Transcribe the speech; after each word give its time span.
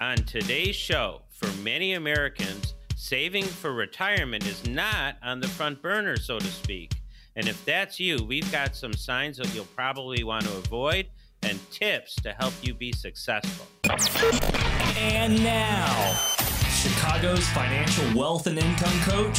On 0.00 0.16
today's 0.16 0.76
show, 0.76 1.22
for 1.28 1.48
many 1.62 1.94
Americans, 1.94 2.74
saving 2.94 3.42
for 3.42 3.72
retirement 3.72 4.46
is 4.46 4.64
not 4.68 5.16
on 5.24 5.40
the 5.40 5.48
front 5.48 5.82
burner, 5.82 6.16
so 6.16 6.38
to 6.38 6.46
speak. 6.46 6.92
And 7.34 7.48
if 7.48 7.64
that's 7.64 7.98
you, 7.98 8.22
we've 8.22 8.50
got 8.52 8.76
some 8.76 8.92
signs 8.92 9.38
that 9.38 9.52
you'll 9.52 9.64
probably 9.64 10.22
want 10.22 10.44
to 10.44 10.56
avoid 10.56 11.08
and 11.42 11.58
tips 11.72 12.14
to 12.22 12.32
help 12.32 12.54
you 12.62 12.74
be 12.74 12.92
successful. 12.92 13.66
And 14.96 15.42
now, 15.42 16.14
Chicago's 16.70 17.48
financial 17.48 18.04
wealth 18.16 18.46
and 18.46 18.56
income 18.56 19.00
coach, 19.00 19.38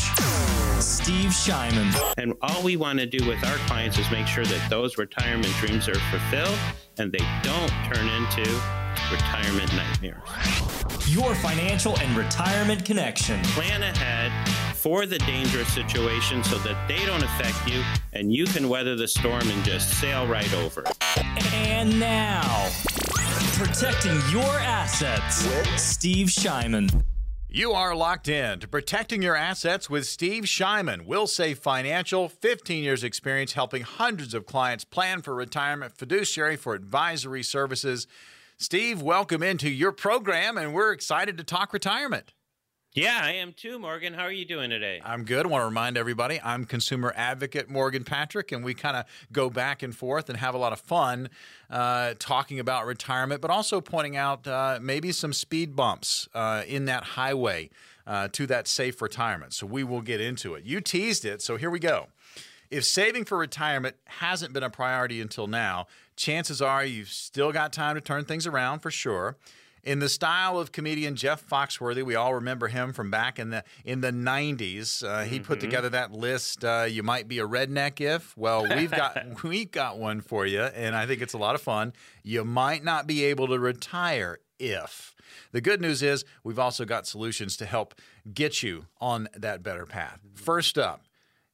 Steve 0.82 1.32
Shyman. 1.32 2.14
And 2.18 2.34
all 2.41 2.62
we 2.64 2.76
want 2.76 3.00
to 3.00 3.05
do 3.05 3.26
with 3.26 3.41
our 3.46 3.55
clients 3.68 3.98
is 3.98 4.12
make 4.12 4.28
sure 4.28 4.46
that 4.46 4.70
those 4.70 4.98
retirement 4.98 5.54
dreams 5.62 5.88
are 5.88 5.96
fulfilled 5.96 6.60
and 6.98 7.14
they 7.14 7.26
don't 7.44 7.71
turn 7.94 8.10
into 8.10 8.79
retirement 9.11 9.73
nightmares. 9.75 10.20
Your 11.07 11.36
financial 11.36 11.98
and 11.99 12.16
retirement 12.16 12.85
connection. 12.85 13.41
Plan 13.44 13.84
ahead 13.84 14.31
for 14.75 15.05
the 15.05 15.20
dangerous 15.20 15.72
situation 15.73 16.44
so 16.44 16.58
that 16.59 16.88
they 16.88 17.05
don't 17.05 17.23
affect 17.23 17.67
you 17.67 17.84
and 18.13 18.34
you 18.34 18.45
can 18.45 18.70
weather 18.70 18.95
the 18.95 19.08
storm 19.08 19.49
and 19.49 19.63
just 19.63 19.99
sail 19.99 20.25
right 20.27 20.53
over. 20.55 20.84
And 21.53 21.99
now, 21.99 22.70
protecting 23.53 24.20
your 24.31 24.59
assets, 24.59 25.45
with 25.45 25.80
Steve 25.80 26.27
Shyman. 26.27 27.03
You 27.52 27.72
are 27.72 27.95
locked 27.95 28.27
in 28.27 28.59
to 28.59 28.67
protecting 28.67 29.23
your 29.23 29.36
assets 29.36 29.89
with 29.89 30.05
Steve 30.05 30.44
Shyman. 30.44 31.08
Will 31.08 31.25
Save 31.25 31.58
Financial, 31.58 32.30
15 32.30 32.84
years 32.84 33.03
experience 33.03 33.53
helping 33.53 33.81
hundreds 33.81 34.36
of 34.36 34.45
clients 34.45 34.86
plan 34.86 35.23
for 35.23 35.34
retirement, 35.34 35.97
fiduciary 35.97 36.58
for 36.58 36.75
advisory 36.75 37.41
services. 37.41 38.05
Steve, 38.62 39.02
welcome 39.02 39.41
into 39.41 39.70
your 39.70 39.94
program, 39.94 40.58
and 40.58 40.73
we're 40.73 40.91
excited 40.91 41.38
to 41.38 41.45
talk 41.45 41.72
retirement. 41.72 42.34
Yeah, 42.94 43.17
I 43.23 43.31
am 43.36 43.54
too, 43.54 43.80
Morgan. 43.80 44.13
How 44.13 44.23
are 44.23 44.34
you 44.34 44.44
doing 44.44 44.70
today? 44.70 45.00
I'm 45.06 45.23
good. 45.23 45.45
I 45.45 45.50
want 45.50 45.61
to 45.61 45.66
remind 45.66 45.95
everybody 45.95 46.42
I'm 46.44 46.66
consumer 46.66 47.14
advocate 47.16 47.70
Morgan 47.70 48.03
Patrick, 48.03 48.52
and 48.52 48.61
we 48.61 48.73
kind 48.73 48.98
of 48.98 49.06
go 49.31 49.50
back 49.50 49.81
and 49.81 49.95
forth 49.95 50.28
and 50.28 50.38
have 50.38 50.56
a 50.56 50.58
lot 50.58 50.73
of 50.73 50.81
fun 50.81 51.30
uh, 51.70 52.16
talking 52.20 52.59
about 52.59 52.86
retirement, 52.86 53.39
but 53.39 53.50
also 53.50 53.80
pointing 53.80 54.17
out 54.17 54.45
uh, 54.45 54.78
maybe 54.81 55.14
some 55.14 55.31
speed 55.31 55.73
bumps 55.73 56.28
uh, 56.33 56.64
in 56.67 56.83
that 56.83 57.05
highway 57.05 57.70
uh, 58.05 58.28
to 58.33 58.45
that 58.48 58.67
safe 58.67 59.02
retirement. 59.02 59.53
So 59.53 59.67
we 59.67 59.86
will 59.86 60.02
get 60.02 60.20
into 60.20 60.55
it. 60.55 60.66
You 60.66 60.81
teased 60.81 61.23
it, 61.23 61.42
so 61.42 61.55
here 61.55 61.70
we 61.70 61.80
go. 61.80 62.08
If 62.72 62.84
saving 62.86 63.25
for 63.25 63.38
retirement 63.38 63.95
hasn't 64.06 64.53
been 64.53 64.64
a 64.64 64.70
priority 64.70 65.22
until 65.22 65.48
now, 65.48 65.88
chances 66.16 66.62
are 66.62 66.86
you've 66.86 67.09
still 67.09 67.52
got 67.52 67.73
time 67.73 67.95
to 67.95 68.02
turn 68.02 68.26
things 68.26 68.45
around 68.45 68.80
for 68.80 68.92
sure. 68.92 69.38
In 69.81 70.00
the 70.00 70.09
style 70.09 70.59
of 70.59 70.72
comedian 70.72 71.16
Jeff 71.16 71.48
Foxworthy, 71.48 72.03
we 72.03 72.14
all 72.14 72.36
remember 72.36 72.67
him 72.67 72.94
from 72.94 73.09
back 73.09 73.39
in 73.39 73.50
the 73.50 73.64
in 73.86 74.02
the 74.02 74.11
'90s. 74.11 75.03
Uh, 75.03 75.23
he 75.23 75.38
mm-hmm. 75.38 75.45
put 75.45 75.59
together 75.59 75.89
that 75.89 76.11
list. 76.11 76.64
Uh, 76.64 76.86
you 76.88 77.02
might 77.02 77.28
be 77.28 77.39
a 77.39 77.48
redneck 77.48 78.02
if. 78.02 78.38
Well, 78.38 78.67
we've 78.76 78.92
got 78.92 79.17
we've 79.44 79.72
got 79.72 79.98
one 79.98 80.22
for 80.22 80.45
you, 80.45 80.61
and 80.61 80.95
I 80.95 81.06
think 81.06 81.22
it's 81.22 81.33
a 81.33 81.38
lot 81.38 81.56
of 81.56 81.61
fun. 81.61 81.94
You 82.23 82.44
might 82.44 82.83
not 82.83 83.08
be 83.08 83.23
able 83.26 83.48
to 83.48 83.58
retire 83.58 84.39
if. 84.59 85.16
The 85.54 85.61
good 85.61 85.81
news 85.81 86.04
is 86.04 86.26
we've 86.44 86.59
also 86.59 86.86
got 86.86 87.08
solutions 87.08 87.56
to 87.58 87.66
help 87.66 87.95
get 88.31 88.61
you 88.61 88.86
on 89.00 89.30
that 89.36 89.64
better 89.64 89.86
path. 89.86 90.20
First 90.36 90.78
up, 90.78 91.02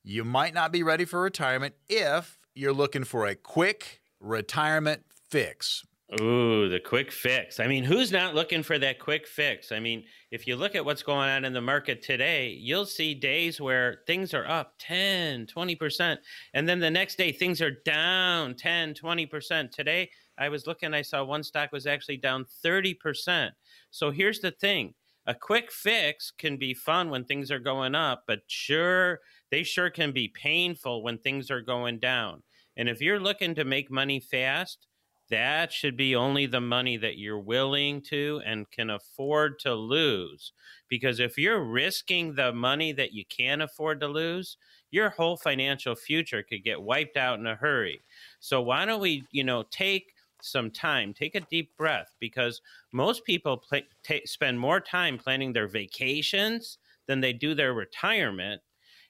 you 0.05 0.23
might 0.23 0.53
not 0.53 0.71
be 0.71 0.83
ready 0.83 1.03
for 1.03 1.19
retirement 1.19 1.73
if 1.89 2.37
you're 2.53 2.71
looking 2.71 3.03
for 3.03 3.25
a 3.25 3.33
quick 3.33 4.01
retirement 4.19 5.03
fix. 5.29 5.83
Ooh, 6.21 6.69
the 6.69 6.79
quick 6.79 7.11
fix. 7.11 7.59
I 7.59 7.65
mean, 7.65 7.83
who's 7.83 8.11
not 8.11 8.35
looking 8.35 8.61
for 8.61 8.77
that 8.77 8.99
quick 8.99 9.25
fix? 9.25 9.71
I 9.71 9.79
mean, 9.79 10.03
if 10.29 10.45
you 10.45 10.55
look 10.55 10.75
at 10.75 10.85
what's 10.85 11.01
going 11.01 11.29
on 11.29 11.43
in 11.43 11.53
the 11.53 11.61
market 11.61 12.03
today, 12.03 12.49
you'll 12.49 12.85
see 12.85 13.15
days 13.15 13.59
where 13.59 14.01
things 14.05 14.35
are 14.35 14.47
up 14.47 14.75
10, 14.77 15.47
20%. 15.47 16.17
And 16.53 16.69
then 16.69 16.79
the 16.79 16.91
next 16.91 17.17
day, 17.17 17.31
things 17.31 17.59
are 17.59 17.71
down 17.83 18.53
10, 18.53 18.93
20%. 18.93 19.71
Today, 19.71 20.11
I 20.37 20.49
was 20.49 20.67
looking, 20.67 20.93
I 20.93 21.01
saw 21.01 21.23
one 21.23 21.43
stock 21.43 21.71
was 21.71 21.87
actually 21.87 22.17
down 22.17 22.45
30%. 22.63 23.49
So 23.89 24.11
here's 24.11 24.39
the 24.39 24.51
thing 24.51 24.93
a 25.27 25.33
quick 25.33 25.71
fix 25.71 26.29
can 26.29 26.57
be 26.57 26.75
fun 26.75 27.09
when 27.09 27.25
things 27.25 27.49
are 27.49 27.59
going 27.59 27.95
up, 27.95 28.23
but 28.27 28.41
sure, 28.47 29.19
they 29.51 29.63
sure 29.63 29.89
can 29.89 30.11
be 30.11 30.27
painful 30.27 31.03
when 31.03 31.17
things 31.17 31.51
are 31.51 31.61
going 31.61 31.99
down. 31.99 32.43
And 32.77 32.89
if 32.89 33.01
you're 33.01 33.19
looking 33.19 33.55
to 33.55 33.63
make 33.63 33.89
money 33.89 34.19
fast, 34.19 34.87
that 35.29 35.71
should 35.71 35.97
be 35.97 36.15
only 36.15 36.45
the 36.45 36.61
money 36.61 36.97
that 36.97 37.17
you're 37.17 37.39
willing 37.39 38.01
to 38.03 38.41
and 38.45 38.69
can 38.69 38.91
afford 38.91 39.57
to 39.59 39.73
lose. 39.73 40.53
Because 40.87 41.19
if 41.19 41.37
you're 41.37 41.63
risking 41.63 42.35
the 42.35 42.53
money 42.53 42.91
that 42.93 43.13
you 43.13 43.23
can't 43.25 43.61
afford 43.61 43.99
to 44.01 44.07
lose, 44.07 44.57
your 44.91 45.09
whole 45.09 45.35
financial 45.35 45.95
future 45.95 46.43
could 46.43 46.63
get 46.63 46.81
wiped 46.81 47.17
out 47.17 47.39
in 47.39 47.47
a 47.47 47.55
hurry. 47.55 48.01
So 48.39 48.61
why 48.61 48.85
don't 48.85 49.01
we, 49.01 49.23
you 49.31 49.43
know, 49.43 49.63
take 49.71 50.13
some 50.41 50.69
time, 50.69 51.13
take 51.13 51.33
a 51.33 51.41
deep 51.41 51.75
breath 51.75 52.13
because 52.19 52.61
most 52.91 53.25
people 53.25 53.57
play, 53.57 53.85
t- 54.03 54.25
spend 54.25 54.59
more 54.59 54.79
time 54.79 55.17
planning 55.17 55.53
their 55.53 55.67
vacations 55.67 56.77
than 57.07 57.19
they 57.19 57.33
do 57.33 57.55
their 57.55 57.73
retirement 57.73 58.61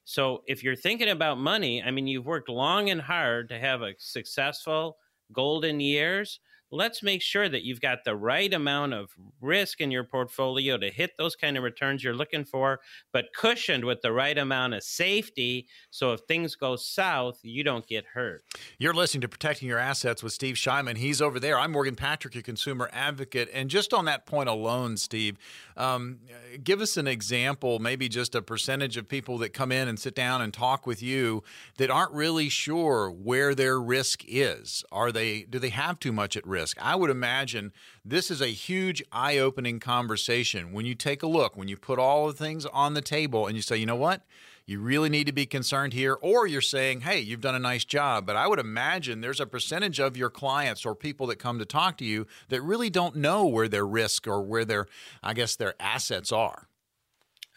so 0.05 0.43
if 0.47 0.63
you're 0.63 0.75
thinking 0.75 1.09
about 1.09 1.37
money, 1.39 1.83
I 1.83 1.91
mean, 1.91 2.07
you've 2.07 2.25
worked 2.27 2.49
long 2.49 2.89
and 2.91 3.01
hard 3.01 3.49
to 3.49 3.59
have 3.59 3.81
a 3.81 3.95
successful 3.97 4.97
golden 5.33 5.79
years 5.79 6.39
let's 6.71 7.03
make 7.03 7.21
sure 7.21 7.47
that 7.47 7.63
you've 7.63 7.81
got 7.81 8.03
the 8.03 8.15
right 8.15 8.53
amount 8.53 8.93
of 8.93 9.11
risk 9.39 9.81
in 9.81 9.91
your 9.91 10.03
portfolio 10.03 10.77
to 10.77 10.89
hit 10.89 11.11
those 11.17 11.35
kind 11.35 11.57
of 11.57 11.63
returns 11.63 12.03
you're 12.03 12.13
looking 12.13 12.43
for, 12.43 12.79
but 13.13 13.25
cushioned 13.35 13.85
with 13.85 14.01
the 14.01 14.11
right 14.11 14.37
amount 14.37 14.73
of 14.73 14.83
safety. 14.83 15.67
So 15.91 16.13
if 16.13 16.21
things 16.27 16.55
go 16.55 16.75
south, 16.75 17.39
you 17.43 17.63
don't 17.63 17.87
get 17.87 18.05
hurt. 18.13 18.43
You're 18.79 18.93
listening 18.93 19.21
to 19.21 19.27
Protecting 19.27 19.67
Your 19.67 19.79
Assets 19.79 20.23
with 20.23 20.33
Steve 20.33 20.55
Shyman. 20.55 20.97
He's 20.97 21.21
over 21.21 21.39
there. 21.39 21.57
I'm 21.57 21.71
Morgan 21.71 21.95
Patrick, 21.95 22.33
your 22.33 22.43
consumer 22.43 22.89
advocate. 22.91 23.49
And 23.53 23.69
just 23.69 23.93
on 23.93 24.05
that 24.05 24.25
point 24.25 24.49
alone, 24.49 24.97
Steve, 24.97 25.37
um, 25.77 26.19
give 26.63 26.81
us 26.81 26.97
an 26.97 27.07
example, 27.07 27.79
maybe 27.79 28.09
just 28.09 28.35
a 28.35 28.41
percentage 28.41 28.97
of 28.97 29.07
people 29.07 29.37
that 29.39 29.53
come 29.53 29.71
in 29.71 29.87
and 29.87 29.99
sit 29.99 30.15
down 30.15 30.41
and 30.41 30.53
talk 30.53 30.87
with 30.87 31.01
you 31.01 31.43
that 31.77 31.91
aren't 31.91 32.11
really 32.11 32.49
sure 32.49 33.11
where 33.11 33.53
their 33.53 33.79
risk 33.79 34.23
is. 34.27 34.83
Are 34.91 35.11
they? 35.11 35.43
Do 35.43 35.59
they 35.59 35.69
have 35.69 35.99
too 35.99 36.11
much 36.11 36.35
at 36.35 36.45
risk? 36.45 36.54
Risk. 36.55 36.77
I 36.81 36.95
would 36.95 37.09
imagine 37.09 37.73
this 38.05 38.31
is 38.31 38.39
a 38.39 38.47
huge 38.47 39.03
eye 39.11 39.37
opening 39.37 39.81
conversation 39.81 40.71
when 40.71 40.85
you 40.85 40.95
take 40.95 41.21
a 41.21 41.27
look, 41.27 41.57
when 41.57 41.67
you 41.67 41.75
put 41.75 41.99
all 41.99 42.27
the 42.27 42.33
things 42.33 42.65
on 42.67 42.93
the 42.93 43.01
table 43.01 43.45
and 43.45 43.57
you 43.57 43.61
say, 43.61 43.75
you 43.75 43.85
know 43.85 43.97
what? 43.97 44.21
You 44.65 44.79
really 44.79 45.09
need 45.09 45.27
to 45.27 45.33
be 45.33 45.45
concerned 45.45 45.91
here, 45.91 46.17
or 46.21 46.47
you're 46.47 46.61
saying, 46.61 47.01
hey, 47.01 47.19
you've 47.19 47.41
done 47.41 47.55
a 47.55 47.59
nice 47.59 47.83
job. 47.83 48.25
But 48.25 48.37
I 48.37 48.47
would 48.47 48.57
imagine 48.57 49.19
there's 49.19 49.41
a 49.41 49.45
percentage 49.45 49.99
of 49.99 50.15
your 50.15 50.29
clients 50.29 50.85
or 50.85 50.95
people 50.95 51.27
that 51.27 51.35
come 51.35 51.59
to 51.59 51.65
talk 51.65 51.97
to 51.97 52.05
you 52.05 52.25
that 52.47 52.61
really 52.61 52.89
don't 52.89 53.17
know 53.17 53.45
where 53.45 53.67
their 53.67 53.85
risk 53.85 54.27
or 54.27 54.41
where 54.41 54.65
their, 54.65 54.87
I 55.21 55.33
guess, 55.33 55.55
their 55.57 55.75
assets 55.79 56.31
are. 56.31 56.69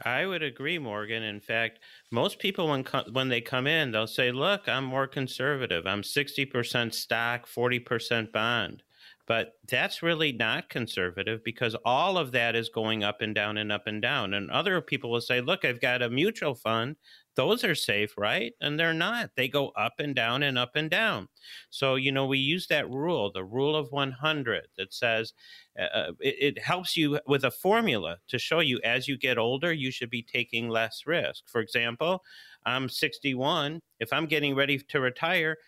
I 0.04 0.26
would 0.26 0.42
agree, 0.42 0.78
Morgan. 0.78 1.22
In 1.22 1.40
fact, 1.40 1.80
most 2.10 2.38
people 2.38 2.68
when 2.68 2.84
co- 2.84 3.10
when 3.10 3.28
they 3.28 3.40
come 3.40 3.66
in, 3.66 3.90
they'll 3.90 4.06
say, 4.06 4.30
"Look, 4.30 4.68
I'm 4.68 4.84
more 4.84 5.08
conservative. 5.08 5.86
I'm 5.86 6.02
60% 6.02 6.94
stock, 6.94 7.46
40% 7.46 8.30
bond." 8.32 8.82
But 9.28 9.52
that's 9.68 10.02
really 10.02 10.32
not 10.32 10.70
conservative 10.70 11.44
because 11.44 11.76
all 11.84 12.16
of 12.16 12.32
that 12.32 12.56
is 12.56 12.70
going 12.70 13.04
up 13.04 13.20
and 13.20 13.34
down 13.34 13.58
and 13.58 13.70
up 13.70 13.86
and 13.86 14.00
down. 14.00 14.32
And 14.32 14.50
other 14.50 14.80
people 14.80 15.10
will 15.10 15.20
say, 15.20 15.42
look, 15.42 15.66
I've 15.66 15.82
got 15.82 16.00
a 16.00 16.08
mutual 16.08 16.54
fund. 16.54 16.96
Those 17.36 17.62
are 17.62 17.74
safe, 17.74 18.14
right? 18.16 18.54
And 18.62 18.80
they're 18.80 18.94
not. 18.94 19.32
They 19.36 19.46
go 19.46 19.68
up 19.76 20.00
and 20.00 20.14
down 20.14 20.42
and 20.42 20.56
up 20.56 20.76
and 20.76 20.88
down. 20.90 21.28
So, 21.68 21.96
you 21.96 22.10
know, 22.10 22.24
we 22.24 22.38
use 22.38 22.68
that 22.68 22.88
rule, 22.88 23.30
the 23.30 23.44
rule 23.44 23.76
of 23.76 23.92
100, 23.92 24.68
that 24.78 24.94
says 24.94 25.34
uh, 25.78 25.82
uh, 25.82 26.12
it, 26.20 26.56
it 26.56 26.62
helps 26.62 26.96
you 26.96 27.20
with 27.26 27.44
a 27.44 27.50
formula 27.50 28.16
to 28.28 28.38
show 28.38 28.60
you 28.60 28.80
as 28.82 29.06
you 29.06 29.18
get 29.18 29.36
older, 29.36 29.74
you 29.74 29.90
should 29.90 30.10
be 30.10 30.22
taking 30.22 30.70
less 30.70 31.02
risk. 31.06 31.44
For 31.46 31.60
example, 31.60 32.24
I'm 32.64 32.88
61. 32.88 33.82
If 34.00 34.10
I'm 34.10 34.24
getting 34.24 34.54
ready 34.54 34.78
to 34.78 35.00
retire, 35.00 35.58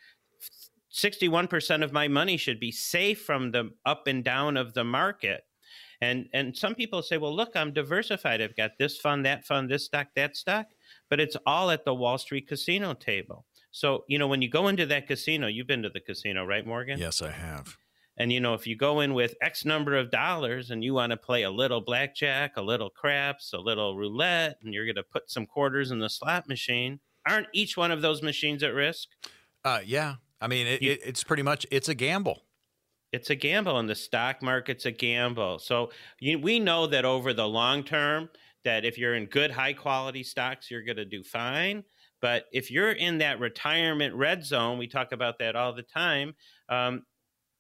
61% 0.93 1.85
of 1.85 1.93
my 1.93 2.09
money 2.09 2.37
should 2.37 2.61
be 2.61 2.73
safe 2.73 3.23
from 3.23 3.53
the 3.53 3.71
up 3.85 4.07
and 4.07 4.25
down 4.25 4.57
of 4.57 4.75
the 4.75 4.85
market. 4.85 5.43
And 6.03 6.29
and 6.33 6.57
some 6.57 6.75
people 6.75 7.03
say, 7.03 7.19
well, 7.19 7.35
look, 7.35 7.55
I'm 7.55 7.73
diversified. 7.73 8.41
I've 8.41 8.57
got 8.57 8.73
this 8.79 8.97
fund, 8.97 9.27
that 9.27 9.45
fund, 9.45 9.71
this 9.71 9.85
stock, 9.85 10.09
that 10.17 10.35
stock, 10.35 10.67
but 11.11 11.21
it's 11.21 11.37
all 11.47 11.71
at 11.71 11.85
the 11.85 11.95
Wall 11.95 12.17
Street 12.17 12.49
casino 12.49 12.95
table. 12.95 13.45
So, 13.71 14.05
you 14.09 14.19
know, 14.19 14.27
when 14.27 14.43
you 14.43 14.49
go 14.49 14.69
into 14.69 14.87
that 14.87 15.07
casino, 15.07 15.47
you've 15.47 15.67
been 15.67 15.83
to 15.83 15.91
the 15.91 16.01
casino, 16.01 16.45
right, 16.45 16.67
Morgan? 16.67 16.99
Yes, 16.99 17.23
I 17.23 17.31
have. 17.31 17.77
And 18.17 18.33
you 18.33 18.41
know, 18.41 18.55
if 18.55 18.67
you 18.67 18.77
go 18.77 19.01
in 19.01 19.15
with 19.15 19.35
X 19.41 19.65
number 19.65 19.97
of 19.97 20.11
dollars 20.11 20.71
and 20.71 20.85
you 20.85 20.93
want 20.95 21.11
to 21.11 21.17
play 21.17 21.45
a 21.45 21.51
little 21.51 21.81
blackjack, 21.81 22.57
a 22.57 22.63
little 22.63 22.91
craps, 22.91 23.53
a 23.53 23.59
little 23.59 23.97
roulette, 23.97 24.59
and 24.63 24.75
you're 24.75 24.85
going 24.85 24.97
to 24.97 25.03
put 25.03 25.31
some 25.31 25.47
quarters 25.47 25.91
in 25.91 26.01
the 26.01 26.11
slot 26.11 26.49
machine, 26.49 27.01
aren't 27.27 27.47
each 27.55 27.77
one 27.77 27.91
of 27.91 28.03
those 28.03 28.23
machines 28.23 28.63
at 28.63 28.75
risk? 28.75 29.09
Uh, 29.65 29.81
yeah, 29.85 30.17
I 30.41 30.49
mean, 30.49 30.67
it, 30.67 30.83
you, 30.83 30.93
it, 30.93 31.01
it's 31.05 31.25
pretty 31.25 31.43
much 31.43 31.67
it's 31.71 31.89
a 31.89 31.95
gamble. 31.95 32.43
it's 33.13 33.31
a 33.31 33.35
gamble 33.35 33.79
and 33.79 33.89
the 33.89 33.95
stock 33.95 34.43
market's 34.43 34.87
a 34.87 34.93
gamble. 34.93 35.59
So 35.59 35.91
you, 36.21 36.39
we 36.39 36.61
know 36.61 36.87
that 36.87 37.05
over 37.05 37.33
the 37.33 37.49
long 37.49 37.83
term, 37.83 38.29
that 38.65 38.85
if 38.85 38.99
you're 38.99 39.15
in 39.15 39.27
good 39.27 39.51
high 39.51 39.73
quality 39.73 40.23
stocks, 40.23 40.71
you're 40.71 40.85
going 40.85 40.97
to 40.97 41.05
do 41.05 41.23
fine. 41.23 41.83
But 42.21 42.45
if 42.53 42.71
you're 42.71 42.93
in 42.93 43.19
that 43.19 43.41
retirement 43.41 44.15
red 44.15 44.45
zone, 44.45 44.79
we 44.79 44.87
talk 44.87 45.13
about 45.13 45.39
that 45.39 45.57
all 45.57 45.75
the 45.75 45.83
time. 45.83 46.35
Um, 46.69 47.03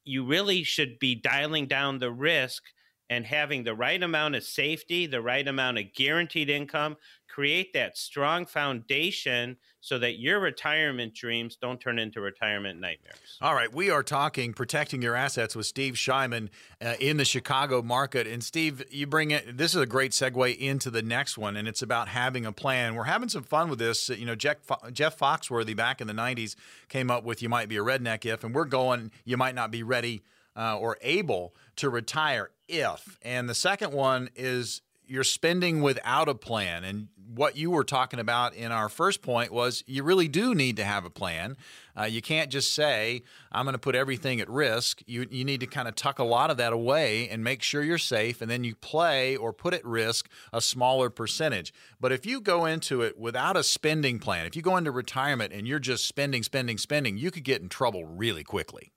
you 0.04 0.24
really 0.24 0.62
should 0.62 0.98
be 0.98 1.14
dialing 1.14 1.66
down 1.66 1.98
the 1.98 2.12
risk 2.12 2.62
and 3.10 3.26
having 3.26 3.64
the 3.64 3.74
right 3.74 4.00
amount 4.00 4.36
of 4.36 4.44
safety, 4.44 5.04
the 5.04 5.20
right 5.20 5.46
amount 5.46 5.78
of 5.78 5.92
guaranteed 5.92 6.48
income, 6.48 6.96
create 7.28 7.72
that 7.72 7.98
strong 7.98 8.46
foundation 8.46 9.56
so 9.80 9.98
that 9.98 10.18
your 10.18 10.38
retirement 10.38 11.14
dreams 11.14 11.56
don't 11.60 11.80
turn 11.80 11.98
into 11.98 12.20
retirement 12.20 12.78
nightmares. 12.78 13.38
All 13.40 13.54
right, 13.54 13.72
we 13.72 13.90
are 13.90 14.02
talking 14.04 14.52
protecting 14.52 15.02
your 15.02 15.16
assets 15.16 15.56
with 15.56 15.66
Steve 15.66 15.94
Shyman 15.94 16.50
uh, 16.80 16.94
in 17.00 17.16
the 17.16 17.24
Chicago 17.24 17.82
market. 17.82 18.26
And 18.26 18.44
Steve, 18.44 18.84
you 18.90 19.06
bring 19.06 19.32
it. 19.32 19.56
This 19.56 19.74
is 19.74 19.80
a 19.80 19.86
great 19.86 20.12
segue 20.12 20.56
into 20.56 20.90
the 20.90 21.02
next 21.02 21.36
one, 21.36 21.56
and 21.56 21.66
it's 21.66 21.82
about 21.82 22.08
having 22.08 22.46
a 22.46 22.52
plan. 22.52 22.94
We're 22.94 23.04
having 23.04 23.28
some 23.28 23.42
fun 23.42 23.70
with 23.70 23.80
this. 23.80 24.08
You 24.08 24.26
know, 24.26 24.36
Jeff, 24.36 24.58
Jeff 24.92 25.18
Foxworthy 25.18 25.74
back 25.74 26.00
in 26.00 26.06
the 26.06 26.14
'90s 26.14 26.54
came 26.88 27.10
up 27.10 27.24
with 27.24 27.42
"You 27.42 27.48
might 27.48 27.68
be 27.68 27.76
a 27.76 27.82
redneck 27.82 28.24
if," 28.24 28.44
and 28.44 28.54
we're 28.54 28.66
going. 28.66 29.10
You 29.24 29.36
might 29.36 29.54
not 29.54 29.70
be 29.70 29.82
ready 29.82 30.22
uh, 30.56 30.78
or 30.78 30.98
able 31.00 31.54
to 31.76 31.88
retire 31.88 32.50
if. 32.70 33.18
And 33.22 33.48
the 33.48 33.54
second 33.54 33.92
one 33.92 34.30
is 34.34 34.82
you're 35.10 35.24
spending 35.24 35.82
without 35.82 36.28
a 36.28 36.34
plan. 36.36 36.84
And 36.84 37.08
what 37.34 37.56
you 37.56 37.70
were 37.70 37.82
talking 37.82 38.20
about 38.20 38.54
in 38.54 38.70
our 38.70 38.88
first 38.88 39.22
point 39.22 39.52
was 39.52 39.82
you 39.88 40.04
really 40.04 40.28
do 40.28 40.54
need 40.54 40.76
to 40.76 40.84
have 40.84 41.04
a 41.04 41.10
plan. 41.10 41.56
Uh, 41.98 42.04
you 42.04 42.22
can't 42.22 42.48
just 42.48 42.72
say, 42.72 43.22
I'm 43.50 43.64
going 43.64 43.74
to 43.74 43.78
put 43.80 43.96
everything 43.96 44.40
at 44.40 44.48
risk. 44.48 45.02
You, 45.06 45.26
you 45.28 45.44
need 45.44 45.60
to 45.60 45.66
kind 45.66 45.88
of 45.88 45.96
tuck 45.96 46.20
a 46.20 46.24
lot 46.24 46.50
of 46.50 46.58
that 46.58 46.72
away 46.72 47.28
and 47.28 47.42
make 47.42 47.60
sure 47.62 47.82
you're 47.82 47.98
safe. 47.98 48.40
And 48.40 48.48
then 48.48 48.62
you 48.62 48.76
play 48.76 49.36
or 49.36 49.52
put 49.52 49.74
at 49.74 49.84
risk 49.84 50.28
a 50.52 50.60
smaller 50.60 51.10
percentage. 51.10 51.74
But 52.00 52.12
if 52.12 52.24
you 52.24 52.40
go 52.40 52.64
into 52.64 53.02
it 53.02 53.18
without 53.18 53.56
a 53.56 53.64
spending 53.64 54.20
plan, 54.20 54.46
if 54.46 54.54
you 54.54 54.62
go 54.62 54.76
into 54.76 54.92
retirement 54.92 55.52
and 55.52 55.66
you're 55.66 55.80
just 55.80 56.06
spending, 56.06 56.44
spending, 56.44 56.78
spending, 56.78 57.18
you 57.18 57.32
could 57.32 57.44
get 57.44 57.62
in 57.62 57.68
trouble 57.68 58.04
really 58.04 58.44
quickly 58.44 58.92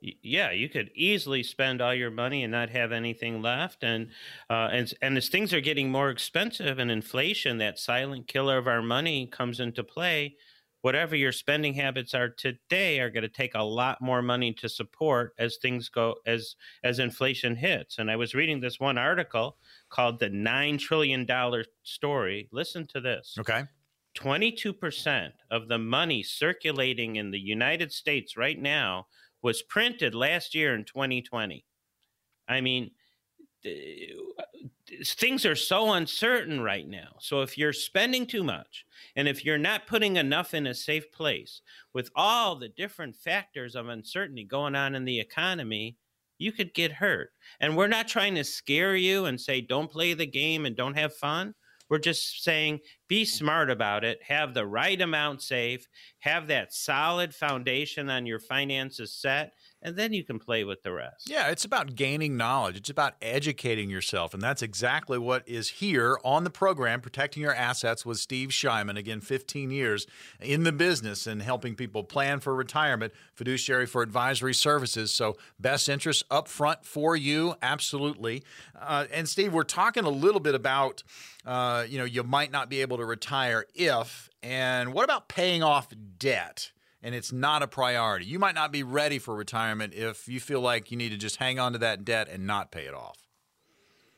yeah, 0.00 0.50
you 0.50 0.68
could 0.68 0.90
easily 0.94 1.42
spend 1.42 1.80
all 1.80 1.94
your 1.94 2.10
money 2.10 2.42
and 2.42 2.52
not 2.52 2.70
have 2.70 2.92
anything 2.92 3.42
left. 3.42 3.82
And 3.82 4.08
uh, 4.48 4.68
and 4.72 4.92
and 5.02 5.16
as 5.16 5.28
things 5.28 5.52
are 5.52 5.60
getting 5.60 5.90
more 5.90 6.10
expensive 6.10 6.78
and 6.78 6.90
inflation, 6.90 7.58
that 7.58 7.78
silent 7.78 8.26
killer 8.26 8.58
of 8.58 8.66
our 8.66 8.82
money 8.82 9.26
comes 9.26 9.60
into 9.60 9.84
play. 9.84 10.36
Whatever 10.82 11.14
your 11.14 11.32
spending 11.32 11.74
habits 11.74 12.14
are 12.14 12.30
today 12.30 13.00
are 13.00 13.10
going 13.10 13.22
to 13.22 13.28
take 13.28 13.54
a 13.54 13.62
lot 13.62 14.00
more 14.00 14.22
money 14.22 14.54
to 14.54 14.68
support 14.68 15.34
as 15.38 15.58
things 15.58 15.90
go 15.90 16.14
as 16.26 16.56
as 16.82 16.98
inflation 16.98 17.54
hits. 17.54 17.98
And 17.98 18.10
I 18.10 18.16
was 18.16 18.34
reading 18.34 18.60
this 18.60 18.80
one 18.80 18.96
article 18.96 19.58
called 19.90 20.18
"The 20.18 20.30
Nine 20.30 20.78
Trillion 20.78 21.26
Dollar 21.26 21.64
Story." 21.82 22.48
Listen 22.52 22.86
to 22.88 23.00
this. 23.00 23.36
Okay. 23.38 23.64
22% 24.18 25.30
of 25.52 25.68
the 25.68 25.78
money 25.78 26.20
circulating 26.20 27.14
in 27.14 27.30
the 27.30 27.38
United 27.38 27.92
States 27.92 28.36
right 28.36 28.60
now 28.60 29.06
was 29.42 29.62
printed 29.62 30.14
last 30.14 30.54
year 30.54 30.74
in 30.74 30.84
2020. 30.84 31.64
I 32.48 32.60
mean, 32.60 32.90
things 35.04 35.46
are 35.46 35.56
so 35.56 35.92
uncertain 35.92 36.60
right 36.60 36.88
now. 36.88 37.16
So 37.20 37.42
if 37.42 37.56
you're 37.56 37.72
spending 37.72 38.26
too 38.26 38.42
much 38.42 38.84
and 39.16 39.28
if 39.28 39.44
you're 39.44 39.58
not 39.58 39.86
putting 39.86 40.16
enough 40.16 40.54
in 40.54 40.66
a 40.66 40.74
safe 40.74 41.10
place 41.12 41.62
with 41.92 42.10
all 42.16 42.56
the 42.56 42.68
different 42.68 43.16
factors 43.16 43.76
of 43.76 43.88
uncertainty 43.88 44.44
going 44.44 44.74
on 44.74 44.94
in 44.94 45.04
the 45.04 45.20
economy, 45.20 45.96
you 46.38 46.52
could 46.52 46.74
get 46.74 46.92
hurt. 46.92 47.32
And 47.60 47.76
we're 47.76 47.86
not 47.86 48.08
trying 48.08 48.34
to 48.36 48.44
scare 48.44 48.96
you 48.96 49.26
and 49.26 49.40
say 49.40 49.60
don't 49.60 49.90
play 49.90 50.14
the 50.14 50.26
game 50.26 50.66
and 50.66 50.74
don't 50.74 50.96
have 50.96 51.14
fun. 51.14 51.54
We're 51.90 51.98
just 51.98 52.42
saying 52.42 52.80
be 53.08 53.24
smart 53.24 53.68
about 53.68 54.04
it, 54.04 54.22
have 54.22 54.54
the 54.54 54.66
right 54.66 55.00
amount 55.00 55.42
safe, 55.42 55.86
have 56.20 56.46
that 56.46 56.72
solid 56.72 57.34
foundation 57.34 58.08
on 58.08 58.26
your 58.26 58.38
finances 58.38 59.12
set, 59.12 59.52
and 59.82 59.96
then 59.96 60.12
you 60.12 60.22
can 60.22 60.38
play 60.38 60.64
with 60.64 60.82
the 60.82 60.92
rest. 60.92 61.28
Yeah, 61.28 61.48
it's 61.48 61.64
about 61.64 61.94
gaining 61.94 62.36
knowledge. 62.36 62.76
It's 62.76 62.90
about 62.90 63.14
educating 63.22 63.88
yourself. 63.88 64.34
And 64.34 64.42
that's 64.42 64.62
exactly 64.62 65.18
what 65.18 65.46
is 65.48 65.68
here 65.68 66.18
on 66.22 66.44
the 66.44 66.50
program, 66.50 67.00
Protecting 67.00 67.42
Your 67.42 67.54
Assets 67.54 68.04
with 68.04 68.18
Steve 68.18 68.50
Shyman. 68.50 68.98
Again, 68.98 69.20
15 69.20 69.70
years 69.70 70.06
in 70.40 70.64
the 70.64 70.72
business 70.72 71.26
and 71.26 71.40
helping 71.40 71.74
people 71.74 72.04
plan 72.04 72.40
for 72.40 72.54
retirement, 72.54 73.12
fiduciary 73.34 73.86
for 73.86 74.02
advisory 74.02 74.54
services. 74.54 75.12
So, 75.12 75.36
best 75.58 75.88
interests 75.88 76.24
up 76.30 76.48
front 76.48 76.84
for 76.84 77.16
you, 77.16 77.54
absolutely. 77.62 78.42
Uh, 78.78 79.06
and, 79.12 79.28
Steve, 79.28 79.52
we're 79.52 79.62
talking 79.62 80.04
a 80.04 80.10
little 80.10 80.40
bit 80.40 80.54
about, 80.54 81.02
uh, 81.46 81.84
you 81.88 81.98
know, 81.98 82.04
you 82.04 82.22
might 82.22 82.50
not 82.50 82.68
be 82.68 82.82
able 82.82 82.98
to 82.98 83.04
retire 83.04 83.64
if, 83.74 84.28
and 84.42 84.92
what 84.92 85.04
about 85.04 85.28
paying 85.28 85.62
off 85.62 85.88
debt? 86.18 86.70
And 87.02 87.14
it's 87.14 87.32
not 87.32 87.62
a 87.62 87.68
priority. 87.68 88.26
You 88.26 88.38
might 88.38 88.54
not 88.54 88.72
be 88.72 88.82
ready 88.82 89.18
for 89.18 89.34
retirement 89.34 89.94
if 89.94 90.28
you 90.28 90.40
feel 90.40 90.60
like 90.60 90.90
you 90.90 90.96
need 90.96 91.10
to 91.10 91.16
just 91.16 91.36
hang 91.36 91.58
on 91.58 91.72
to 91.72 91.78
that 91.78 92.04
debt 92.04 92.28
and 92.28 92.46
not 92.46 92.70
pay 92.70 92.84
it 92.84 92.94
off. 92.94 93.18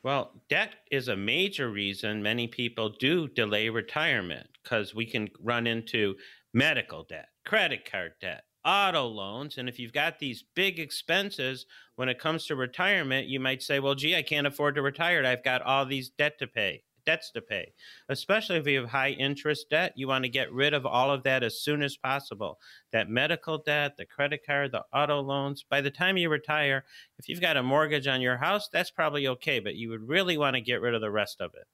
Well, 0.03 0.31
debt 0.49 0.71
is 0.91 1.07
a 1.07 1.15
major 1.15 1.69
reason 1.69 2.21
many 2.21 2.47
people 2.47 2.89
do 2.89 3.29
delay 3.29 3.69
retirement 3.69 4.47
because 4.61 4.93
we 4.93 5.05
can 5.05 5.29
run 5.39 5.65
into 5.65 6.15
medical 6.53 7.03
debt, 7.03 7.29
credit 7.45 7.89
card 7.89 8.13
debt, 8.19 8.43
auto 8.65 9.05
loans. 9.05 9.57
And 9.57 9.69
if 9.69 9.79
you've 9.79 9.93
got 9.93 10.19
these 10.19 10.43
big 10.55 10.77
expenses 10.77 11.65
when 11.95 12.09
it 12.09 12.19
comes 12.19 12.45
to 12.47 12.55
retirement, 12.55 13.27
you 13.27 13.39
might 13.39 13.61
say, 13.61 13.79
well, 13.79 13.95
gee, 13.95 14.15
I 14.15 14.23
can't 14.23 14.47
afford 14.47 14.75
to 14.75 14.81
retire. 14.81 15.25
I've 15.25 15.43
got 15.43 15.61
all 15.61 15.85
these 15.85 16.09
debt 16.09 16.37
to 16.39 16.47
pay 16.47 16.83
debts 17.05 17.31
to 17.31 17.41
pay. 17.41 17.73
Especially 18.09 18.57
if 18.57 18.67
you 18.67 18.79
have 18.79 18.89
high 18.89 19.11
interest 19.11 19.69
debt, 19.69 19.93
you 19.95 20.07
want 20.07 20.23
to 20.23 20.29
get 20.29 20.51
rid 20.51 20.73
of 20.73 20.85
all 20.85 21.11
of 21.11 21.23
that 21.23 21.43
as 21.43 21.61
soon 21.61 21.81
as 21.81 21.97
possible. 21.97 22.59
That 22.91 23.09
medical 23.09 23.57
debt, 23.57 23.97
the 23.97 24.05
credit 24.05 24.45
card, 24.45 24.71
the 24.71 24.83
auto 24.93 25.21
loans. 25.21 25.63
By 25.69 25.81
the 25.81 25.91
time 25.91 26.17
you 26.17 26.29
retire, 26.29 26.85
if 27.17 27.29
you've 27.29 27.41
got 27.41 27.57
a 27.57 27.63
mortgage 27.63 28.07
on 28.07 28.21
your 28.21 28.37
house, 28.37 28.69
that's 28.71 28.91
probably 28.91 29.27
okay, 29.27 29.59
but 29.59 29.75
you 29.75 29.89
would 29.89 30.07
really 30.07 30.37
want 30.37 30.55
to 30.55 30.61
get 30.61 30.81
rid 30.81 30.93
of 30.93 31.01
the 31.01 31.11
rest 31.11 31.41
of 31.41 31.53
it. 31.55 31.67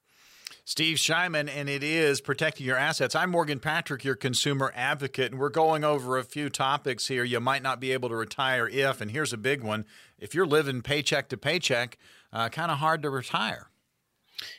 Steve 0.66 0.98
Shyman, 0.98 1.50
and 1.50 1.68
it 1.68 1.84
is 1.84 2.22
protecting 2.22 2.66
your 2.66 2.78
assets. 2.78 3.16
I'm 3.16 3.32
Morgan 3.32 3.60
Patrick, 3.60 4.04
your 4.04 4.16
consumer 4.16 4.72
advocate, 4.76 5.32
and 5.32 5.40
we're 5.40 5.50
going 5.50 5.84
over 5.84 6.18
a 6.18 6.24
few 6.24 6.50
topics 6.50 7.08
here. 7.08 7.24
You 7.24 7.40
might 7.40 7.64
not 7.64 7.80
be 7.80 7.92
able 7.92 8.10
to 8.10 8.16
retire 8.16 8.68
if, 8.68 9.02
and 9.02 9.10
here's 9.10 9.34
a 9.34 9.38
big 9.38 9.64
one 9.64 9.86
if 10.20 10.36
you're 10.36 10.46
living 10.46 10.82
paycheck 10.82 11.30
to 11.30 11.38
paycheck, 11.38 11.98
uh, 12.32 12.50
kind 12.50 12.72
of 12.72 12.78
hard 12.78 13.02
to 13.02 13.10
retire. 13.10 13.70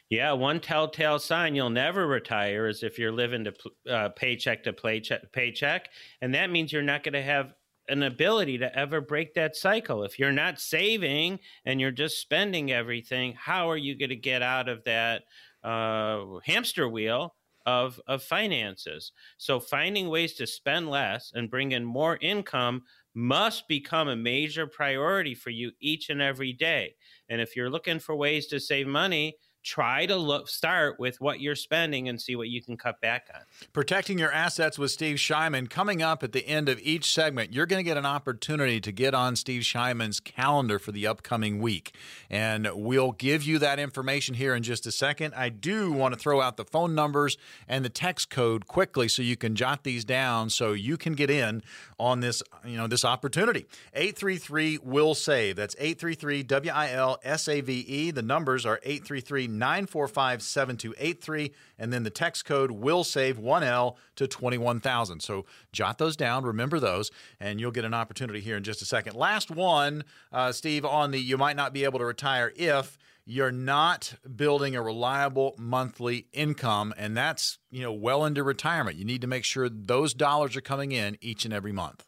Yeah, 0.08 0.32
one 0.32 0.60
telltale 0.60 1.18
sign 1.18 1.54
you'll 1.54 1.70
never 1.70 2.06
retire 2.06 2.66
is 2.68 2.82
if 2.82 2.98
you're 2.98 3.12
living 3.12 3.44
to 3.44 3.54
uh, 3.88 4.08
paycheck 4.10 4.62
to 4.64 4.72
paycheck, 4.72 5.32
paycheck, 5.32 5.88
and 6.20 6.34
that 6.34 6.50
means 6.50 6.72
you're 6.72 6.82
not 6.82 7.02
going 7.02 7.14
to 7.14 7.22
have 7.22 7.54
an 7.88 8.02
ability 8.02 8.58
to 8.58 8.76
ever 8.78 9.00
break 9.00 9.34
that 9.34 9.56
cycle. 9.56 10.04
If 10.04 10.18
you're 10.18 10.32
not 10.32 10.60
saving 10.60 11.40
and 11.64 11.80
you're 11.80 11.90
just 11.90 12.20
spending 12.20 12.70
everything, 12.70 13.34
how 13.34 13.70
are 13.70 13.76
you 13.76 13.96
going 13.98 14.10
to 14.10 14.16
get 14.16 14.42
out 14.42 14.68
of 14.68 14.84
that 14.84 15.22
uh, 15.64 16.24
hamster 16.44 16.88
wheel 16.88 17.34
of 17.66 18.00
of 18.06 18.22
finances? 18.22 19.12
So 19.38 19.60
finding 19.60 20.08
ways 20.08 20.34
to 20.34 20.46
spend 20.46 20.90
less 20.90 21.32
and 21.34 21.50
bring 21.50 21.72
in 21.72 21.84
more 21.84 22.18
income 22.20 22.82
must 23.14 23.66
become 23.66 24.08
a 24.08 24.16
major 24.16 24.66
priority 24.66 25.34
for 25.34 25.50
you 25.50 25.72
each 25.80 26.10
and 26.10 26.22
every 26.22 26.52
day. 26.52 26.94
And 27.28 27.40
if 27.40 27.56
you're 27.56 27.70
looking 27.70 27.98
for 27.98 28.14
ways 28.14 28.46
to 28.48 28.60
save 28.60 28.86
money, 28.86 29.36
try 29.62 30.06
to 30.06 30.16
look 30.16 30.48
start 30.48 30.98
with 30.98 31.20
what 31.20 31.40
you're 31.40 31.54
spending 31.54 32.08
and 32.08 32.20
see 32.20 32.36
what 32.36 32.48
you 32.48 32.62
can 32.62 32.76
cut 32.76 33.00
back 33.00 33.28
on. 33.34 33.40
Protecting 33.72 34.18
your 34.18 34.32
assets 34.32 34.78
with 34.78 34.90
Steve 34.90 35.16
Shyman 35.16 35.68
coming 35.68 36.02
up 36.02 36.22
at 36.22 36.32
the 36.32 36.46
end 36.46 36.68
of 36.68 36.80
each 36.80 37.12
segment. 37.12 37.52
You're 37.52 37.66
going 37.66 37.80
to 37.82 37.88
get 37.88 37.96
an 37.96 38.06
opportunity 38.06 38.80
to 38.80 38.92
get 38.92 39.14
on 39.14 39.36
Steve 39.36 39.62
Shyman's 39.62 40.20
calendar 40.20 40.78
for 40.78 40.92
the 40.92 41.06
upcoming 41.06 41.60
week. 41.60 41.94
And 42.30 42.68
we'll 42.74 43.12
give 43.12 43.42
you 43.42 43.58
that 43.58 43.78
information 43.78 44.34
here 44.34 44.54
in 44.54 44.62
just 44.62 44.86
a 44.86 44.92
second. 44.92 45.34
I 45.34 45.50
do 45.50 45.92
want 45.92 46.14
to 46.14 46.20
throw 46.20 46.40
out 46.40 46.56
the 46.56 46.64
phone 46.64 46.94
numbers 46.94 47.36
and 47.68 47.84
the 47.84 47.90
text 47.90 48.30
code 48.30 48.66
quickly 48.66 49.08
so 49.08 49.22
you 49.22 49.36
can 49.36 49.54
jot 49.54 49.84
these 49.84 50.04
down 50.04 50.50
so 50.50 50.72
you 50.72 50.96
can 50.96 51.12
get 51.14 51.30
in 51.30 51.62
on 51.98 52.20
this, 52.20 52.42
you 52.64 52.76
know, 52.76 52.86
this 52.86 53.04
opportunity. 53.04 53.66
833 53.94 54.78
will 54.82 55.14
save. 55.14 55.56
That's 55.56 55.76
833 55.78 56.42
W 56.44 56.72
I 56.72 56.90
L 56.92 57.18
S 57.22 57.48
A 57.48 57.60
V 57.60 57.80
E. 57.80 58.10
The 58.10 58.22
numbers 58.22 58.64
are 58.64 58.80
833 58.82 59.49
945 59.58 60.42
7283. 60.42 61.52
And 61.78 61.92
then 61.92 62.02
the 62.02 62.10
text 62.10 62.44
code 62.44 62.70
will 62.70 63.04
save 63.04 63.38
1L 63.38 63.96
to 64.16 64.26
21,000. 64.26 65.20
So 65.20 65.46
jot 65.72 65.98
those 65.98 66.16
down, 66.16 66.44
remember 66.44 66.80
those, 66.80 67.10
and 67.38 67.60
you'll 67.60 67.70
get 67.70 67.84
an 67.84 67.94
opportunity 67.94 68.40
here 68.40 68.56
in 68.56 68.62
just 68.62 68.82
a 68.82 68.86
second. 68.86 69.16
Last 69.16 69.50
one, 69.50 70.04
uh, 70.32 70.52
Steve, 70.52 70.84
on 70.84 71.10
the 71.10 71.18
you 71.18 71.36
might 71.36 71.56
not 71.56 71.72
be 71.72 71.84
able 71.84 71.98
to 71.98 72.04
retire 72.04 72.52
if 72.56 72.98
you're 73.26 73.52
not 73.52 74.14
building 74.34 74.74
a 74.74 74.82
reliable 74.82 75.54
monthly 75.58 76.26
income 76.32 76.92
and 76.96 77.16
that's 77.16 77.58
you 77.70 77.82
know 77.82 77.92
well 77.92 78.24
into 78.24 78.42
retirement 78.42 78.96
you 78.96 79.04
need 79.04 79.20
to 79.20 79.26
make 79.26 79.44
sure 79.44 79.68
those 79.68 80.14
dollars 80.14 80.56
are 80.56 80.62
coming 80.62 80.90
in 80.90 81.18
each 81.20 81.44
and 81.44 81.52
every 81.52 81.70
month 81.70 82.06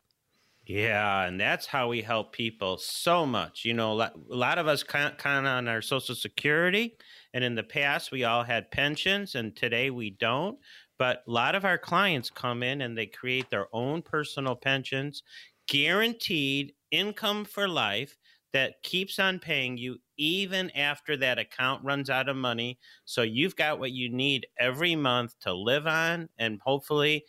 Yeah, 0.65 1.25
and 1.25 1.41
that's 1.41 1.67
how 1.67 1.89
we 1.89 2.03
help 2.03 2.33
people 2.33 2.77
so 2.77 3.27
much. 3.27 3.65
You 3.65 3.75
know, 3.75 4.01
a 4.01 4.13
lot 4.29 4.59
of 4.59 4.69
us 4.69 4.83
count, 4.85 5.19
count 5.19 5.47
on 5.47 5.67
our 5.67 5.83
Social 5.83 6.15
Security, 6.15 6.97
and 7.35 7.45
in 7.45 7.55
the 7.55 7.63
past 7.63 8.13
we 8.13 8.25
all 8.25 8.43
had 8.43 8.71
pensions, 8.71 9.35
and 9.35 9.55
today 9.57 9.91
we 9.91 10.11
don't. 10.11 10.59
But 10.99 11.23
a 11.27 11.31
lot 11.31 11.55
of 11.55 11.65
our 11.65 11.79
clients 11.79 12.31
come 12.31 12.63
in 12.63 12.83
and 12.83 12.97
they 12.97 13.07
create 13.07 13.51
their 13.51 13.67
own 13.73 14.03
personal 14.03 14.55
pensions, 14.55 15.23
guaranteed 15.67 16.75
income 16.91 17.45
for 17.45 17.67
life 17.67 18.17
that 18.53 18.83
keeps 18.83 19.19
on 19.19 19.39
paying 19.39 19.79
you 19.79 19.99
even 20.19 20.71
after 20.73 21.17
that 21.17 21.39
account 21.39 21.83
runs 21.85 22.11
out 22.11 22.29
of 22.29 22.37
money. 22.37 22.79
So 23.05 23.23
you've 23.23 23.57
got 23.57 23.79
what 23.81 23.93
you 23.93 24.11
need 24.11 24.47
every 24.59 24.95
month 24.95 25.39
to 25.41 25.53
live 25.53 25.87
on 25.87 26.29
and 26.39 26.61
hopefully 26.63 27.25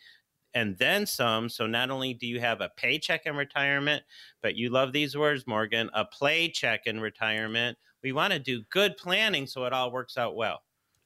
and 0.54 0.78
then 0.78 1.06
some. 1.06 1.48
So 1.48 1.66
not 1.66 1.90
only 1.90 2.14
do 2.14 2.26
you 2.26 2.40
have 2.40 2.60
a 2.60 2.70
paycheck 2.76 3.26
in 3.26 3.36
retirement, 3.36 4.04
but 4.42 4.54
you 4.54 4.70
love 4.70 4.92
these 4.92 5.16
words, 5.16 5.46
Morgan, 5.46 5.90
a 5.94 6.04
play 6.04 6.48
check 6.48 6.86
in 6.86 7.00
retirement. 7.00 7.76
We 8.04 8.12
want 8.12 8.34
to 8.34 8.38
do 8.38 8.62
good 8.70 8.98
planning 8.98 9.46
so 9.46 9.64
it 9.64 9.72
all 9.72 9.90
works 9.90 10.18
out 10.18 10.36
well. 10.36 10.60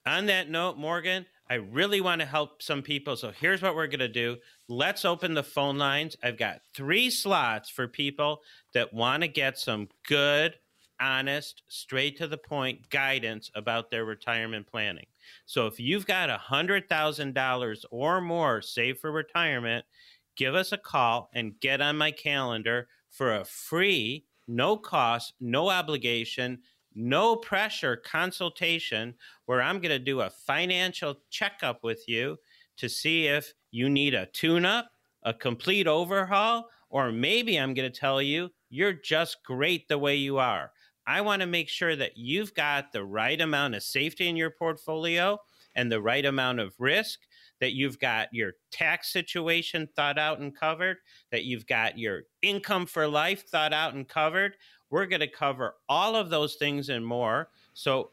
On 0.05 0.26
that 0.26 0.50
note, 0.50 0.76
Morgan, 0.76 1.25
I 1.49 1.55
really 1.55 2.00
want 2.00 2.21
to 2.21 2.26
help 2.26 2.61
some 2.61 2.83
people. 2.83 3.17
So 3.17 3.31
here's 3.31 3.62
what 3.62 3.76
we're 3.76 3.87
going 3.87 4.00
to 4.00 4.09
do. 4.09 4.37
Let's 4.69 5.05
open 5.05 5.33
the 5.33 5.45
phone 5.45 5.78
lines. 5.78 6.17
I've 6.25 6.37
got 6.37 6.61
three 6.75 7.09
slots 7.09 7.71
for 7.71 7.87
people 7.87 8.40
that 8.75 8.93
want 8.93 9.23
to 9.23 9.28
get 9.28 9.59
some 9.59 9.88
good, 10.09 10.57
honest, 11.00 11.62
straight 11.69 12.19
to 12.19 12.26
the 12.26 12.37
point 12.37 12.90
guidance 12.90 13.49
about 13.55 13.90
their 13.90 14.05
retirement 14.05 14.67
planning. 14.67 15.07
So 15.47 15.67
if 15.67 15.78
you've 15.78 16.07
got 16.07 16.31
a 16.31 16.40
$100,000 16.50 17.85
or 17.93 18.21
more 18.21 18.61
saved 18.61 18.99
for 18.99 19.12
retirement, 19.12 19.85
give 20.37 20.57
us 20.57 20.73
a 20.73 20.78
call 20.78 21.31
and 21.33 21.61
get 21.61 21.81
on 21.81 21.97
my 21.97 22.11
calendar 22.11 22.88
for 23.11 23.37
a 23.37 23.45
free, 23.45 24.25
no 24.49 24.76
cost, 24.76 25.35
no 25.40 25.71
obligation, 25.71 26.59
no 26.99 27.37
pressure 27.37 27.97
consultation 27.97 29.14
where 29.47 29.62
I'm 29.62 29.81
going 29.81 29.90
to 29.90 29.99
do 29.99 30.21
a 30.21 30.31
financial 30.31 31.21
checkup 31.31 31.85
with 31.85 32.09
you 32.09 32.37
to 32.76 32.88
see 32.88 33.26
if 33.26 33.55
you 33.71 33.88
need 33.88 34.14
a 34.14 34.26
tune 34.26 34.64
up, 34.64 34.90
a 35.23 35.33
complete 35.33 35.87
overhaul, 35.87 36.69
or 36.90 37.12
maybe 37.12 37.57
I'm 37.57 37.75
going 37.75 37.90
to 37.90 38.00
tell 38.00 38.21
you 38.21 38.50
you're 38.69 38.93
just 38.93 39.38
great 39.45 39.88
the 39.88 39.99
way 39.99 40.17
you 40.17 40.38
are. 40.38 40.73
I 41.07 41.21
want 41.21 41.40
to 41.40 41.47
make 41.47 41.69
sure 41.69 41.97
that 41.97 42.17
you've 42.17 42.52
got 42.55 42.93
the 42.93 43.05
right 43.05 43.40
amount 43.40 43.75
of 43.75 43.83
safety 43.83 44.28
in 44.28 44.37
your 44.37 44.50
portfolio 44.50 45.38
and 45.75 45.90
the 45.90 46.02
right 46.02 46.26
amount 46.26 46.61
of 46.61 46.75
risk, 46.78 47.21
that 47.61 47.73
you've 47.73 47.99
got 47.99 48.28
your 48.33 48.52
tax 48.71 49.12
situation 49.12 49.88
thought 49.97 50.19
out 50.19 50.40
and 50.40 50.55
covered, 50.55 50.99
that 51.31 51.45
you've 51.45 51.67
got 51.67 51.99
your 51.99 52.23
income 52.43 52.87
for 52.87 53.07
life 53.07 53.47
thought 53.49 53.73
out 53.73 53.95
and 53.95 54.09
covered. 54.09 54.57
We're 54.90 55.07
going 55.07 55.21
to 55.21 55.28
cover 55.28 55.75
all 55.88 56.16
of 56.16 56.30
those 56.30 56.54
things 56.57 56.88
and 56.88 57.04
more. 57.04 57.50
So 57.75 58.11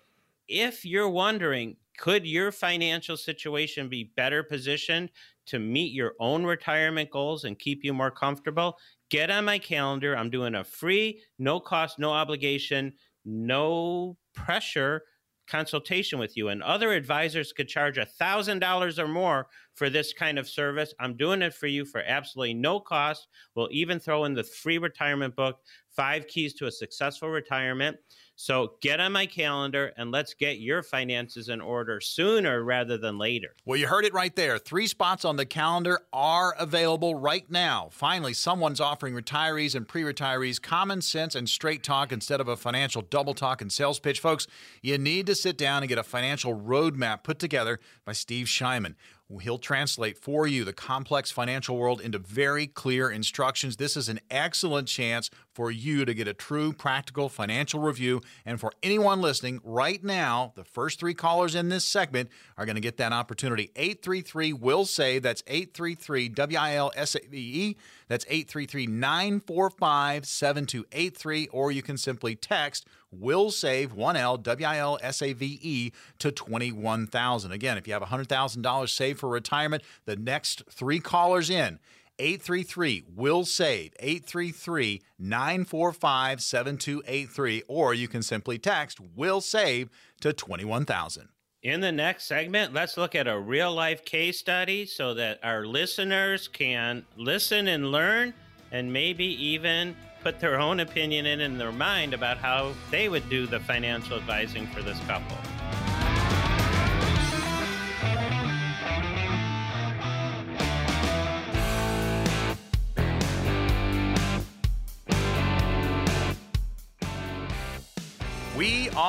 if 0.47 0.85
you're 0.85 1.09
wondering, 1.09 1.77
could 1.97 2.25
your 2.25 2.51
financial 2.51 3.15
situation 3.17 3.87
be 3.87 4.11
better 4.15 4.43
positioned 4.43 5.11
to 5.47 5.59
meet 5.59 5.93
your 5.93 6.13
own 6.19 6.43
retirement 6.43 7.09
goals 7.11 7.45
and 7.45 7.57
keep 7.57 7.83
you 7.83 7.93
more 7.93 8.11
comfortable? 8.11 8.77
get 9.09 9.29
on 9.29 9.45
my 9.45 9.59
calendar. 9.59 10.17
I'm 10.17 10.29
doing 10.29 10.55
a 10.55 10.63
free, 10.63 11.21
no 11.39 11.59
cost, 11.59 11.99
no 11.99 12.11
obligation, 12.11 12.93
no 13.23 14.17
pressure 14.33 15.03
consultation 15.47 16.17
with 16.19 16.35
you. 16.35 16.49
And 16.49 16.63
other 16.63 16.91
advisors 16.91 17.53
could 17.53 17.67
charge 17.67 17.97
a 17.97 18.07
$1,000 18.19 18.99
or 18.99 19.07
more 19.07 19.47
for 19.75 19.89
this 19.89 20.13
kind 20.13 20.39
of 20.39 20.49
service. 20.49 20.93
I'm 20.99 21.15
doing 21.15 21.41
it 21.41 21.53
for 21.53 21.67
you 21.67 21.85
for 21.85 22.01
absolutely 22.01 22.53
no 22.53 22.79
cost. 22.79 23.27
We'll 23.53 23.69
even 23.71 23.99
throw 23.99 24.25
in 24.25 24.33
the 24.33 24.43
free 24.43 24.77
retirement 24.77 25.35
book, 25.35 25.59
Five 25.95 26.27
Keys 26.27 26.53
to 26.55 26.65
a 26.65 26.71
Successful 26.71 27.29
Retirement. 27.29 27.97
So 28.37 28.73
get 28.81 28.99
on 28.99 29.13
my 29.13 29.25
calendar 29.25 29.93
and 29.95 30.11
let's 30.11 30.33
get 30.33 30.59
your 30.59 30.83
finances 30.83 31.47
in 31.47 31.61
order 31.61 32.01
sooner 32.01 32.63
rather 32.63 32.97
than 32.97 33.17
later. 33.17 33.55
Well, 33.63 33.77
you 33.77 33.87
heard 33.87 34.03
it 34.03 34.13
right 34.13 34.35
there. 34.35 34.57
Three 34.57 34.87
spots 34.87 35.23
on 35.23 35.37
the 35.37 35.45
calendar 35.45 36.01
are 36.11 36.53
available 36.59 37.15
right 37.15 37.49
now. 37.49 37.87
Finally, 37.91 38.33
someone's 38.33 38.81
offering 38.81 39.13
retirees 39.13 39.73
and 39.73 39.87
pre 39.87 40.03
retirees 40.03 40.61
common 40.61 41.01
sense 41.01 41.33
and 41.33 41.47
straight 41.47 41.81
talk 41.81 42.11
instead 42.11 42.41
of 42.41 42.49
a 42.49 42.57
financial 42.57 43.01
double 43.01 43.33
talk 43.33 43.61
and 43.61 43.71
sales 43.71 43.99
pitch. 43.99 44.19
Folks, 44.19 44.47
you 44.81 44.97
need 44.97 45.25
to 45.27 45.35
sit 45.35 45.57
down 45.57 45.81
and 45.81 45.87
get 45.87 45.97
a 45.97 46.03
financial 46.03 46.59
roadmap 46.59 47.23
put 47.23 47.39
together 47.39 47.79
by 48.03 48.11
Steve 48.11 48.47
Shyman. 48.47 48.95
He'll 49.41 49.57
translate 49.57 50.19
for 50.19 50.45
you 50.45 50.63
the 50.63 50.73
complex 50.73 51.31
financial 51.31 51.77
world 51.77 51.99
into 51.99 52.19
very 52.19 52.67
clear 52.67 53.09
instructions. 53.09 53.77
This 53.77 53.97
is 53.97 54.07
an 54.07 54.19
excellent 54.29 54.87
chance 54.87 55.31
for 55.51 55.71
you 55.71 56.05
to 56.05 56.13
get 56.13 56.27
a 56.27 56.33
true 56.33 56.71
practical 56.71 57.27
financial 57.27 57.79
review. 57.79 58.21
And 58.45 58.59
for 58.59 58.71
anyone 58.83 59.21
listening 59.21 59.61
right 59.63 60.03
now, 60.03 60.53
the 60.55 60.63
first 60.63 60.99
three 60.99 61.15
callers 61.15 61.55
in 61.55 61.69
this 61.69 61.85
segment 61.85 62.29
are 62.55 62.65
going 62.65 62.75
to 62.75 62.81
get 62.81 62.97
that 62.97 63.13
opportunity. 63.13 63.71
833 63.75 64.53
will 64.53 64.85
save. 64.85 65.23
That's 65.23 65.41
833 65.47 66.29
W 66.29 66.57
I 66.59 66.75
L 66.75 66.91
S 66.95 67.15
A 67.15 67.27
V 67.27 67.37
E. 67.37 67.77
That's 68.07 68.25
833 68.27 68.87
945 68.87 70.25
7283. 70.25 71.47
Or 71.47 71.71
you 71.71 71.81
can 71.81 71.97
simply 71.97 72.35
text 72.35 72.87
will 73.11 73.51
save 73.51 73.95
1L 73.95 74.41
W 74.41 74.67
I 74.67 74.77
L 74.77 74.99
S 75.01 75.21
A 75.21 75.33
V 75.33 75.59
E 75.61 75.91
to 76.19 76.31
21,000. 76.31 77.51
Again, 77.51 77.77
if 77.77 77.87
you 77.87 77.93
have 77.93 78.03
$100,000 78.03 78.89
saved 78.89 79.19
for 79.19 79.29
retirement, 79.29 79.83
the 80.05 80.15
next 80.15 80.63
three 80.69 80.99
callers 80.99 81.49
in 81.49 81.79
833 82.19 83.03
will 83.13 83.43
save 83.43 83.93
833 83.99 85.01
945 85.19 86.41
7283 86.41 87.63
or 87.67 87.93
you 87.93 88.07
can 88.07 88.21
simply 88.21 88.57
text 88.57 88.99
will 89.15 89.41
save 89.41 89.89
to 90.21 90.31
21000 90.31 91.29
in 91.65 91.81
the 91.81 91.91
next 91.91 92.25
segment 92.25 92.75
let's 92.75 92.95
look 92.95 93.15
at 93.15 93.27
a 93.27 93.39
real 93.39 93.73
life 93.73 94.05
case 94.05 94.37
study 94.37 94.85
so 94.85 95.15
that 95.15 95.39
our 95.41 95.65
listeners 95.65 96.47
can 96.47 97.03
listen 97.17 97.67
and 97.67 97.91
learn 97.91 98.31
and 98.71 98.93
maybe 98.93 99.25
even 99.43 99.95
put 100.21 100.39
their 100.39 100.59
own 100.59 100.79
opinion 100.79 101.25
in 101.25 101.41
in 101.41 101.57
their 101.57 101.71
mind 101.71 102.13
about 102.13 102.37
how 102.37 102.71
they 102.91 103.09
would 103.09 103.27
do 103.31 103.47
the 103.47 103.59
financial 103.61 104.15
advising 104.15 104.67
for 104.67 104.83
this 104.83 104.99
couple 105.07 105.35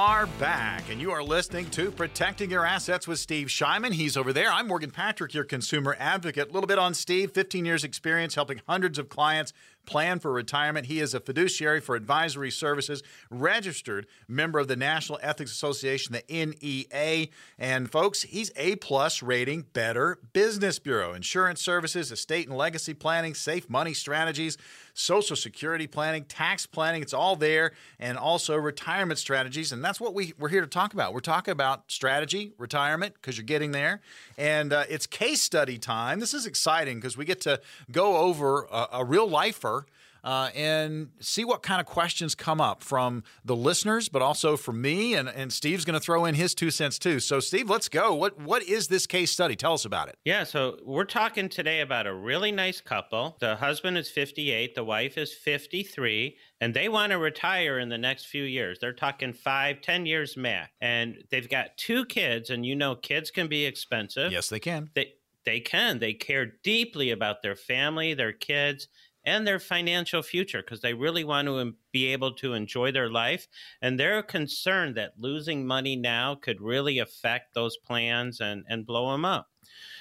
are 0.06 0.26
back, 0.38 0.88
and 0.88 1.00
you 1.00 1.10
are 1.10 1.20
listening 1.20 1.68
to 1.68 1.90
Protecting 1.90 2.48
Your 2.48 2.64
Assets 2.64 3.08
with 3.08 3.18
Steve 3.18 3.48
Shyman. 3.48 3.92
He's 3.92 4.16
over 4.16 4.32
there. 4.32 4.52
I'm 4.52 4.68
Morgan 4.68 4.92
Patrick, 4.92 5.34
your 5.34 5.42
consumer 5.42 5.96
advocate. 5.98 6.48
A 6.48 6.52
little 6.52 6.68
bit 6.68 6.78
on 6.78 6.94
Steve, 6.94 7.32
15 7.32 7.64
years 7.64 7.82
experience 7.82 8.36
helping 8.36 8.60
hundreds 8.68 9.00
of 9.00 9.08
clients 9.08 9.52
plan 9.84 10.20
for 10.20 10.32
retirement. 10.32 10.86
He 10.86 11.00
is 11.00 11.12
a 11.12 11.18
fiduciary 11.18 11.80
for 11.80 11.96
advisory 11.96 12.52
services, 12.52 13.02
registered 13.30 14.06
member 14.28 14.60
of 14.60 14.68
the 14.68 14.76
National 14.76 15.18
Ethics 15.22 15.50
Association, 15.50 16.12
the 16.14 16.24
NEA. 16.28 17.28
And 17.58 17.90
folks, 17.90 18.22
he's 18.22 18.52
A 18.54 18.76
plus 18.76 19.22
rating 19.24 19.62
Better 19.72 20.18
Business 20.32 20.78
Bureau, 20.78 21.14
insurance 21.14 21.62
services, 21.62 22.12
estate 22.12 22.48
and 22.48 22.56
legacy 22.56 22.94
planning, 22.94 23.34
safe 23.34 23.68
money 23.68 23.94
strategies, 23.94 24.56
social 24.96 25.36
security 25.36 25.86
planning, 25.86 26.24
tax 26.24 26.64
planning. 26.64 27.02
It's 27.02 27.12
all 27.12 27.36
there, 27.36 27.72
and 28.00 28.16
also 28.16 28.56
retirement 28.56 29.18
strategies. 29.18 29.70
And 29.70 29.84
that's 29.84 30.00
what 30.00 30.14
we, 30.14 30.32
we're 30.38 30.48
here 30.48 30.62
to 30.62 30.66
talk 30.66 30.94
about. 30.94 31.12
We're 31.12 31.20
talking 31.20 31.52
about 31.52 31.90
strategy, 31.92 32.52
retirement, 32.56 33.14
because 33.14 33.36
you're 33.36 33.44
getting 33.44 33.72
there. 33.72 34.00
And 34.38 34.72
uh, 34.72 34.84
it's 34.88 35.06
case 35.06 35.42
study 35.42 35.78
time. 35.78 36.18
This 36.18 36.32
is 36.32 36.46
exciting 36.46 36.96
because 36.96 37.16
we 37.16 37.26
get 37.26 37.42
to 37.42 37.60
go 37.92 38.16
over 38.16 38.66
a, 38.72 38.88
a 38.94 39.04
real 39.04 39.28
lifer 39.28 39.86
uh, 40.26 40.50
and 40.56 41.10
see 41.20 41.44
what 41.44 41.62
kind 41.62 41.80
of 41.80 41.86
questions 41.86 42.34
come 42.34 42.60
up 42.60 42.82
from 42.82 43.22
the 43.44 43.54
listeners, 43.54 44.08
but 44.08 44.22
also 44.22 44.56
from 44.56 44.82
me. 44.82 45.14
And, 45.14 45.28
and 45.28 45.52
Steve's 45.52 45.84
going 45.84 45.94
to 45.94 46.00
throw 46.00 46.24
in 46.24 46.34
his 46.34 46.52
two 46.52 46.72
cents 46.72 46.98
too. 46.98 47.20
So, 47.20 47.38
Steve, 47.38 47.70
let's 47.70 47.88
go. 47.88 48.12
What 48.12 48.40
What 48.40 48.64
is 48.64 48.88
this 48.88 49.06
case 49.06 49.30
study? 49.30 49.54
Tell 49.54 49.74
us 49.74 49.84
about 49.84 50.08
it. 50.08 50.18
Yeah. 50.24 50.42
So, 50.42 50.78
we're 50.84 51.04
talking 51.04 51.48
today 51.48 51.80
about 51.80 52.08
a 52.08 52.12
really 52.12 52.50
nice 52.50 52.80
couple. 52.80 53.36
The 53.38 53.54
husband 53.54 53.96
is 53.96 54.10
58, 54.10 54.74
the 54.74 54.82
wife 54.82 55.16
is 55.16 55.32
53, 55.32 56.36
and 56.60 56.74
they 56.74 56.88
want 56.88 57.12
to 57.12 57.18
retire 57.18 57.78
in 57.78 57.88
the 57.88 57.98
next 57.98 58.26
few 58.26 58.42
years. 58.42 58.78
They're 58.80 58.92
talking 58.92 59.32
five, 59.32 59.80
ten 59.80 60.06
years 60.06 60.36
max. 60.36 60.72
And 60.80 61.22
they've 61.30 61.48
got 61.48 61.76
two 61.76 62.04
kids, 62.04 62.50
and 62.50 62.66
you 62.66 62.74
know, 62.74 62.96
kids 62.96 63.30
can 63.30 63.46
be 63.46 63.64
expensive. 63.64 64.32
Yes, 64.32 64.48
they 64.48 64.58
can. 64.58 64.90
They, 64.96 65.12
they 65.44 65.60
can. 65.60 66.00
They 66.00 66.12
care 66.12 66.54
deeply 66.64 67.12
about 67.12 67.40
their 67.40 67.54
family, 67.54 68.12
their 68.12 68.32
kids, 68.32 68.88
and 69.26 69.46
their 69.46 69.58
financial 69.58 70.22
future 70.22 70.62
because 70.62 70.80
they 70.80 70.94
really 70.94 71.24
want 71.24 71.48
to 71.48 71.74
be 71.92 72.06
able 72.06 72.32
to 72.32 72.54
enjoy 72.54 72.92
their 72.92 73.10
life. 73.10 73.48
And 73.82 73.98
they're 73.98 74.22
concerned 74.22 74.94
that 74.94 75.14
losing 75.18 75.66
money 75.66 75.96
now 75.96 76.36
could 76.36 76.60
really 76.60 77.00
affect 77.00 77.52
those 77.52 77.76
plans 77.76 78.40
and, 78.40 78.64
and 78.68 78.86
blow 78.86 79.10
them 79.10 79.24
up. 79.24 79.50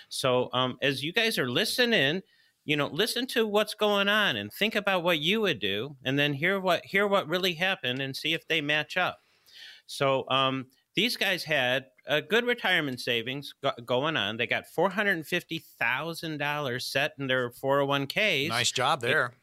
So, 0.08 0.50
um, 0.54 0.78
as 0.82 1.04
you 1.04 1.12
guys 1.12 1.40
are 1.40 1.50
listening, 1.50 2.22
you 2.64 2.78
know, 2.78 2.88
listen 2.88 3.26
to 3.28 3.48
what's 3.48 3.74
going 3.74 4.08
on 4.08 4.36
and 4.38 4.54
think 4.54 4.76
about 4.76 5.04
what 5.04 5.20
you 5.20 5.42
would 5.42 5.60
do, 5.60 5.96
and 6.04 6.18
then 6.18 6.34
hear 6.34 6.60
what 6.60 6.86
hear 6.86 7.08
what 7.08 7.28
really 7.28 7.54
happened 7.54 8.02
and 8.02 8.16
see 8.16 8.34
if 8.34 8.48
they 8.48 8.62
match 8.62 8.98
up. 8.98 9.20
So 9.88 10.28
um, 10.30 10.68
these 10.96 11.18
guys 11.18 11.44
had 11.44 11.88
a 12.08 12.22
good 12.22 12.46
retirement 12.46 13.00
savings 13.00 13.54
go- 13.62 13.74
going 13.86 14.18
on. 14.18 14.38
They 14.38 14.48
got 14.48 14.68
four 14.68 14.90
hundred 14.90 15.18
and 15.18 15.28
fifty 15.28 15.64
thousand 15.80 16.38
dollars 16.38 16.86
set 16.86 17.14
in 17.20 17.28
their 17.28 17.52
four 17.52 17.78
hundred 17.78 17.86
one 17.86 18.08
ks. 18.08 18.50
Nice 18.50 18.72
job 18.72 19.02
there. 19.02 19.34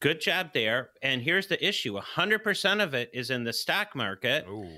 Good 0.00 0.20
job 0.20 0.50
there. 0.52 0.90
And 1.02 1.22
here's 1.22 1.46
the 1.46 1.66
issue: 1.66 1.96
hundred 1.98 2.44
percent 2.44 2.80
of 2.80 2.94
it 2.94 3.10
is 3.12 3.30
in 3.30 3.44
the 3.44 3.52
stock 3.52 3.96
market, 3.96 4.46
Ooh. 4.48 4.68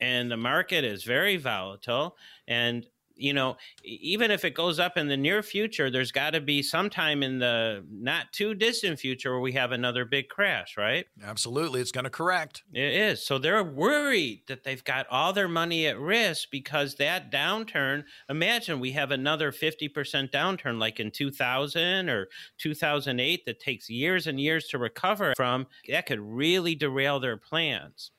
and 0.00 0.30
the 0.30 0.36
market 0.36 0.84
is 0.84 1.04
very 1.04 1.36
volatile. 1.36 2.16
And 2.48 2.86
you 3.16 3.32
know, 3.32 3.56
even 3.82 4.30
if 4.30 4.44
it 4.44 4.54
goes 4.54 4.78
up 4.78 4.96
in 4.96 5.08
the 5.08 5.16
near 5.16 5.42
future, 5.42 5.90
there's 5.90 6.12
got 6.12 6.30
to 6.30 6.40
be 6.40 6.62
sometime 6.62 7.22
in 7.22 7.38
the 7.38 7.84
not 7.90 8.32
too 8.32 8.54
distant 8.54 8.98
future 9.00 9.32
where 9.32 9.40
we 9.40 9.52
have 9.52 9.72
another 9.72 10.04
big 10.04 10.28
crash, 10.28 10.76
right? 10.76 11.06
Absolutely. 11.22 11.80
It's 11.80 11.92
going 11.92 12.04
to 12.04 12.10
correct. 12.10 12.62
It 12.72 12.92
is. 12.92 13.24
So 13.24 13.38
they're 13.38 13.64
worried 13.64 14.42
that 14.48 14.64
they've 14.64 14.84
got 14.84 15.06
all 15.10 15.32
their 15.32 15.48
money 15.48 15.86
at 15.86 15.98
risk 15.98 16.48
because 16.50 16.96
that 16.96 17.32
downturn, 17.32 18.04
imagine 18.28 18.80
we 18.80 18.92
have 18.92 19.10
another 19.10 19.50
50% 19.50 20.30
downturn 20.30 20.78
like 20.78 21.00
in 21.00 21.10
2000 21.10 22.08
or 22.08 22.28
2008 22.58 23.46
that 23.46 23.60
takes 23.60 23.88
years 23.88 24.26
and 24.26 24.38
years 24.38 24.68
to 24.68 24.78
recover 24.78 25.32
from. 25.36 25.66
That 25.88 26.06
could 26.06 26.20
really 26.20 26.74
derail 26.74 27.18
their 27.18 27.36
plans. 27.36 28.10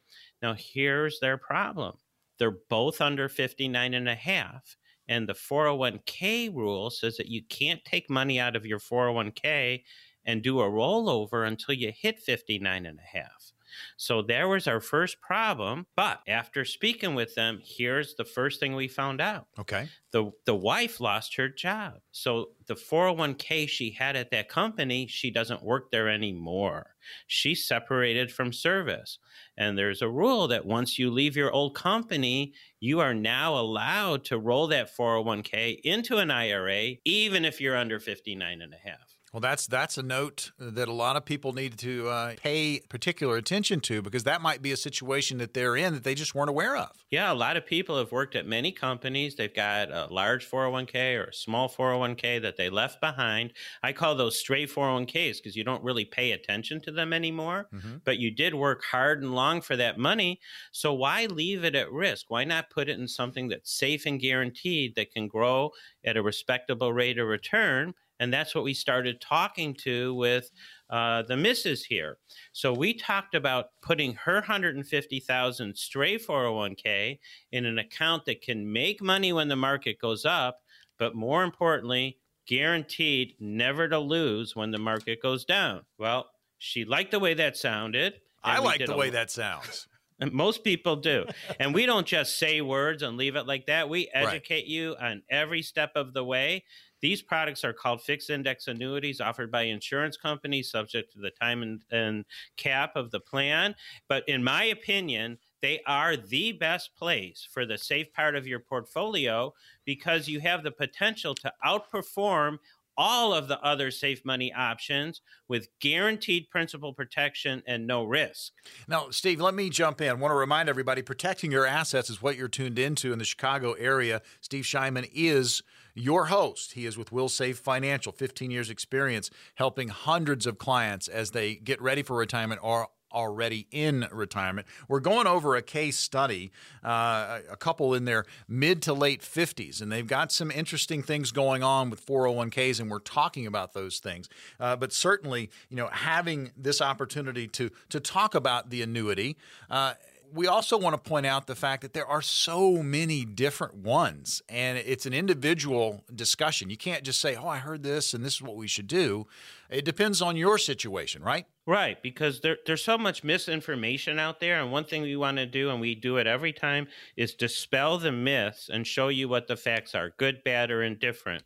Now, 0.41 0.55
here's 0.57 1.19
their 1.19 1.37
problem 1.37 1.97
they're 2.37 2.59
both 2.69 3.01
under 3.01 3.29
59 3.29 3.93
and 3.93 4.07
a 4.07 4.15
half. 4.15 4.77
And 5.07 5.27
the 5.27 5.33
401k 5.33 6.53
rule 6.53 6.89
says 6.89 7.17
that 7.17 7.27
you 7.27 7.43
can't 7.43 7.83
take 7.85 8.09
money 8.09 8.39
out 8.39 8.55
of 8.55 8.65
your 8.65 8.79
401k 8.79 9.83
and 10.25 10.43
do 10.43 10.59
a 10.59 10.69
rollover 10.69 11.47
until 11.47 11.75
you 11.75 11.91
hit 11.95 12.19
59 12.19 12.85
and 12.85 12.99
a 12.99 13.17
half. 13.17 13.53
So 13.97 14.21
there 14.21 14.47
was 14.47 14.67
our 14.67 14.79
first 14.79 15.21
problem. 15.21 15.87
But 15.95 16.21
after 16.27 16.65
speaking 16.65 17.15
with 17.15 17.35
them, 17.35 17.61
here's 17.63 18.15
the 18.15 18.25
first 18.25 18.59
thing 18.59 18.75
we 18.75 18.87
found 18.87 19.21
out. 19.21 19.47
Okay. 19.59 19.87
The 20.11 20.31
the 20.45 20.55
wife 20.55 20.99
lost 20.99 21.35
her 21.35 21.49
job. 21.49 21.99
So 22.11 22.51
the 22.67 22.75
401k 22.75 23.67
she 23.67 23.91
had 23.91 24.15
at 24.15 24.31
that 24.31 24.49
company, 24.49 25.07
she 25.07 25.31
doesn't 25.31 25.63
work 25.63 25.91
there 25.91 26.09
anymore. 26.09 26.95
She's 27.27 27.65
separated 27.65 28.31
from 28.31 28.53
service. 28.53 29.19
And 29.57 29.77
there's 29.77 30.01
a 30.01 30.09
rule 30.09 30.47
that 30.49 30.65
once 30.65 30.99
you 30.99 31.09
leave 31.09 31.35
your 31.35 31.51
old 31.51 31.75
company, 31.75 32.53
you 32.79 32.99
are 32.99 33.13
now 33.13 33.57
allowed 33.57 34.23
to 34.25 34.37
roll 34.37 34.67
that 34.67 34.95
401k 34.95 35.81
into 35.83 36.17
an 36.17 36.31
IRA 36.31 36.95
even 37.05 37.45
if 37.45 37.59
you're 37.59 37.75
under 37.75 37.99
59 37.99 38.61
and 38.61 38.73
a 38.73 38.77
half. 38.77 39.16
Well, 39.33 39.41
that's 39.41 39.67
that's 39.67 39.97
a 39.97 40.03
note 40.03 40.51
that 40.57 40.87
a 40.87 40.93
lot 40.93 41.15
of 41.17 41.25
people 41.25 41.51
need 41.51 41.77
to 41.79 42.07
uh, 42.07 42.35
pay 42.37 42.79
particular 42.89 43.35
attention 43.35 43.81
to 43.81 44.01
because 44.01 44.23
that 44.23 44.41
might 44.41 44.61
be 44.61 44.71
a 44.71 44.77
situation 44.77 45.37
that 45.39 45.53
they're 45.53 45.75
in 45.75 45.93
that 45.93 46.03
they 46.05 46.15
just 46.15 46.33
weren't 46.33 46.49
aware 46.49 46.77
of. 46.77 46.91
Yeah, 47.11 47.31
a 47.31 47.35
lot 47.35 47.57
of 47.57 47.65
people 47.65 47.97
have 47.97 48.11
worked 48.11 48.35
at 48.35 48.47
many 48.47 48.71
companies. 48.71 49.35
They've 49.35 49.53
got 49.53 49.91
a 49.91 50.07
large 50.11 50.45
401k 50.49 51.15
or 51.19 51.25
a 51.25 51.33
small 51.33 51.67
401k 51.69 52.41
that 52.41 52.55
they 52.57 52.69
left 52.69 53.01
behind. 53.01 53.53
I 53.83 53.91
call 53.93 54.15
those 54.15 54.37
stray 54.39 54.65
401ks 54.65 55.37
because 55.39 55.55
you 55.57 55.63
don't 55.65 55.83
really 55.83 56.05
pay 56.05 56.31
attention 56.31 56.79
to 56.81 56.91
them 56.91 57.11
anymore, 57.11 57.67
Mhm. 57.73 58.01
but 58.05 58.17
you 58.19 58.31
did 58.31 58.55
work 58.55 58.83
hard 58.85 59.21
and 59.21 59.35
long 59.35 59.61
for 59.61 59.75
that 59.75 59.97
money. 59.97 60.39
So 60.71 60.93
why 60.93 61.25
leave 61.25 61.63
it 61.65 61.75
at 61.75 61.91
risk? 61.91 62.29
Why 62.29 62.45
not 62.45 62.69
put 62.69 62.87
it 62.89 62.97
in 62.99 63.07
something 63.09 63.49
that's 63.49 63.71
safe 63.77 64.05
and 64.05 64.19
guaranteed 64.19 64.95
that 64.95 65.11
can 65.11 65.27
grow 65.27 65.71
at 66.03 66.15
a 66.17 66.23
respectable 66.23 66.93
rate 66.93 67.19
of 67.19 67.27
return? 67.27 67.93
And 68.19 68.33
that's 68.33 68.55
what 68.55 68.63
we 68.63 68.73
started 68.73 69.21
talking 69.21 69.73
to 69.83 70.13
with 70.15 70.49
uh, 70.89 71.21
the 71.23 71.37
missus 71.37 71.83
here. 71.83 72.17
So 72.51 72.73
we 72.73 72.93
talked 72.93 73.35
about 73.35 73.67
putting 73.81 74.13
her 74.15 74.35
150,000 74.35 75.77
stray 75.77 76.17
401k 76.17 77.19
in 77.51 77.65
an 77.65 77.77
account 77.77 78.25
that 78.25 78.41
can 78.41 78.71
make 78.71 79.01
money 79.01 79.33
when 79.33 79.47
the 79.47 79.55
market 79.55 79.99
goes 79.99 80.25
up, 80.25 80.61
but 80.97 81.15
more 81.15 81.43
importantly, 81.43 82.17
guaranteed 82.47 83.35
never 83.39 83.87
to 83.87 83.99
lose 83.99 84.55
when 84.55 84.71
the 84.71 84.77
market 84.79 85.21
goes 85.21 85.45
down. 85.45 85.81
Well, 85.97 86.29
she 86.57 86.85
liked 86.85 87.11
the 87.11 87.19
way 87.19 87.33
that 87.35 87.55
sounded. 87.57 88.15
I 88.43 88.59
like 88.59 88.85
the 88.85 88.95
way 88.95 89.09
that 89.11 89.29
sounds. 89.29 89.87
Most 90.31 90.63
people 90.63 90.95
do. 90.95 91.25
and 91.59 91.75
we 91.75 91.85
don't 91.85 92.07
just 92.07 92.39
say 92.39 92.61
words 92.61 93.03
and 93.03 93.17
leave 93.17 93.35
it 93.35 93.45
like 93.45 93.67
that. 93.67 93.87
We 93.89 94.09
Right. 94.15 94.27
educate 94.29 94.65
you 94.65 94.95
on 94.99 95.21
every 95.29 95.61
step 95.61 95.91
of 95.95 96.13
the 96.13 96.23
way. 96.23 96.63
These 97.01 97.21
products 97.21 97.63
are 97.63 97.73
called 97.73 98.01
fixed 98.01 98.29
index 98.29 98.67
annuities 98.67 99.21
offered 99.21 99.51
by 99.51 99.63
insurance 99.63 100.17
companies, 100.17 100.71
subject 100.71 101.13
to 101.13 101.19
the 101.19 101.31
time 101.31 101.61
and, 101.61 101.81
and 101.91 102.25
cap 102.55 102.95
of 102.95 103.11
the 103.11 103.19
plan. 103.19 103.75
But 104.07 104.27
in 104.27 104.43
my 104.43 104.65
opinion, 104.65 105.37
they 105.61 105.81
are 105.87 106.15
the 106.15 106.51
best 106.51 106.95
place 106.95 107.47
for 107.51 107.65
the 107.65 107.77
safe 107.77 108.13
part 108.13 108.35
of 108.35 108.47
your 108.47 108.59
portfolio 108.59 109.53
because 109.85 110.27
you 110.27 110.39
have 110.39 110.63
the 110.63 110.71
potential 110.71 111.33
to 111.35 111.51
outperform 111.65 112.57
all 112.97 113.31
of 113.31 113.47
the 113.47 113.61
other 113.61 113.91
safe 113.91 114.25
money 114.25 114.51
options 114.51 115.21
with 115.47 115.69
guaranteed 115.79 116.49
principal 116.49 116.93
protection 116.93 117.61
and 117.67 117.85
no 117.85 118.03
risk. 118.03 118.53
Now, 118.87 119.11
Steve, 119.11 119.39
let 119.39 119.53
me 119.53 119.69
jump 119.69 120.01
in. 120.01 120.09
I 120.09 120.13
want 120.13 120.31
to 120.31 120.35
remind 120.35 120.67
everybody 120.67 121.03
protecting 121.03 121.51
your 121.51 121.65
assets 121.65 122.09
is 122.09 122.21
what 122.21 122.37
you're 122.37 122.47
tuned 122.47 122.79
into 122.79 123.13
in 123.13 123.19
the 123.19 123.25
Chicago 123.25 123.73
area. 123.73 124.21
Steve 124.41 124.63
Shyman 124.63 125.07
is 125.13 125.61
your 125.97 126.25
host. 126.25 126.73
He 126.73 126.85
is 126.85 126.97
with 126.97 127.11
Will 127.11 127.29
Save 127.29 127.59
Financial, 127.59 128.11
15 128.11 128.51
years 128.51 128.69
experience 128.69 129.29
helping 129.55 129.89
hundreds 129.89 130.45
of 130.45 130.57
clients 130.57 131.07
as 131.07 131.31
they 131.31 131.55
get 131.55 131.81
ready 131.81 132.03
for 132.03 132.15
retirement 132.15 132.61
or 132.63 132.87
already 133.11 133.67
in 133.71 134.07
retirement. 134.11 134.67
We're 134.87 134.99
going 134.99 135.27
over 135.27 135.55
a 135.55 135.61
case 135.61 135.97
study, 135.97 136.51
uh, 136.83 137.39
a 137.49 137.55
couple 137.55 137.93
in 137.93 138.05
their 138.05 138.25
mid 138.47 138.81
to 138.83 138.93
late 138.93 139.21
50s, 139.21 139.81
and 139.81 139.91
they've 139.91 140.07
got 140.07 140.31
some 140.31 140.51
interesting 140.51 141.01
things 141.01 141.31
going 141.31 141.63
on 141.63 141.89
with 141.89 142.05
401ks, 142.05 142.79
and 142.79 142.91
we're 142.91 142.99
talking 142.99 143.47
about 143.47 143.73
those 143.73 143.99
things. 143.99 144.29
Uh, 144.59 144.75
but 144.75 144.91
certainly, 144.91 145.49
you 145.69 145.77
know, 145.77 145.87
having 145.87 146.51
this 146.57 146.81
opportunity 146.81 147.47
to 147.47 147.71
to 147.89 147.99
talk 147.99 148.35
about 148.35 148.69
the 148.69 148.81
annuity. 148.81 149.37
Uh, 149.69 149.93
we 150.33 150.47
also 150.47 150.77
want 150.77 150.93
to 150.93 151.09
point 151.09 151.25
out 151.25 151.47
the 151.47 151.55
fact 151.55 151.81
that 151.81 151.93
there 151.93 152.05
are 152.05 152.21
so 152.21 152.83
many 152.83 153.25
different 153.25 153.75
ones, 153.75 154.41
and 154.49 154.77
it's 154.77 155.05
an 155.05 155.13
individual 155.13 156.03
discussion. 156.13 156.69
You 156.69 156.77
can't 156.77 157.03
just 157.03 157.19
say, 157.19 157.35
"Oh, 157.35 157.47
I 157.47 157.57
heard 157.57 157.83
this, 157.83 158.13
and 158.13 158.23
this 158.23 158.35
is 158.35 158.41
what 158.41 158.55
we 158.55 158.67
should 158.67 158.87
do." 158.87 159.27
It 159.69 159.85
depends 159.85 160.21
on 160.21 160.35
your 160.35 160.57
situation, 160.57 161.23
right? 161.23 161.45
Right, 161.65 162.01
because 162.01 162.39
there, 162.39 162.57
there's 162.65 162.83
so 162.83 162.97
much 162.97 163.25
misinformation 163.25 164.19
out 164.19 164.39
there. 164.39 164.61
And 164.61 164.71
one 164.71 164.85
thing 164.85 165.01
we 165.01 165.17
want 165.17 165.37
to 165.37 165.45
do, 165.45 165.69
and 165.69 165.81
we 165.81 165.95
do 165.95 166.15
it 166.15 166.25
every 166.25 166.53
time, 166.53 166.87
is 167.17 167.33
dispel 167.33 167.97
the 167.97 168.11
myths 168.11 168.69
and 168.71 168.87
show 168.87 169.09
you 169.09 169.27
what 169.27 169.47
the 169.47 169.57
facts 169.57 169.93
are 169.93 170.13
good, 170.17 170.43
bad, 170.45 170.71
or 170.71 170.81
indifferent. 170.81 171.43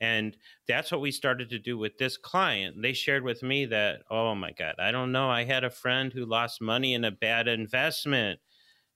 And 0.00 0.36
that's 0.66 0.92
what 0.92 1.00
we 1.00 1.10
started 1.10 1.50
to 1.50 1.58
do 1.58 1.76
with 1.76 1.98
this 1.98 2.16
client. 2.16 2.80
They 2.80 2.92
shared 2.92 3.24
with 3.24 3.42
me 3.42 3.66
that, 3.66 4.02
oh 4.10 4.34
my 4.34 4.52
God, 4.52 4.76
I 4.78 4.92
don't 4.92 5.12
know. 5.12 5.28
I 5.28 5.44
had 5.44 5.64
a 5.64 5.70
friend 5.70 6.12
who 6.12 6.24
lost 6.24 6.60
money 6.60 6.94
in 6.94 7.04
a 7.04 7.10
bad 7.10 7.48
investment. 7.48 8.40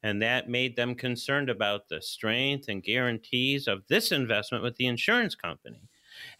And 0.04 0.20
that 0.20 0.48
made 0.48 0.76
them 0.76 0.94
concerned 0.94 1.48
about 1.48 1.88
the 1.88 2.02
strength 2.02 2.66
and 2.68 2.82
guarantees 2.82 3.68
of 3.68 3.86
this 3.88 4.10
investment 4.10 4.64
with 4.64 4.76
the 4.76 4.86
insurance 4.86 5.34
company. 5.34 5.88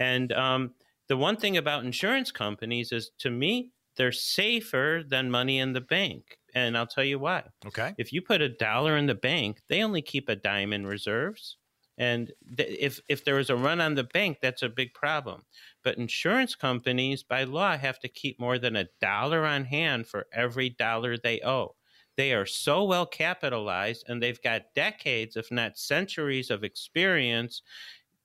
And 0.01 0.33
um, 0.33 0.75
the 1.09 1.17
one 1.17 1.37
thing 1.37 1.57
about 1.57 1.85
insurance 1.85 2.33
companies 2.33 2.93
is 2.93 3.11
to 3.19 3.31
me, 3.31 3.71
they're 3.97 4.13
safer 4.13 5.03
than 5.07 5.31
money 5.31 5.59
in 5.59 5.75
the 5.75 5.81
bank. 5.81 6.39
And 6.55 6.77
I'll 6.77 6.87
tell 6.87 7.05
you 7.05 7.19
why. 7.19 7.45
Okay. 7.67 7.95
If 7.99 8.13
you 8.13 8.23
put 8.23 8.41
a 8.41 8.49
dollar 8.49 8.97
in 8.97 9.07
the 9.07 9.15
bank, 9.15 9.61
they 9.69 9.83
only 9.83 10.03
keep 10.03 10.29
a 10.29 10.37
dime 10.37 10.73
in 10.73 10.87
reserves. 10.87 11.57
And 11.99 12.33
th- 12.57 12.77
if, 12.81 13.01
if 13.09 13.25
there 13.25 13.39
is 13.39 13.51
a 13.51 13.57
run 13.57 13.81
on 13.81 13.95
the 13.95 14.05
bank, 14.05 14.39
that's 14.41 14.63
a 14.63 14.69
big 14.69 14.95
problem. 14.95 15.43
But 15.85 15.99
insurance 15.99 16.55
companies, 16.55 17.23
by 17.23 17.45
law, 17.45 17.77
have 17.77 17.99
to 18.01 18.09
keep 18.09 18.41
more 18.41 18.59
than 18.59 18.77
a 18.77 18.89
dollar 19.01 19.45
on 19.45 19.65
hand 19.65 20.07
for 20.07 20.27
every 20.33 20.71
dollar 20.71 21.17
they 21.17 21.41
owe. 21.43 21.75
They 22.17 22.33
are 22.33 22.47
so 22.47 22.85
well 22.85 23.07
capitalized 23.07 24.05
and 24.09 24.23
they've 24.23 24.43
got 24.43 24.75
decades, 24.75 25.37
if 25.37 25.51
not 25.51 25.79
centuries, 25.79 26.51
of 26.51 26.65
experience 26.65 27.63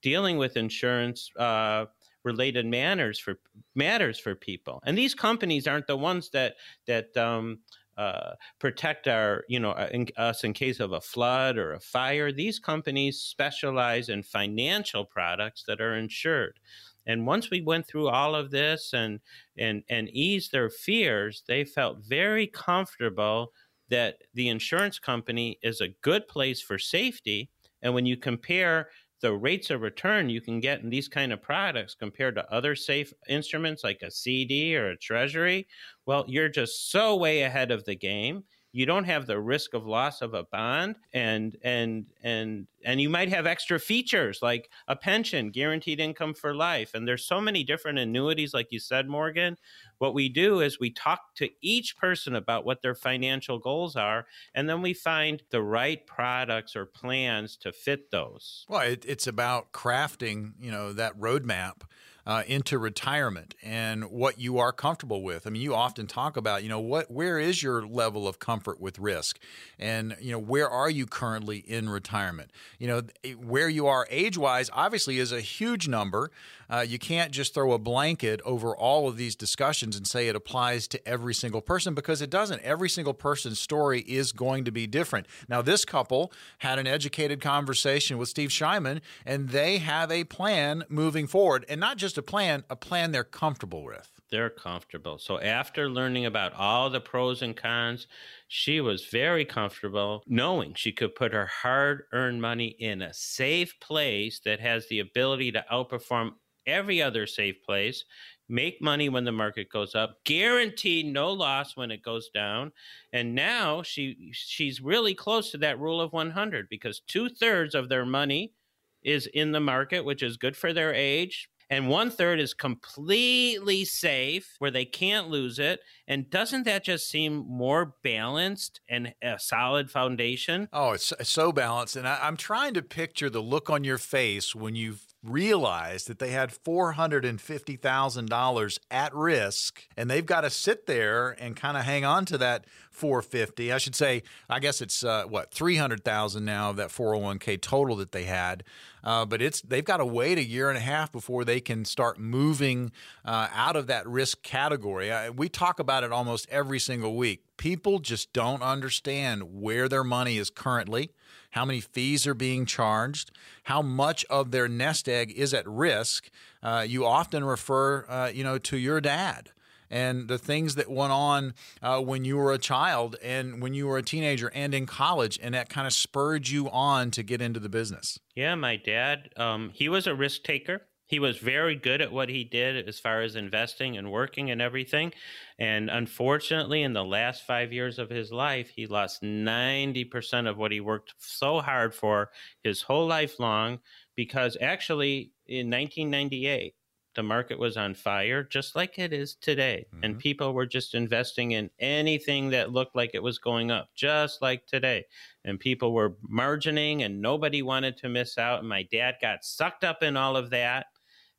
dealing 0.02 0.38
with 0.38 0.58
insurance 0.58 1.32
uh, 1.38 1.86
related 2.24 2.66
matters 2.66 3.18
for 3.20 3.40
matters 3.76 4.20
for 4.20 4.36
people. 4.36 4.82
And 4.86 4.98
these 4.98 5.16
companies 5.16 5.68
aren't 5.68 5.88
the 5.88 5.98
ones 5.98 6.30
that 6.32 6.56
that 6.86 7.16
um, 7.18 7.60
uh, 7.98 8.34
protect 8.60 9.08
our, 9.08 9.44
you 9.48 9.60
know, 9.60 9.72
uh, 9.72 9.90
in, 9.92 10.08
us 10.18 10.44
in 10.44 10.54
case 10.54 10.80
of 10.80 10.92
a 10.92 11.02
flood 11.02 11.58
or 11.58 11.74
a 11.74 11.80
fire. 11.80 12.32
These 12.32 12.60
companies 12.60 13.20
specialize 13.20 14.10
in 14.10 14.24
financial 14.24 15.04
products 15.04 15.64
that 15.68 15.82
are 15.82 15.96
insured. 15.96 16.60
And 17.08 17.26
once 17.26 17.50
we 17.50 17.62
went 17.62 17.88
through 17.88 18.10
all 18.10 18.36
of 18.36 18.52
this 18.52 18.92
and 18.94 19.20
and 19.58 19.84
and 19.90 20.10
eased 20.10 20.52
their 20.52 20.70
fears, 20.70 21.44
they 21.48 21.64
felt 21.64 22.06
very 22.06 22.48
comfortable 22.48 23.54
that 23.90 24.18
the 24.34 24.50
insurance 24.50 25.00
company 25.00 25.58
is 25.64 25.80
a 25.80 25.96
good 26.02 26.28
place 26.28 26.62
for 26.62 26.78
safety. 26.78 27.50
And 27.82 27.94
when 27.94 28.06
you 28.06 28.18
compare 28.18 28.90
the 29.22 29.34
rates 29.34 29.70
of 29.70 29.82
return 29.82 30.30
you 30.30 30.42
can 30.42 30.60
get 30.60 30.82
in 30.82 30.90
these 30.90 31.08
kind 31.08 31.32
of 31.34 31.42
products 31.42 31.96
compared 31.96 32.36
to 32.36 32.52
other 32.52 32.76
safe 32.76 33.14
instruments 33.30 33.84
like 33.84 34.02
a 34.02 34.12
CD 34.12 34.76
or 34.78 34.90
a 34.90 34.98
treasury, 34.98 35.68
well, 36.06 36.26
you're 36.28 36.50
just 36.50 36.92
so 36.92 37.16
way 37.16 37.42
ahead 37.42 37.72
of 37.72 37.86
the 37.86 37.96
game 37.96 38.44
you 38.72 38.86
don't 38.86 39.06
have 39.06 39.26
the 39.26 39.40
risk 39.40 39.74
of 39.74 39.86
loss 39.86 40.22
of 40.22 40.34
a 40.34 40.44
bond 40.44 40.98
and 41.14 41.58
and 41.64 42.06
and 42.24 42.68
and 42.84 43.02
you 43.02 43.10
might 43.10 43.30
have 43.30 43.46
extra 43.46 43.80
features 43.80 44.40
like 44.42 44.70
a 44.88 44.96
pension 44.96 45.50
guaranteed 45.52 46.00
income 46.00 46.34
for 46.34 46.54
life 46.54 46.94
and 46.94 47.08
there's 47.08 47.26
so 47.26 47.40
many 47.42 47.64
different 47.64 47.98
annuities 47.98 48.54
like 48.54 48.72
you 48.72 48.80
said 48.80 49.08
morgan. 49.08 49.58
What 50.00 50.14
we 50.14 50.30
do 50.30 50.60
is 50.60 50.80
we 50.80 50.92
talk 50.92 51.34
to 51.38 51.50
each 51.60 51.98
person 51.98 52.36
about 52.36 52.66
what 52.66 52.84
their 52.84 52.94
financial 52.94 53.58
goals 53.58 53.96
are 53.96 54.28
and 54.54 54.70
then 54.70 54.82
we 54.82 54.94
find 54.94 55.42
the 55.50 55.64
right 55.64 56.06
products 56.06 56.76
or 56.76 56.86
plans 56.86 57.58
to 57.58 57.72
fit 57.72 58.12
those. 58.12 58.66
Well 58.70 58.82
it, 58.82 59.06
it's 59.08 59.28
about 59.28 59.72
crafting 59.72 60.54
you 60.60 60.72
know 60.72 60.94
that 60.94 61.20
roadmap 61.20 61.82
uh, 62.28 62.44
into 62.46 62.78
retirement 62.78 63.56
and 63.64 64.04
what 64.12 64.38
you 64.38 64.60
are 64.60 64.74
comfortable 64.74 65.24
with. 65.24 65.48
I 65.48 65.50
mean, 65.50 65.62
you 65.62 65.74
often 65.74 66.08
talk 66.08 66.36
about, 66.36 66.62
you 66.62 66.68
know, 66.68 66.80
what 66.80 67.10
where 67.10 67.40
is 67.40 67.64
your 67.64 67.88
level 67.88 68.28
of 68.28 68.38
comfort 68.38 68.82
with 68.82 69.00
risk, 69.00 69.40
and 69.80 70.16
you 70.20 70.34
know, 70.34 70.40
where 70.40 70.70
are 70.70 70.90
you 70.90 71.06
currently 71.06 71.60
in 71.60 71.90
retirement? 71.90 72.52
You 72.80 72.88
know, 72.88 73.02
where 73.42 73.70
you 73.70 73.88
are 73.88 74.06
age 74.12 74.38
wise, 74.38 74.70
obviously, 74.74 75.20
is 75.20 75.32
a 75.32 75.40
huge 75.40 75.88
number. 75.88 76.30
Uh, 76.70 76.84
you 76.86 77.00
can't 77.00 77.32
just 77.32 77.54
throw 77.54 77.72
a 77.72 77.80
blanket 77.80 78.42
over 78.44 78.76
all 78.76 79.08
of 79.08 79.16
these 79.16 79.38
discussions 79.38 79.96
and 79.96 80.06
say 80.06 80.28
it 80.28 80.36
applies 80.36 80.86
to 80.90 81.08
every 81.08 81.34
single 81.34 81.62
person 81.62 81.94
because 81.94 82.22
it 82.22 82.30
doesn't. 82.30 82.62
Every 82.62 82.90
single 82.90 83.14
person's 83.14 83.58
story 83.58 84.02
is 84.02 84.34
going 84.34 84.66
to 84.66 84.72
be 84.72 84.86
different. 84.86 85.28
Now, 85.48 85.62
this 85.62 85.86
couple 85.86 86.34
had 86.58 86.78
an 86.78 86.86
educated 86.86 87.40
conversation 87.40 88.18
with 88.18 88.28
Steve 88.28 88.50
Shyman, 88.50 89.00
and 89.26 89.50
they 89.50 89.78
have 89.78 90.12
a 90.12 90.26
plan 90.26 90.84
moving 90.90 91.26
forward, 91.26 91.66
and 91.70 91.80
not 91.80 91.96
just 91.96 92.17
a 92.18 92.22
plan, 92.22 92.64
a 92.70 92.76
plan 92.76 93.12
they're 93.12 93.24
comfortable 93.24 93.84
with. 93.84 94.12
They're 94.30 94.50
comfortable. 94.50 95.18
So 95.20 95.40
after 95.40 95.90
learning 95.90 96.26
about 96.26 96.54
all 96.54 96.90
the 96.90 97.00
pros 97.00 97.42
and 97.42 97.56
cons, 97.56 98.08
she 98.48 98.82
was 98.82 99.06
very 99.06 99.46
comfortable 99.46 100.24
knowing 100.28 100.74
she 100.74 100.92
could 100.92 101.16
put 101.16 101.34
her 101.34 101.46
hard 101.46 102.04
earned 102.12 102.42
money 102.42 102.76
in 102.80 103.02
a 103.02 103.14
safe 103.14 103.80
place 103.80 104.42
that 104.44 104.60
has 104.60 104.88
the 104.88 105.00
ability 105.00 105.52
to 105.54 105.66
outperform 105.72 106.32
every 106.66 107.02
other 107.02 107.26
safe 107.26 107.64
place, 107.64 108.04
make 108.50 108.82
money 108.82 109.08
when 109.08 109.24
the 109.24 109.32
market 109.32 109.70
goes 109.70 109.96
up, 109.96 110.18
guarantee 110.26 111.04
no 111.04 111.32
loss 111.32 111.78
when 111.78 111.90
it 111.90 112.02
goes 112.04 112.30
down. 112.30 112.74
And 113.14 113.34
now 113.34 113.82
she 113.82 114.32
she's 114.34 114.82
really 114.82 115.16
close 115.16 115.52
to 115.52 115.58
that 115.60 115.80
rule 115.80 116.02
of 116.02 116.12
100 116.12 116.68
because 116.70 117.00
two 117.08 117.30
thirds 117.30 117.74
of 117.74 117.88
their 117.88 118.06
money 118.06 118.54
is 119.02 119.28
in 119.28 119.54
the 119.54 119.60
market, 119.62 120.04
which 120.04 120.22
is 120.22 120.36
good 120.36 120.58
for 120.58 120.74
their 120.74 120.94
age 120.94 121.50
and 121.70 121.90
one 121.90 122.10
third 122.10 122.40
is 122.40 122.54
completely 122.54 123.84
safe 123.84 124.56
where 124.60 124.72
they 124.72 124.86
can't 124.86 125.30
lose 125.30 125.60
it. 125.60 125.82
And 126.08 126.30
doesn't 126.30 126.64
that 126.64 126.86
just 126.86 127.10
seem 127.10 127.46
more 127.48 127.96
balanced 128.04 128.80
and 128.90 129.14
a 129.22 129.38
solid 129.38 129.92
foundation? 129.92 130.70
Oh, 130.72 130.92
it's 130.92 131.14
so 131.24 131.52
balanced. 131.52 131.96
And 131.96 132.08
I, 132.08 132.28
am 132.28 132.38
trying 132.38 132.74
to 132.76 132.82
picture 132.82 133.30
the 133.30 133.42
look 133.42 133.70
on 133.70 133.84
your 133.84 133.98
face 133.98 134.56
when 134.56 134.76
you've 134.76 135.07
realized 135.30 136.08
that 136.08 136.20
they 136.20 136.32
had 136.32 136.52
$450,000 136.52 138.80
at 138.90 139.16
risk 139.16 139.88
and 139.96 140.10
they've 140.10 140.26
got 140.26 140.42
to 140.42 140.50
sit 140.50 140.86
there 140.86 141.36
and 141.40 141.56
kind 141.56 141.78
of 141.78 141.84
hang 141.84 142.04
on 142.06 142.26
to 142.26 142.38
that 142.38 142.66
450. 142.92 143.72
I 143.72 143.78
should 143.78 143.96
say, 143.96 144.24
I 144.50 144.60
guess 144.60 144.82
it's 144.82 145.04
uh, 145.04 145.26
what 145.26 145.52
300,000 145.52 146.44
now 146.44 146.72
of 146.72 146.76
that 146.78 146.90
401k 146.90 147.62
total 147.62 147.96
that 147.98 148.12
they 148.12 148.24
had. 148.24 148.64
Uh, 149.04 149.26
but 149.26 149.42
it's 149.42 149.62
they've 149.62 149.86
got 149.86 149.98
to 149.98 150.06
wait 150.06 150.38
a 150.38 150.44
year 150.44 150.70
and 150.70 150.78
a 150.78 150.82
half 150.82 151.12
before 151.12 151.46
they 151.46 151.60
can 151.60 151.86
start 151.86 152.20
moving 152.20 152.92
uh, 153.24 153.48
out 153.54 153.76
of 153.76 153.88
that 153.88 154.08
risk 154.08 154.42
category. 154.44 155.12
we 155.30 155.48
talk 155.48 155.80
about 155.80 156.04
it 156.04 156.12
almost 156.12 156.48
every 156.50 156.80
single 156.80 157.16
week. 157.16 157.44
People 157.58 158.00
just 158.00 158.34
don't 158.34 158.62
understand 158.62 159.62
where 159.62 159.88
their 159.88 160.04
money 160.04 160.38
is 160.38 160.50
currently 160.50 161.12
how 161.58 161.66
many 161.66 161.82
fees 161.82 162.28
are 162.28 162.36
being 162.36 162.68
charged, 162.68 163.32
how 163.64 163.82
much 163.82 164.24
of 164.26 164.52
their 164.52 164.68
nest 164.68 165.10
egg 165.10 165.34
is 165.36 165.56
at 165.56 165.68
risk. 165.68 166.30
Uh, 166.62 166.86
you 166.88 167.04
often 167.04 167.44
refer, 167.44 168.06
uh, 168.08 168.30
you 168.32 168.44
know, 168.44 168.60
to 168.60 168.78
your 168.78 169.02
dad 169.02 169.50
and 169.90 170.28
the 170.28 170.38
things 170.38 170.76
that 170.76 170.90
went 170.90 171.12
on 171.12 171.56
uh, 171.82 172.00
when 172.00 172.26
you 172.26 172.38
were 172.38 172.52
a 172.52 172.58
child 172.58 173.16
and 173.24 173.60
when 173.62 173.74
you 173.74 173.88
were 173.88 173.98
a 173.98 174.04
teenager 174.04 174.52
and 174.54 174.74
in 174.76 174.86
college, 174.86 175.40
and 175.42 175.56
that 175.56 175.68
kind 175.68 175.88
of 175.88 175.94
spurred 175.94 176.48
you 176.48 176.70
on 176.70 177.10
to 177.10 177.24
get 177.24 177.42
into 177.42 177.60
the 177.60 177.70
business. 177.70 178.20
Yeah, 178.36 178.54
my 178.56 178.76
dad, 178.76 179.30
um, 179.36 179.72
he 179.74 179.90
was 179.90 180.06
a 180.06 180.14
risk 180.14 180.44
taker 180.44 180.82
he 181.08 181.20
was 181.20 181.38
very 181.38 181.76
good 181.76 182.02
at 182.02 182.12
what 182.12 182.30
he 182.30 182.44
did 182.44 182.88
as 182.88 183.00
far 183.00 183.22
as 183.22 183.36
investing 183.36 183.98
and 183.98 184.12
working 184.12 184.52
and 184.52 184.62
everything. 184.62 185.14
And 185.58 185.90
unfortunately, 185.90 186.84
in 186.84 186.94
the 186.94 187.04
last 187.04 187.48
five 187.48 187.72
years 187.72 187.98
of 187.98 188.10
his 188.10 188.32
life, 188.32 188.70
he 188.70 188.88
lost 188.88 189.24
90% 189.24 190.50
of 190.50 190.58
what 190.58 190.72
he 190.72 190.82
worked 190.82 191.14
so 191.18 191.62
hard 191.62 191.96
for 191.96 192.30
his 192.64 192.82
whole 192.82 193.08
life 193.08 193.40
long 193.40 193.80
because 194.16 194.58
actually 194.62 195.32
in 195.48 195.70
1998, 195.70 196.76
the 197.16 197.24
market 197.24 197.58
was 197.58 197.78
on 197.78 197.96
fire 197.96 198.44
just 198.44 198.76
like 198.76 199.00
it 199.00 199.12
is 199.12 199.36
today. 199.36 199.86
Mm-hmm. 199.88 200.04
And 200.04 200.20
people 200.20 200.54
were 200.54 200.68
just 200.68 200.94
investing 200.94 201.54
in 201.54 201.70
anything 201.80 202.50
that 202.50 202.72
looked 202.72 202.96
like 202.96 203.12
it 203.14 203.24
was 203.24 203.40
going 203.40 203.72
up, 203.72 203.90
just 203.96 204.42
like 204.42 204.68
today. 204.68 205.06
And 205.44 205.60
people 205.60 205.94
were 205.94 206.18
margining 206.32 207.06
and 207.06 207.20
nobody 207.20 207.64
wanted 207.64 207.98
to 207.98 208.10
miss 208.10 208.38
out. 208.38 208.60
And 208.60 208.70
my 208.70 208.84
dad 208.92 209.16
got 209.20 209.44
sucked 209.44 209.84
up 209.84 210.04
in 210.04 210.16
all 210.16 210.38
of 210.38 210.52
that 210.52 210.86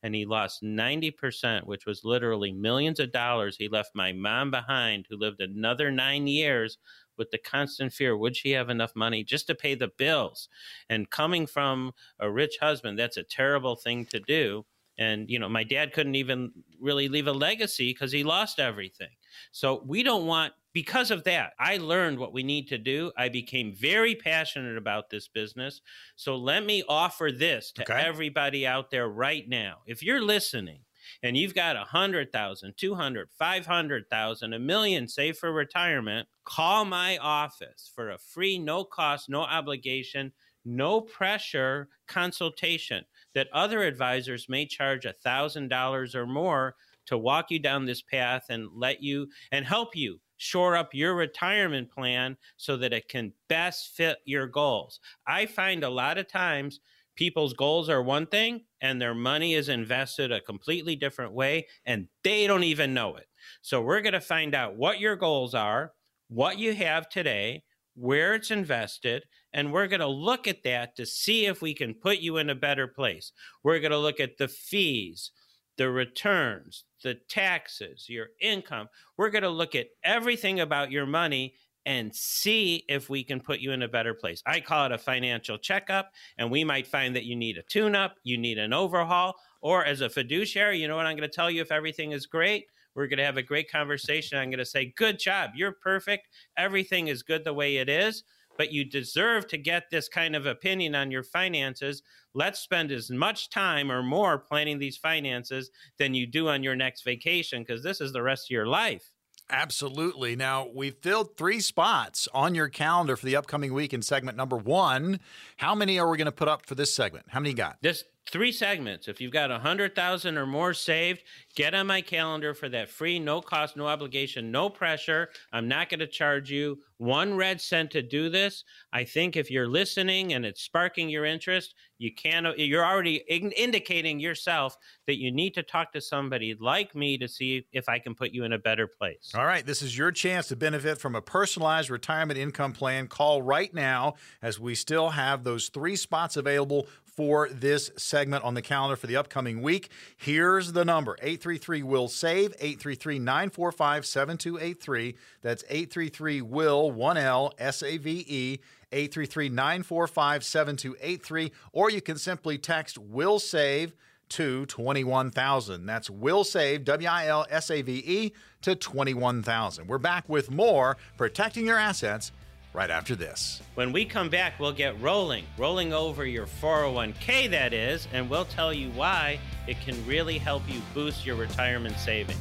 and 0.03 0.15
he 0.15 0.25
lost 0.25 0.63
90%, 0.63 1.67
which 1.67 1.87
was 1.87 2.05
literally 2.05 2.53
millions 2.53 3.01
of 3.01 3.13
dollars. 3.13 3.57
He 3.57 3.69
left 3.69 3.95
my 3.95 4.13
mom 4.13 4.51
behind, 4.51 5.07
who 5.09 5.17
lived 5.17 5.41
another 5.41 5.91
nine 5.91 6.27
years 6.27 6.79
with 7.17 7.31
the 7.31 7.39
constant 7.39 7.93
fear 7.93 8.17
would 8.17 8.37
she 8.37 8.53
have 8.53 8.71
enough 8.71 8.95
money 8.95 9.25
just 9.25 9.47
to 9.49 9.55
pay 9.55 9.75
the 9.75 9.91
bills? 9.99 10.49
And 10.89 11.11
coming 11.11 11.47
from 11.47 11.93
a 12.21 12.31
rich 12.31 12.59
husband, 12.61 12.99
that's 12.99 13.17
a 13.17 13.25
terrible 13.25 13.77
thing 13.77 14.07
to 14.07 14.21
do. 14.21 14.65
And, 14.99 15.31
you 15.31 15.39
know, 15.39 15.49
my 15.49 15.65
dad 15.65 15.93
couldn't 15.93 16.17
even 16.17 16.53
really 16.81 17.09
leave 17.09 17.29
a 17.29 17.33
legacy 17.33 17.93
because 17.93 18.11
he 18.11 18.25
lost 18.25 18.59
everything. 18.59 19.11
So 19.53 19.83
we 19.87 20.03
don't 20.03 20.27
want 20.27 20.55
because 20.79 21.11
of 21.11 21.25
that, 21.25 21.55
I 21.59 21.79
learned 21.79 22.21
what 22.21 22.33
we 22.33 22.45
need 22.45 22.69
to 22.69 22.79
do. 22.79 23.11
I 23.17 23.31
became 23.31 23.75
very 23.75 24.15
passionate 24.15 24.77
about 24.77 25.11
this 25.11 25.27
business. 25.27 25.81
So 26.15 26.37
let 26.37 26.65
me 26.65 26.85
offer 26.89 27.33
this 27.33 27.73
to 27.73 27.83
okay. 27.83 28.01
everybody 28.01 28.65
out 28.65 28.89
there 28.93 29.09
right 29.09 29.43
now. 29.49 29.79
If 29.87 30.05
you're 30.05 30.23
listening 30.23 30.83
and 31.25 31.37
you've 31.37 31.57
got 31.57 31.75
a 31.75 31.81
hundred 31.81 32.31
thousand, 32.31 32.75
two 32.77 32.95
hundred, 32.95 33.29
five 33.37 33.67
hundred 33.67 34.09
thousand, 34.09 34.53
a 34.53 34.61
million 34.61 35.09
saved 35.09 35.39
for 35.39 35.51
retirement, 35.51 36.29
call 36.45 36.85
my 36.85 37.19
office 37.19 37.91
for 37.93 38.11
a 38.11 38.19
free, 38.19 38.57
no 38.57 38.85
cost, 38.85 39.29
no 39.29 39.41
obligation, 39.41 40.33
no 40.65 41.01
pressure 41.01 41.89
consultation 42.07 43.05
that 43.35 43.49
other 43.53 43.83
advisors 43.83 44.49
may 44.49 44.65
charge 44.65 45.07
a 45.07 45.13
thousand 45.13 45.71
dollars 45.71 46.15
or 46.15 46.25
more 46.25 46.77
to 47.07 47.19
walk 47.19 47.51
you 47.51 47.59
down 47.59 47.85
this 47.85 48.01
path 48.01 48.45
and 48.49 48.69
let 48.73 49.03
you 49.03 49.27
and 49.51 49.67
help 49.67 49.97
you 49.97 50.21
shore 50.39 50.77
up 50.77 50.95
your 50.95 51.15
retirement 51.15 51.91
plan 51.91 52.37
so 52.57 52.77
that 52.79 52.93
it 52.93 53.09
can 53.09 53.33
best 53.49 53.95
fit 53.95 54.19
your 54.25 54.47
goals. 54.47 55.01
I 55.27 55.47
find 55.47 55.85
a 55.85 55.91
lot 55.91 56.19
of 56.19 56.29
times 56.29 56.81
people's 57.17 57.53
goals 57.53 57.89
are 57.89 58.03
one 58.03 58.27
thing 58.27 58.63
and 58.81 59.03
their 59.03 59.15
money 59.15 59.55
is 59.55 59.69
invested 59.69 60.33
a 60.33 60.41
completely 60.41 60.97
different 60.97 61.33
way 61.33 61.67
and 61.85 62.09
they 62.25 62.47
don't 62.47 62.63
even 62.63 62.95
know 62.95 63.17
it. 63.17 63.27
So 63.61 63.83
we're 63.83 64.01
going 64.01 64.13
to 64.13 64.21
find 64.21 64.55
out 64.55 64.77
what 64.77 65.01
your 65.01 65.17
goals 65.17 65.55
are, 65.55 65.93
what 66.29 66.59
you 66.59 66.75
have 66.75 67.09
today, 67.09 67.65
where 67.95 68.35
it's 68.35 68.53
invested, 68.53 69.25
and 69.53 69.73
we're 69.73 69.89
going 69.89 70.01
to 70.01 70.07
look 70.07 70.47
at 70.47 70.63
that 70.63 70.95
to 70.95 71.05
see 71.05 71.47
if 71.47 71.61
we 71.61 71.75
can 71.75 71.95
put 71.95 72.19
you 72.19 72.37
in 72.37 72.51
a 72.51 72.55
better 72.55 72.87
place. 72.87 73.33
We're 73.65 73.81
going 73.81 73.91
to 73.91 73.99
look 73.99 74.21
at 74.21 74.39
the 74.39 74.47
fees, 74.47 75.33
the 75.79 75.89
returns, 75.89 76.85
the 77.03 77.15
taxes, 77.29 78.07
your 78.09 78.27
income. 78.41 78.89
We're 79.17 79.31
going 79.31 79.45
to 79.45 79.49
look 79.49 79.75
at 79.75 79.87
everything 80.05 80.61
about 80.61 80.91
your 80.91 81.07
money 81.07 81.55
and 81.87 82.15
see 82.15 82.85
if 82.89 83.09
we 83.09 83.25
can 83.25 83.41
put 83.41 83.61
you 83.61 83.73
in 83.73 83.83
a 83.83 83.89
better 83.89 84.13
place. 84.13 84.43
I 84.45 84.61
call 84.61 84.87
it 84.87 84.93
a 84.93 84.99
financial 84.99 85.57
checkup, 85.57 86.11
and 86.37 86.51
we 86.51 86.65
might 86.65 86.87
find 86.87 87.17
that 87.17 87.25
you 87.25 87.35
need 87.35 87.57
a 87.57 87.63
tune 87.63 87.95
up, 87.95 88.17
you 88.25 88.37
need 88.37 88.59
an 88.59 88.75
overhaul, 88.75 89.37
or 89.63 89.85
as 89.85 90.03
a 90.03 90.11
fiduciary, 90.11 90.79
you 90.79 90.89
know 90.89 90.97
what 90.97 91.07
I'm 91.07 91.17
going 91.17 91.29
to 91.29 91.35
tell 91.35 91.51
you 91.51 91.63
if 91.63 91.73
everything 91.73 92.13
is 92.13 92.27
great? 92.27 92.67
We're 92.95 93.07
going 93.07 93.19
to 93.19 93.25
have 93.25 93.37
a 93.37 93.43
great 93.43 93.71
conversation. 93.71 94.37
I'm 94.37 94.51
going 94.51 94.59
to 94.59 94.67
say, 94.67 94.93
Good 94.97 95.21
job. 95.21 95.53
You're 95.55 95.77
perfect. 95.81 96.29
Everything 96.57 97.09
is 97.09 97.23
good 97.23 97.45
the 97.45 97.55
way 97.55 97.77
it 97.77 97.89
is 97.89 98.25
but 98.59 98.73
you 98.73 98.85
deserve 98.85 99.47
to 99.47 99.57
get 99.57 99.89
this 99.91 100.09
kind 100.09 100.37
of 100.37 100.45
opinion 100.45 100.95
on 100.95 101.11
your 101.11 101.23
finances. 101.23 102.03
Let's 102.35 102.59
spend 102.59 102.93
as 102.93 103.11
much 103.11 103.49
time 103.49 103.91
or 103.91 104.03
more 104.03 104.37
planning 104.39 104.79
these 104.79 104.99
finances 104.99 105.71
than 105.99 106.13
you 106.13 106.27
do 106.27 106.49
on 106.49 106.63
your 106.63 106.77
next 106.77 107.05
vacation 107.05 107.63
because 107.63 107.83
this 107.83 108.03
is 108.03 108.13
the 108.13 108.23
rest 108.23 108.47
of 108.47 108.51
your 108.51 108.67
life. 108.67 109.11
Absolutely. 109.51 110.37
Now, 110.37 110.69
we 110.75 110.91
filled 110.91 111.39
three 111.39 111.61
spots 111.61 112.29
on 112.35 112.55
your 112.55 112.69
calendar 112.69 113.17
for 113.17 113.25
the 113.25 113.37
upcoming 113.37 113.73
week 113.73 113.95
in 113.95 114.03
segment 114.03 114.37
number 114.37 114.59
one. 114.59 115.21
How 115.57 115.75
many 115.75 115.99
are 115.99 116.11
we 116.11 116.19
going 116.19 116.27
to 116.27 116.33
put 116.33 116.49
up 116.49 116.67
for 116.67 116.75
this 116.75 116.93
segment? 116.93 117.27
How 117.31 117.41
many 117.41 117.51
you 117.51 117.57
got? 117.57 117.79
This 117.81 118.05
three 118.31 118.53
segments. 118.53 119.09
If 119.09 119.21
you've 119.21 119.33
got 119.33 119.51
a 119.51 119.59
hundred 119.59 119.95
thousand 119.95 120.39
or 120.39 120.47
more 120.47 120.75
saved, 120.75 121.23
get 121.55 121.75
on 121.75 121.87
my 121.87 122.01
calendar 122.01 122.55
for 122.55 122.69
that 122.69 122.89
free, 122.89 123.19
no 123.19 123.41
cost, 123.41 123.77
no 123.77 123.87
obligation, 123.87 124.51
no 124.51 124.69
pressure. 124.69 125.31
I'm 125.53 125.69
not 125.69 125.89
going 125.89 126.01
to 126.01 126.07
charge 126.07 126.51
you 126.51 126.79
one 126.99 127.35
red 127.35 127.61
cent 127.61 127.93
to 127.93 128.03
do 128.03 128.29
this. 128.29 128.65
I 128.93 129.05
think 129.05 129.37
if 129.37 129.51
you're 129.51 129.69
listening 129.69 130.35
and 130.35 130.45
it's 130.45 130.63
sparking 130.63 131.09
your 131.09 131.25
interest, 131.25 131.75
you 131.99 132.13
can. 132.15 132.53
You're 132.57 132.85
already 132.85 133.17
indicating 133.29 134.21
yourself 134.21 134.77
that 135.07 135.19
you 135.19 135.33
need 135.33 135.55
to 135.55 135.63
talk 135.63 135.93
to 135.93 136.01
somebody 136.01 136.57
like 136.61 136.95
me 136.95 137.19
to 137.19 137.29
see 137.29 137.67
if 137.73 137.89
I 137.89 137.99
can 137.99 138.15
put 138.15 138.33
you 138.33 138.45
in 138.45 138.53
a 138.53 138.59
better 138.59 138.87
place. 138.87 139.33
All 139.35 139.47
right, 139.47 139.65
this 139.65 139.83
is 139.83 139.97
your 139.97 140.13
chance 140.13 140.49
to 140.49 140.57
benefit 140.57 140.99
from 140.99 141.15
a 141.15 141.23
personalized 141.23 141.91
retirement 141.91 142.39
income 142.39 142.73
plan. 142.73 143.09
Call 143.09 143.43
right 143.43 143.73
now 143.73 144.15
as 144.43 144.61
we 144.61 144.75
still 144.75 145.11
have 145.11 145.45
those 145.45 145.69
three 145.69 145.97
spots 145.97 146.37
available 146.37 146.87
for 147.19 147.49
this 147.49 147.91
segment 147.97 148.45
on 148.45 148.55
the 148.55 148.63
calendar 148.63 148.95
for 148.95 149.09
the 149.09 149.17
upcoming 149.17 149.61
week. 149.61 149.91
Here's 150.17 150.71
the 150.71 150.85
number 150.85 151.17
833 151.21 151.83
Will 151.83 152.07
Save, 152.07 152.53
833 152.61 153.19
945 153.19 154.07
7283. 154.07 155.17
That's 155.43 155.65
833 155.65 156.43
Will, 156.43 156.93
1L, 156.93 157.51
S 157.59 157.83
A 157.83 157.97
V 157.97 158.25
E. 158.29 158.61
833 158.93 159.49
945 159.49 160.45
7283, 160.45 161.53
or 161.73 161.91
you 161.91 162.01
can 162.01 162.17
simply 162.17 162.57
text 162.57 162.97
Will 162.97 163.41
Save 163.41 163.95
to 164.29 164.65
21,000. 164.67 165.87
That's 165.87 166.09
Will 166.09 166.45
Save, 166.45 166.85
W 166.85 167.09
I 167.09 167.27
L 167.27 167.47
S 167.51 167.69
A 167.73 167.83
V 167.83 167.93
E, 168.07 168.33
to 168.63 168.77
21,000. 168.77 169.89
We're 169.89 169.99
back 169.99 170.29
with 170.29 170.53
more 170.53 170.97
Protecting 171.17 171.67
Your 171.67 171.79
Assets 171.79 172.31
right 172.79 172.91
after 172.91 173.17
this. 173.17 173.61
When 173.75 173.91
we 173.91 174.05
come 174.05 174.29
back, 174.29 174.61
we'll 174.61 174.71
get 174.71 175.01
rolling, 175.01 175.45
rolling 175.57 175.93
over 175.93 176.25
your 176.25 176.47
401k, 176.47 177.51
that 177.51 177.73
is, 177.73 178.07
and 178.13 178.31
we'll 178.31 178.45
tell 178.45 178.73
you 178.73 178.91
why 178.91 179.41
it 179.67 179.81
can 179.81 180.07
really 180.07 180.39
help 180.39 180.63
you 180.69 180.81
boost 180.95 181.27
your 181.27 181.35
retirement 181.35 181.99
savings. 181.99 182.39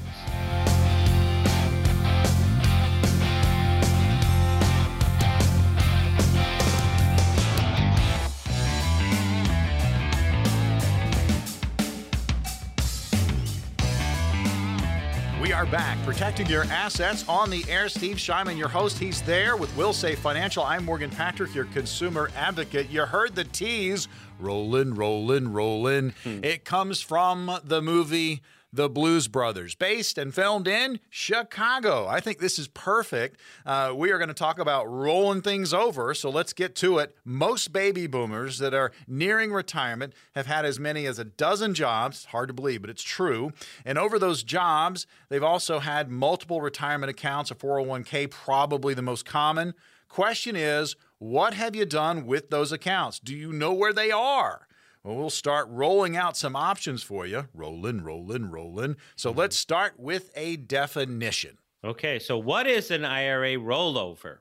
Are 15.57 15.65
back, 15.65 15.97
protecting 16.05 16.45
your 16.45 16.65
assets 16.65 17.27
on 17.27 17.49
the 17.49 17.65
air. 17.67 17.89
Steve 17.89 18.17
Shyman, 18.17 18.59
your 18.59 18.67
host, 18.67 18.99
he's 18.99 19.23
there 19.23 19.57
with 19.57 19.75
Will 19.75 19.91
Save 19.91 20.19
Financial. 20.19 20.61
I'm 20.61 20.85
Morgan 20.85 21.09
Patrick, 21.09 21.55
your 21.55 21.65
consumer 21.65 22.29
advocate. 22.35 22.91
You 22.91 23.01
heard 23.07 23.33
the 23.33 23.43
tease, 23.43 24.07
rolling, 24.39 24.93
rolling, 24.93 25.51
rolling. 25.51 26.13
Hmm. 26.23 26.43
It 26.43 26.63
comes 26.63 27.01
from 27.01 27.59
the 27.63 27.81
movie 27.81 28.43
the 28.77 28.87
Blues 28.87 29.27
Brothers, 29.27 29.73
based 29.73 30.19
and 30.19 30.33
filmed 30.33 30.67
in 30.67 30.99
Chicago. 31.09 32.05
I 32.07 32.19
think 32.19 32.37
this 32.37 32.59
is 32.59 32.67
perfect. 32.67 33.39
Uh, 33.65 33.91
we 33.95 34.11
are 34.11 34.19
going 34.19 34.27
to 34.27 34.35
talk 34.35 34.59
about 34.59 34.85
rolling 34.85 35.41
things 35.41 35.73
over, 35.73 36.13
so 36.13 36.29
let's 36.29 36.53
get 36.53 36.75
to 36.75 36.99
it. 36.99 37.15
Most 37.25 37.73
baby 37.73 38.05
boomers 38.05 38.59
that 38.59 38.75
are 38.75 38.91
nearing 39.07 39.51
retirement 39.51 40.13
have 40.35 40.45
had 40.45 40.63
as 40.63 40.79
many 40.79 41.07
as 41.07 41.17
a 41.17 41.25
dozen 41.25 41.73
jobs. 41.73 42.25
Hard 42.25 42.49
to 42.49 42.53
believe, 42.53 42.81
but 42.81 42.91
it's 42.91 43.01
true. 43.01 43.51
And 43.83 43.97
over 43.97 44.19
those 44.19 44.43
jobs, 44.43 45.07
they've 45.29 45.41
also 45.41 45.79
had 45.79 46.11
multiple 46.11 46.61
retirement 46.61 47.09
accounts, 47.09 47.49
a 47.49 47.55
401k, 47.55 48.29
probably 48.29 48.93
the 48.93 49.01
most 49.01 49.25
common. 49.25 49.73
Question 50.07 50.55
is, 50.55 50.95
what 51.17 51.55
have 51.55 51.75
you 51.75 51.85
done 51.85 52.27
with 52.27 52.51
those 52.51 52.71
accounts? 52.71 53.19
Do 53.19 53.35
you 53.35 53.51
know 53.51 53.73
where 53.73 53.91
they 53.91 54.11
are? 54.11 54.66
Well, 55.07 55.15
we'll 55.15 55.29
start 55.29 55.69
rolling 55.69 56.17
out 56.17 56.35
some 56.35 56.53
options 56.53 57.01
for 57.01 57.25
you. 57.25 57.47
Rolling, 57.53 58.03
rolling, 58.03 58.51
rolling. 58.51 58.97
So 59.15 59.31
let's 59.31 59.57
start 59.57 59.93
with 59.97 60.31
a 60.35 60.57
definition. 60.57 61.59
Okay, 61.81 62.19
so 62.19 62.37
what 62.37 62.67
is 62.67 62.91
an 62.91 63.05
IRA 63.05 63.55
rollover? 63.55 64.39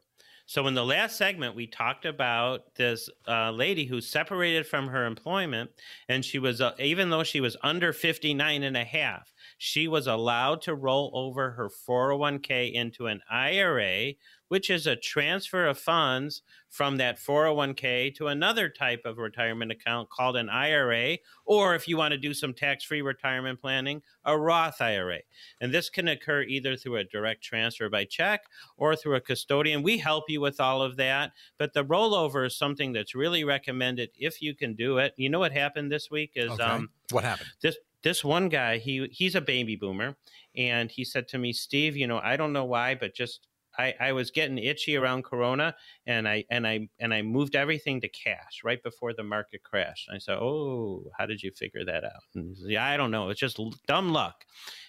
So, 0.49 0.69
in 0.69 0.75
the 0.75 0.85
last 0.85 1.17
segment, 1.17 1.57
we 1.57 1.67
talked 1.67 2.05
about 2.05 2.75
this 2.77 3.09
uh, 3.27 3.51
lady 3.51 3.85
who 3.85 4.01
separated 4.01 4.65
from 4.65 4.87
her 4.87 5.05
employment, 5.05 5.71
and 6.09 6.25
she 6.25 6.39
was, 6.39 6.61
uh, 6.61 6.73
even 6.79 7.11
though 7.11 7.25
she 7.25 7.41
was 7.41 7.57
under 7.65 7.93
59 7.93 8.63
and 8.63 8.77
a 8.77 8.85
half, 8.85 9.33
she 9.59 9.89
was 9.89 10.07
allowed 10.07 10.63
to 10.63 10.75
roll 10.77 11.11
over 11.15 11.51
her 11.51 11.69
401k 11.69 12.73
into 12.73 13.09
an 13.09 13.23
IRA, 13.29 14.13
which 14.49 14.71
is 14.71 14.87
a 14.87 14.97
transfer 14.97 15.67
of 15.67 15.79
funds 15.79 16.43
from 16.69 16.97
that 16.99 17.19
401k 17.19 18.15
to 18.15 18.27
another 18.27 18.69
type 18.69 19.03
of 19.05 19.19
retirement 19.19 19.73
account 19.73 20.11
called 20.11 20.37
an 20.37 20.49
IRA, 20.49 21.19
or 21.45 21.75
if 21.75 21.89
you 21.89 21.97
want 21.97 22.13
to 22.13 22.19
do 22.19 22.35
some 22.35 22.53
tax 22.53 22.85
free 22.85 23.03
retirement 23.03 23.61
planning, 23.61 24.03
a 24.25 24.39
Roth 24.39 24.81
IRA. 24.81 25.21
And 25.61 25.73
this 25.73 25.89
can 25.89 26.09
occur 26.09 26.43
either 26.43 26.77
through 26.77 26.97
a 26.97 27.05
direct 27.05 27.43
transfer 27.43 27.89
by 27.89 28.05
check 28.05 28.43
or 28.77 28.95
through 28.95 29.17
a 29.17 29.21
custodian. 29.21 29.83
We 29.83 29.99
help 29.99 30.25
you 30.29 30.41
with 30.41 30.61
all 30.61 30.83
of 30.83 30.97
that, 30.97 31.33
but 31.59 31.73
the 31.73 31.85
rollover 31.85 32.47
is 32.47 32.57
something 32.57 32.93
that's 32.93 33.15
really 33.15 33.45
recommended 33.45 34.11
if 34.17 34.43
you 34.43 34.55
can 34.55 34.75
do 34.75 34.99
it. 34.99 35.15
You 35.17 35.31
know 35.31 35.39
what 35.39 35.53
happened 35.53 35.91
this 35.91 36.11
week 36.11 36.33
is 36.35 36.51
okay. 36.53 36.63
um, 36.63 36.91
what 37.11 37.25
happened? 37.25 37.49
This 37.63 37.77
this 38.03 38.23
one 38.23 38.49
guy, 38.49 38.79
he 38.79 39.09
he's 39.11 39.35
a 39.35 39.41
baby 39.41 39.75
boomer, 39.75 40.17
and 40.55 40.91
he 40.91 41.05
said 41.05 41.27
to 41.29 41.39
me, 41.39 41.53
Steve, 41.53 41.97
you 41.97 42.07
know, 42.07 42.21
I 42.23 42.37
don't 42.37 42.53
know 42.53 42.65
why, 42.65 42.95
but 42.95 43.15
just 43.15 43.49
I, 43.79 43.95
I 44.01 44.13
was 44.13 44.31
getting 44.31 44.59
itchy 44.59 44.97
around 44.97 45.25
Corona, 45.25 45.77
and 46.07 46.29
I 46.29 46.45
and 46.51 46.67
I 46.67 46.89
and 46.99 47.13
I 47.15 47.23
moved 47.23 47.57
everything 47.57 48.01
to 48.03 48.09
cash 48.09 48.63
right 48.65 48.83
before 48.83 49.13
the 49.15 49.23
market 49.25 49.63
crashed. 49.63 50.09
I 50.11 50.19
said, 50.19 50.39
"Oh, 50.41 51.11
how 51.19 51.27
did 51.27 51.43
you 51.43 51.51
figure 51.53 51.85
that 51.85 52.05
out?" 52.05 52.25
And 52.35 52.49
he 52.57 52.63
said, 52.63 52.71
"Yeah, 52.71 52.85
I 52.87 52.97
don't 52.97 53.11
know. 53.11 53.29
It's 53.31 53.41
just 53.41 53.61
dumb 53.87 54.11
luck." 54.13 54.45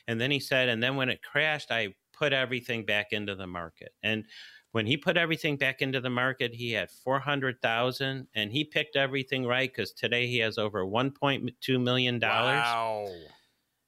And 0.07 0.19
then 0.21 0.31
he 0.31 0.39
said, 0.39 0.69
"And 0.69 0.81
then 0.81 0.95
when 0.95 1.09
it 1.09 1.21
crashed, 1.23 1.71
I 1.71 1.95
put 2.13 2.33
everything 2.33 2.85
back 2.85 3.07
into 3.11 3.35
the 3.35 3.47
market." 3.47 3.93
And 4.03 4.25
when 4.71 4.85
he 4.85 4.97
put 4.97 5.17
everything 5.17 5.57
back 5.57 5.81
into 5.81 6.01
the 6.01 6.09
market, 6.09 6.53
he 6.53 6.71
had 6.71 6.91
400,000 6.91 8.27
and 8.35 8.51
he 8.51 8.63
picked 8.63 8.95
everything 8.95 9.45
right 9.45 9.73
cuz 9.73 9.91
today 9.93 10.27
he 10.27 10.37
has 10.39 10.57
over 10.57 10.85
1.2 10.85 11.79
million 11.79 12.19
dollars. 12.19 12.77
Wow. 12.79 13.36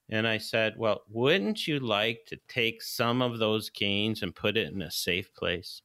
And 0.09 0.27
I 0.27 0.37
said, 0.37 0.73
Well, 0.77 1.03
wouldn't 1.09 1.67
you 1.67 1.79
like 1.79 2.25
to 2.27 2.39
take 2.47 2.81
some 2.81 3.21
of 3.21 3.37
those 3.37 3.69
gains 3.69 4.21
and 4.23 4.35
put 4.35 4.57
it 4.57 4.73
in 4.73 4.81
a 4.81 4.91
safe 4.91 5.33
place? 5.33 5.81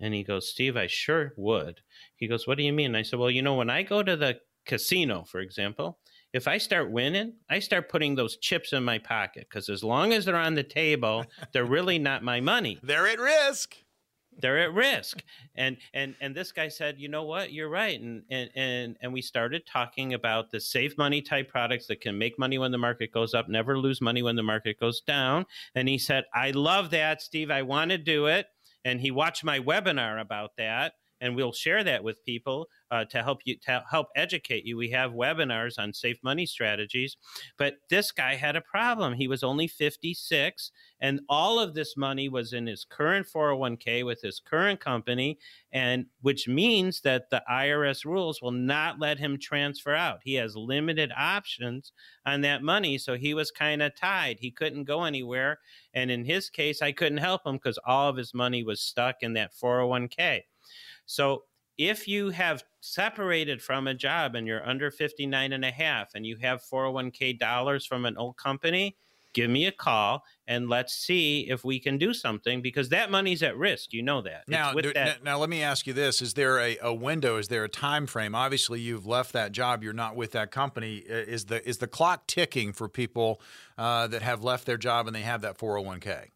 And 0.00 0.14
he 0.14 0.22
goes, 0.22 0.48
Steve, 0.48 0.76
I 0.76 0.86
sure 0.86 1.32
would. 1.36 1.80
He 2.16 2.28
goes, 2.28 2.46
What 2.46 2.56
do 2.56 2.64
you 2.64 2.72
mean? 2.72 2.86
And 2.86 2.96
I 2.96 3.02
said, 3.02 3.18
Well, 3.18 3.30
you 3.30 3.42
know, 3.42 3.56
when 3.56 3.70
I 3.70 3.82
go 3.82 4.02
to 4.02 4.16
the 4.16 4.40
casino, 4.64 5.24
for 5.24 5.40
example, 5.40 5.98
if 6.32 6.46
I 6.46 6.58
start 6.58 6.90
winning, 6.90 7.34
I 7.48 7.58
start 7.58 7.88
putting 7.88 8.14
those 8.14 8.36
chips 8.36 8.72
in 8.72 8.84
my 8.84 8.98
pocket 8.98 9.46
because 9.48 9.68
as 9.68 9.82
long 9.82 10.12
as 10.12 10.24
they're 10.24 10.36
on 10.36 10.54
the 10.54 10.62
table, 10.62 11.24
they're 11.52 11.64
really 11.64 11.98
not 11.98 12.22
my 12.22 12.40
money. 12.40 12.78
They're 12.82 13.08
at 13.08 13.18
risk 13.18 13.76
they're 14.38 14.58
at 14.58 14.72
risk. 14.72 15.22
And 15.56 15.76
and 15.94 16.14
and 16.20 16.34
this 16.34 16.52
guy 16.52 16.68
said 16.68 16.98
you 16.98 17.08
know 17.08 17.24
what? 17.24 17.52
You're 17.52 17.68
right. 17.68 18.00
And 18.00 18.22
and 18.30 18.50
and, 18.54 18.96
and 19.00 19.12
we 19.12 19.22
started 19.22 19.66
talking 19.66 20.14
about 20.14 20.50
the 20.50 20.60
safe 20.60 20.96
money 20.96 21.20
type 21.22 21.48
products 21.48 21.86
that 21.88 22.00
can 22.00 22.16
make 22.16 22.38
money 22.38 22.58
when 22.58 22.72
the 22.72 22.78
market 22.78 23.12
goes 23.12 23.34
up 23.34 23.48
never 23.48 23.78
lose 23.78 24.00
money 24.00 24.22
when 24.22 24.36
the 24.36 24.42
market 24.42 24.78
goes 24.78 25.00
down. 25.00 25.46
And 25.74 25.88
he 25.88 25.98
said 25.98 26.24
i 26.34 26.50
love 26.50 26.90
that 26.90 27.22
steve. 27.22 27.50
I 27.50 27.62
want 27.62 27.90
to 27.90 27.98
do 27.98 28.26
it. 28.26 28.46
And 28.84 29.00
he 29.00 29.10
watched 29.10 29.44
my 29.44 29.58
webinar 29.58 30.20
about 30.20 30.52
that 30.56 30.94
and 31.20 31.34
we'll 31.34 31.52
share 31.52 31.84
that 31.84 32.02
with 32.04 32.24
people 32.24 32.68
uh, 32.90 33.04
to 33.06 33.22
help 33.22 33.40
you 33.44 33.56
to 33.64 33.84
help 33.90 34.08
educate 34.16 34.64
you. 34.64 34.76
We 34.76 34.90
have 34.90 35.12
webinars 35.12 35.78
on 35.78 35.92
safe 35.92 36.18
money 36.22 36.46
strategies, 36.46 37.16
but 37.58 37.74
this 37.90 38.12
guy 38.12 38.34
had 38.34 38.56
a 38.56 38.60
problem. 38.60 39.14
He 39.14 39.28
was 39.28 39.42
only 39.42 39.68
56, 39.68 40.70
and 41.00 41.20
all 41.28 41.58
of 41.58 41.74
this 41.74 41.96
money 41.96 42.28
was 42.28 42.52
in 42.52 42.66
his 42.66 42.84
current 42.88 43.26
401k 43.26 44.04
with 44.04 44.20
his 44.22 44.40
current 44.40 44.80
company, 44.80 45.38
and 45.72 46.06
which 46.22 46.48
means 46.48 47.00
that 47.02 47.30
the 47.30 47.42
IRS 47.50 48.04
rules 48.04 48.40
will 48.40 48.52
not 48.52 48.98
let 48.98 49.18
him 49.18 49.38
transfer 49.38 49.94
out. 49.94 50.20
He 50.24 50.34
has 50.34 50.56
limited 50.56 51.12
options 51.16 51.92
on 52.24 52.40
that 52.42 52.62
money, 52.62 52.98
so 52.98 53.16
he 53.16 53.34
was 53.34 53.50
kind 53.50 53.82
of 53.82 53.94
tied. 53.94 54.38
He 54.40 54.50
couldn't 54.50 54.84
go 54.84 55.04
anywhere, 55.04 55.58
and 55.94 56.10
in 56.10 56.24
his 56.24 56.48
case, 56.48 56.80
I 56.80 56.92
couldn't 56.92 57.18
help 57.18 57.46
him 57.46 57.56
because 57.56 57.78
all 57.86 58.08
of 58.08 58.16
his 58.16 58.32
money 58.34 58.62
was 58.62 58.80
stuck 58.80 59.16
in 59.22 59.34
that 59.34 59.52
401k. 59.54 60.42
So 61.08 61.44
if 61.78 62.06
you 62.06 62.30
have 62.30 62.62
separated 62.80 63.62
from 63.62 63.86
a 63.86 63.94
job 63.94 64.34
and 64.34 64.46
you're 64.46 64.66
under 64.68 64.90
59 64.90 65.52
and 65.52 65.64
a 65.64 65.70
half 65.70 66.10
and 66.14 66.26
you 66.26 66.36
have 66.36 66.62
401k 66.62 67.38
dollars 67.38 67.86
from 67.86 68.04
an 68.04 68.16
old 68.16 68.36
company, 68.36 68.96
give 69.32 69.50
me 69.50 69.66
a 69.66 69.72
call 69.72 70.22
and 70.46 70.68
let's 70.68 70.92
see 70.92 71.48
if 71.48 71.64
we 71.64 71.78
can 71.78 71.96
do 71.96 72.12
something 72.12 72.60
because 72.60 72.90
that 72.90 73.10
money's 73.10 73.42
at 73.42 73.56
risk. 73.56 73.92
You 73.92 74.02
know 74.02 74.20
that. 74.22 74.44
Now, 74.48 74.72
do, 74.74 74.92
that- 74.92 75.24
now 75.24 75.38
let 75.38 75.48
me 75.48 75.62
ask 75.62 75.86
you 75.86 75.94
this: 75.94 76.20
Is 76.20 76.34
there 76.34 76.58
a, 76.58 76.76
a 76.82 76.92
window? 76.92 77.38
Is 77.38 77.48
there 77.48 77.64
a 77.64 77.68
time 77.70 78.06
frame? 78.06 78.34
Obviously, 78.34 78.80
you've 78.80 79.06
left 79.06 79.32
that 79.32 79.52
job. 79.52 79.82
You're 79.82 79.92
not 79.94 80.14
with 80.14 80.32
that 80.32 80.50
company. 80.50 80.96
Is 80.96 81.46
the 81.46 81.66
is 81.66 81.78
the 81.78 81.88
clock 81.88 82.26
ticking 82.26 82.72
for 82.72 82.88
people 82.88 83.40
uh, 83.78 84.08
that 84.08 84.20
have 84.22 84.44
left 84.44 84.66
their 84.66 84.78
job 84.78 85.06
and 85.06 85.16
they 85.16 85.22
have 85.22 85.40
that 85.40 85.56
401k? 85.56 86.28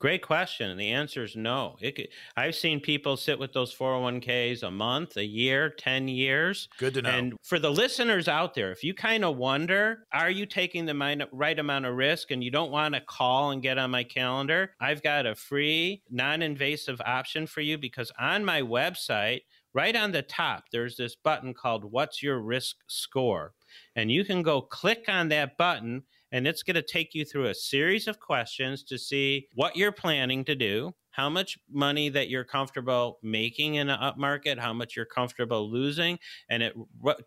Great 0.00 0.22
question. 0.22 0.70
And 0.70 0.80
the 0.80 0.92
answer 0.92 1.22
is 1.22 1.36
no. 1.36 1.76
Could, 1.78 2.08
I've 2.34 2.54
seen 2.54 2.80
people 2.80 3.18
sit 3.18 3.38
with 3.38 3.52
those 3.52 3.74
401ks 3.74 4.62
a 4.62 4.70
month, 4.70 5.18
a 5.18 5.24
year, 5.24 5.68
10 5.68 6.08
years. 6.08 6.68
Good 6.78 6.94
to 6.94 7.02
know. 7.02 7.10
And 7.10 7.34
for 7.42 7.58
the 7.58 7.70
listeners 7.70 8.26
out 8.26 8.54
there, 8.54 8.72
if 8.72 8.82
you 8.82 8.94
kind 8.94 9.26
of 9.26 9.36
wonder, 9.36 10.06
are 10.10 10.30
you 10.30 10.46
taking 10.46 10.86
the 10.86 11.28
right 11.32 11.58
amount 11.58 11.84
of 11.84 11.94
risk 11.94 12.30
and 12.30 12.42
you 12.42 12.50
don't 12.50 12.70
want 12.70 12.94
to 12.94 13.02
call 13.02 13.50
and 13.50 13.62
get 13.62 13.76
on 13.76 13.90
my 13.90 14.02
calendar, 14.02 14.72
I've 14.80 15.02
got 15.02 15.26
a 15.26 15.34
free, 15.34 16.02
non 16.10 16.40
invasive 16.40 17.02
option 17.04 17.46
for 17.46 17.60
you 17.60 17.76
because 17.76 18.10
on 18.18 18.42
my 18.42 18.62
website, 18.62 19.42
right 19.74 19.94
on 19.94 20.12
the 20.12 20.22
top, 20.22 20.64
there's 20.72 20.96
this 20.96 21.14
button 21.14 21.52
called 21.52 21.84
What's 21.84 22.22
Your 22.22 22.40
Risk 22.40 22.76
Score? 22.86 23.52
And 23.96 24.10
you 24.10 24.24
can 24.24 24.42
go 24.42 24.62
click 24.62 25.04
on 25.08 25.28
that 25.28 25.58
button 25.58 26.04
and 26.32 26.46
it's 26.46 26.62
going 26.62 26.76
to 26.76 26.82
take 26.82 27.14
you 27.14 27.24
through 27.24 27.46
a 27.46 27.54
series 27.54 28.06
of 28.06 28.20
questions 28.20 28.82
to 28.84 28.98
see 28.98 29.48
what 29.54 29.76
you're 29.76 29.92
planning 29.92 30.44
to 30.44 30.54
do, 30.54 30.94
how 31.10 31.28
much 31.28 31.58
money 31.70 32.08
that 32.08 32.28
you're 32.28 32.44
comfortable 32.44 33.18
making 33.22 33.76
in 33.76 33.88
an 33.88 33.98
up 34.00 34.16
market, 34.16 34.58
how 34.58 34.72
much 34.72 34.96
you're 34.96 35.04
comfortable 35.04 35.70
losing, 35.70 36.18
and 36.48 36.62
it 36.62 36.74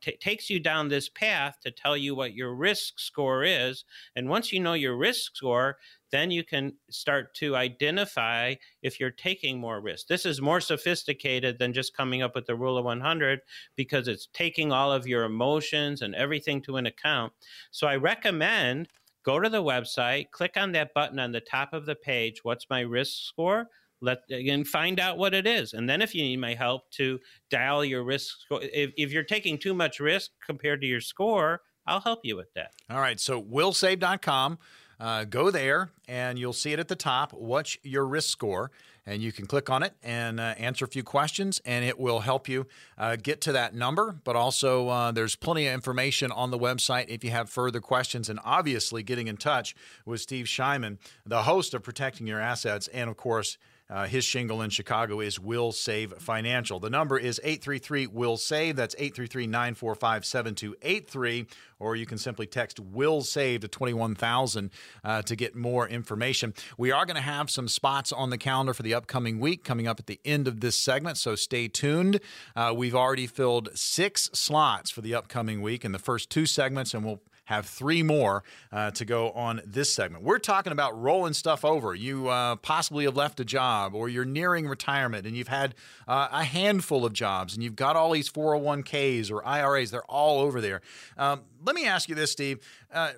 t- 0.02 0.17
takes 0.17 0.50
you 0.50 0.60
down 0.60 0.88
this 0.88 1.10
path 1.10 1.58
to 1.63 1.72
tell 1.72 1.98
you 1.98 2.15
what 2.15 2.34
your 2.34 2.56
risk 2.56 3.00
score 3.00 3.43
is. 3.43 3.86
And 4.15 4.30
once 4.30 4.52
you 4.54 4.60
know 4.60 4.74
your 4.74 4.96
risk 4.96 5.36
score, 5.36 5.78
then 6.12 6.30
you 6.30 6.43
can 6.43 6.74
start 6.91 7.34
to 7.34 7.56
identify 7.56 8.54
if 8.84 9.00
you're 9.00 9.10
taking 9.10 9.60
more 9.60 9.82
risk. 9.82 10.06
This 10.06 10.28
is 10.28 10.41
more 10.41 10.62
sophisticated 10.62 11.58
than 11.58 11.74
just 11.74 11.98
coming 11.98 12.22
up 12.22 12.36
with 12.36 12.46
the 12.46 12.56
rule 12.56 12.78
of 12.78 12.86
100 12.86 13.39
because 13.76 14.08
it's 14.08 14.28
taking 14.32 14.72
all 14.72 14.91
of 14.91 15.08
your 15.08 15.24
emotions 15.24 16.04
and 16.04 16.13
everything 16.13 16.62
to 16.62 16.78
an 16.78 16.86
account. 16.86 17.34
So 17.72 17.88
I 17.88 17.96
recommend 17.96 18.89
go 19.24 19.40
to 19.40 19.50
the 19.50 19.64
website, 19.64 20.32
click 20.32 20.54
on 20.58 20.72
that 20.74 20.94
button 20.94 21.20
on 21.20 21.32
the 21.32 21.42
top 21.42 21.74
of 21.74 21.86
the 21.86 21.96
page, 21.96 22.44
what's 22.44 22.70
my 22.70 22.82
risk 22.82 23.24
score? 23.24 23.68
Let 24.02 24.20
and 24.30 24.68
find 24.68 25.00
out 25.00 25.18
what 25.18 25.34
it 25.34 25.48
is. 25.48 25.74
And 25.74 25.90
then 25.90 26.02
if 26.02 26.14
you 26.14 26.24
need 26.24 26.38
my 26.38 26.54
help 26.56 26.92
to 26.92 27.20
dial 27.50 27.86
your 27.86 28.04
risk 28.04 28.36
score, 28.42 28.60
if, 28.62 28.92
if 28.98 29.14
you're 29.14 29.24
taking 29.24 29.58
too 29.58 29.74
much 29.74 30.02
risk 30.02 30.32
compared 30.46 30.82
to 30.82 30.88
your 30.88 31.00
score, 31.00 31.62
I'll 31.88 32.02
help 32.02 32.20
you 32.24 32.36
with 32.36 32.54
that. 32.56 32.72
All 32.90 33.00
right. 33.00 33.20
So 33.20 33.42
willsave.com. 33.42 34.60
Uh, 35.00 35.24
go 35.26 35.52
there 35.52 35.92
and 36.08 36.38
you'll 36.38 36.54
see 36.54 36.72
it 36.72 36.80
at 36.80 36.88
the 36.88 36.96
top. 36.96 37.34
What's 37.34 37.78
your 37.84 38.06
risk 38.06 38.30
score? 38.30 38.72
And 39.06 39.22
you 39.22 39.34
can 39.34 39.46
click 39.46 39.70
on 39.70 39.84
it 39.84 39.94
and 40.02 40.39
uh, 40.39 40.56
answer 40.58 40.86
a 40.86 40.88
few 40.88 41.04
questions, 41.04 41.62
and 41.66 41.84
it 41.84 42.00
will 42.00 42.22
help 42.22 42.48
you 42.48 42.68
uh, 42.98 43.18
get 43.18 43.42
to 43.42 43.52
that 43.52 43.76
number. 43.76 44.16
But 44.24 44.36
also, 44.38 44.88
uh, 44.88 45.12
there's 45.12 45.36
plenty 45.36 45.68
of 45.68 45.74
information 45.74 46.32
on 46.32 46.52
the 46.52 46.58
website 46.58 47.10
if 47.10 47.24
you 47.24 47.32
have 47.32 47.50
further 47.50 47.82
questions. 47.82 48.30
And 48.30 48.39
obviously, 48.46 49.04
getting 49.04 49.28
in 49.28 49.36
touch 49.36 49.76
with 50.06 50.22
Steve 50.22 50.46
Shyman, 50.46 51.00
the 51.26 51.44
host 51.44 51.74
of 51.74 51.84
Protecting 51.84 52.28
Your 52.28 52.39
Assets, 52.39 52.88
and 52.89 53.10
of 53.10 53.18
course, 53.18 53.58
uh, 53.89 54.08
his 54.08 54.24
shingle 54.24 54.62
in 54.62 54.69
Chicago 54.69 55.19
is 55.19 55.39
Will 55.39 55.72
Save 55.72 56.13
Financial. 56.13 56.80
The 56.80 56.89
number 56.89 57.17
is 57.17 57.39
833 57.43 58.08
Will 58.08 58.38
Save. 58.38 58.76
That's 58.76 58.96
833 58.98 59.48
945 59.48 60.26
7283. 60.26 61.46
Or 61.80 61.96
you 61.96 62.06
can 62.06 62.17
simply 62.17 62.48
text 62.48 62.80
Will 62.80 63.22
Save 63.22 63.62
to 63.62 63.67
21000 63.67 64.72
uh, 65.04 65.22
to 65.24 65.36
get 65.36 65.56
more 65.56 65.88
information. 65.88 66.54
We 66.78 66.91
are 66.91 67.06
going 67.06 67.17
to 67.17 67.22
have 67.22 67.50
some 67.50 67.67
spots 67.67 68.12
on 68.12 68.30
the 68.30 68.38
calendar 68.38 68.74
for 68.74 68.84
the 68.84 68.93
upcoming 68.93 69.39
week 69.39 69.63
coming 69.63 69.88
up 69.88 70.00
at 70.00 70.08
the 70.08 70.19
end 70.24 70.48
of 70.48 70.62
this 70.62 70.78
segment, 70.78 71.17
so 71.17 71.36
stay 71.36 71.67
tuned. 71.67 72.22
Uh, 72.56 72.74
we've 72.76 72.96
already 72.96 73.28
filled 73.28 73.69
six 73.76 74.30
slots 74.34 74.91
for 74.91 75.02
the 75.02 75.13
upcoming 75.13 75.62
week 75.62 75.84
in 75.84 75.91
the 75.91 76.00
first 76.00 76.30
two 76.30 76.46
segments, 76.46 76.93
and 76.93 77.04
we'll 77.04 77.22
have 77.46 77.66
three 77.66 78.04
more 78.04 78.44
uh, 78.72 78.92
to 78.92 79.06
go 79.06 79.32
on 79.32 79.62
this 79.66 79.92
segment. 79.92 80.24
We're 80.24 80.40
talking 80.40 80.72
about 80.72 81.00
rolling 81.00 81.34
stuff 81.34 81.66
over. 81.66 81.94
You 81.94 82.30
uh, 82.30 82.56
possibly 82.58 83.06
have 83.06 83.16
left 83.16 83.40
a 83.40 83.46
job 83.46 83.94
or 83.96 84.10
you're 84.10 84.26
nearing 84.26 84.68
retirement 84.68 85.26
and 85.26 85.36
you've 85.36 85.48
had 85.48 85.76
uh, 86.08 86.30
a 86.32 86.44
handful 86.44 87.06
of 87.06 87.14
jobs 87.14 87.54
and 87.54 87.64
you've 87.64 87.76
got 87.76 87.96
all 87.96 88.12
these 88.12 88.30
401ks 88.30 89.32
or 89.32 89.46
IRAs. 89.46 89.92
They're 89.92 90.04
all 90.04 90.40
over 90.40 90.62
there. 90.62 90.82
Um, 91.18 91.42
let 91.66 91.76
me 91.76 91.86
ask 91.86 92.10
you 92.10 92.16
this, 92.16 92.32
Steve 92.32 92.60
uh, 92.94 93.12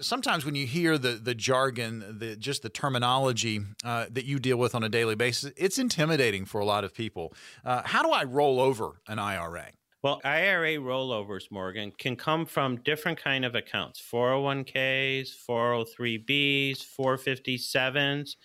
sometimes 0.00 0.44
when 0.44 0.54
you 0.54 0.66
hear 0.66 0.98
the 0.98 1.12
the 1.12 1.34
jargon, 1.34 2.18
the 2.18 2.36
just 2.36 2.62
the 2.62 2.68
terminology 2.68 3.60
uh, 3.84 4.06
that 4.10 4.24
you 4.24 4.38
deal 4.38 4.56
with 4.56 4.74
on 4.74 4.82
a 4.82 4.88
daily 4.88 5.14
basis, 5.14 5.52
it's 5.56 5.78
intimidating 5.78 6.44
for 6.44 6.60
a 6.60 6.64
lot 6.64 6.84
of 6.84 6.94
people. 6.94 7.32
Uh, 7.64 7.82
how 7.84 8.02
do 8.02 8.10
I 8.10 8.24
roll 8.24 8.60
over 8.60 9.00
an 9.06 9.18
IRA? 9.18 9.68
Well, 10.02 10.20
IRA 10.24 10.76
rollovers, 10.76 11.50
Morgan, 11.50 11.92
can 11.92 12.16
come 12.16 12.46
from 12.46 12.78
different 12.82 13.18
kind 13.18 13.44
of 13.44 13.54
accounts: 13.54 14.00
401ks, 14.00 15.34
403bs, 15.34 16.82
457s. 16.84 18.36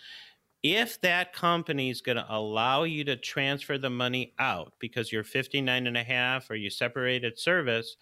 If 0.63 0.99
that 1.01 1.31
company 1.33 1.89
is 1.91 2.01
going 2.01 2.17
to 2.17 2.25
allow 2.27 2.83
you 2.83 3.03
to 3.05 3.15
transfer 3.15 3.77
the 3.77 3.89
money 3.89 4.33
out 4.39 4.73
because 4.79 5.11
you're 5.11 5.23
59 5.23 5.87
and 5.87 5.95
a 5.97 6.03
half 6.03 6.49
or 6.49 6.55
you 6.55 6.69
separated 6.69 7.39
service, 7.39 7.95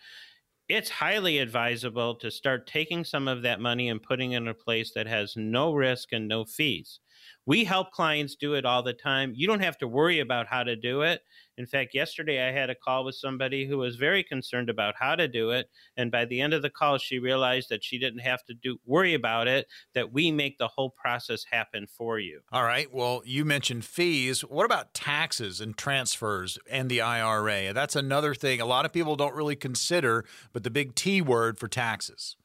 it's 0.69 0.89
highly 0.89 1.39
advisable 1.39 2.15
to 2.15 2.31
start 2.31 2.65
taking 2.67 3.03
some 3.03 3.27
of 3.27 3.41
that 3.41 3.59
money 3.59 3.89
and 3.89 4.01
putting 4.01 4.31
it 4.31 4.37
in 4.37 4.47
a 4.47 4.53
place 4.53 4.93
that 4.93 5.07
has 5.07 5.35
no 5.35 5.73
risk 5.73 6.13
and 6.13 6.27
no 6.27 6.45
fees. 6.45 6.99
We 7.45 7.65
help 7.65 7.91
clients 7.91 8.35
do 8.35 8.53
it 8.55 8.65
all 8.65 8.81
the 8.81 8.93
time. 8.93 9.33
You 9.35 9.45
don't 9.47 9.59
have 9.59 9.77
to 9.79 9.87
worry 9.87 10.19
about 10.19 10.47
how 10.47 10.63
to 10.63 10.75
do 10.75 11.01
it. 11.01 11.21
In 11.57 11.65
fact, 11.65 11.93
yesterday 11.93 12.47
I 12.47 12.51
had 12.51 12.69
a 12.69 12.75
call 12.75 13.05
with 13.05 13.15
somebody 13.15 13.65
who 13.65 13.77
was 13.77 13.95
very 13.95 14.23
concerned 14.23 14.69
about 14.69 14.95
how 14.97 15.15
to 15.15 15.27
do 15.27 15.51
it, 15.51 15.69
and 15.97 16.11
by 16.11 16.25
the 16.25 16.41
end 16.41 16.53
of 16.53 16.61
the 16.61 16.69
call, 16.69 16.97
she 16.97 17.19
realized 17.19 17.69
that 17.69 17.83
she 17.83 17.99
didn't 17.99 18.19
have 18.19 18.43
to 18.45 18.53
do 18.53 18.79
worry 18.85 19.13
about 19.13 19.47
it. 19.47 19.67
That 19.93 20.11
we 20.11 20.31
make 20.31 20.57
the 20.57 20.67
whole 20.67 20.89
process 20.89 21.45
happen 21.49 21.87
for 21.87 22.19
you. 22.19 22.41
All 22.51 22.63
right. 22.63 22.91
Well, 22.91 23.21
you 23.25 23.45
mentioned 23.45 23.85
fees. 23.85 24.41
What 24.41 24.65
about 24.65 24.93
taxes 24.93 25.61
and 25.61 25.77
transfers 25.77 26.57
and 26.69 26.89
the 26.89 27.01
IRA? 27.01 27.73
That's 27.73 27.95
another 27.95 28.33
thing 28.33 28.61
a 28.61 28.65
lot 28.65 28.85
of 28.85 28.93
people 28.93 29.15
don't 29.15 29.35
really 29.35 29.55
consider, 29.55 30.25
but 30.51 30.63
the 30.63 30.69
big 30.69 30.95
T 30.95 31.21
word 31.21 31.59
for 31.59 31.67
taxes. 31.67 32.35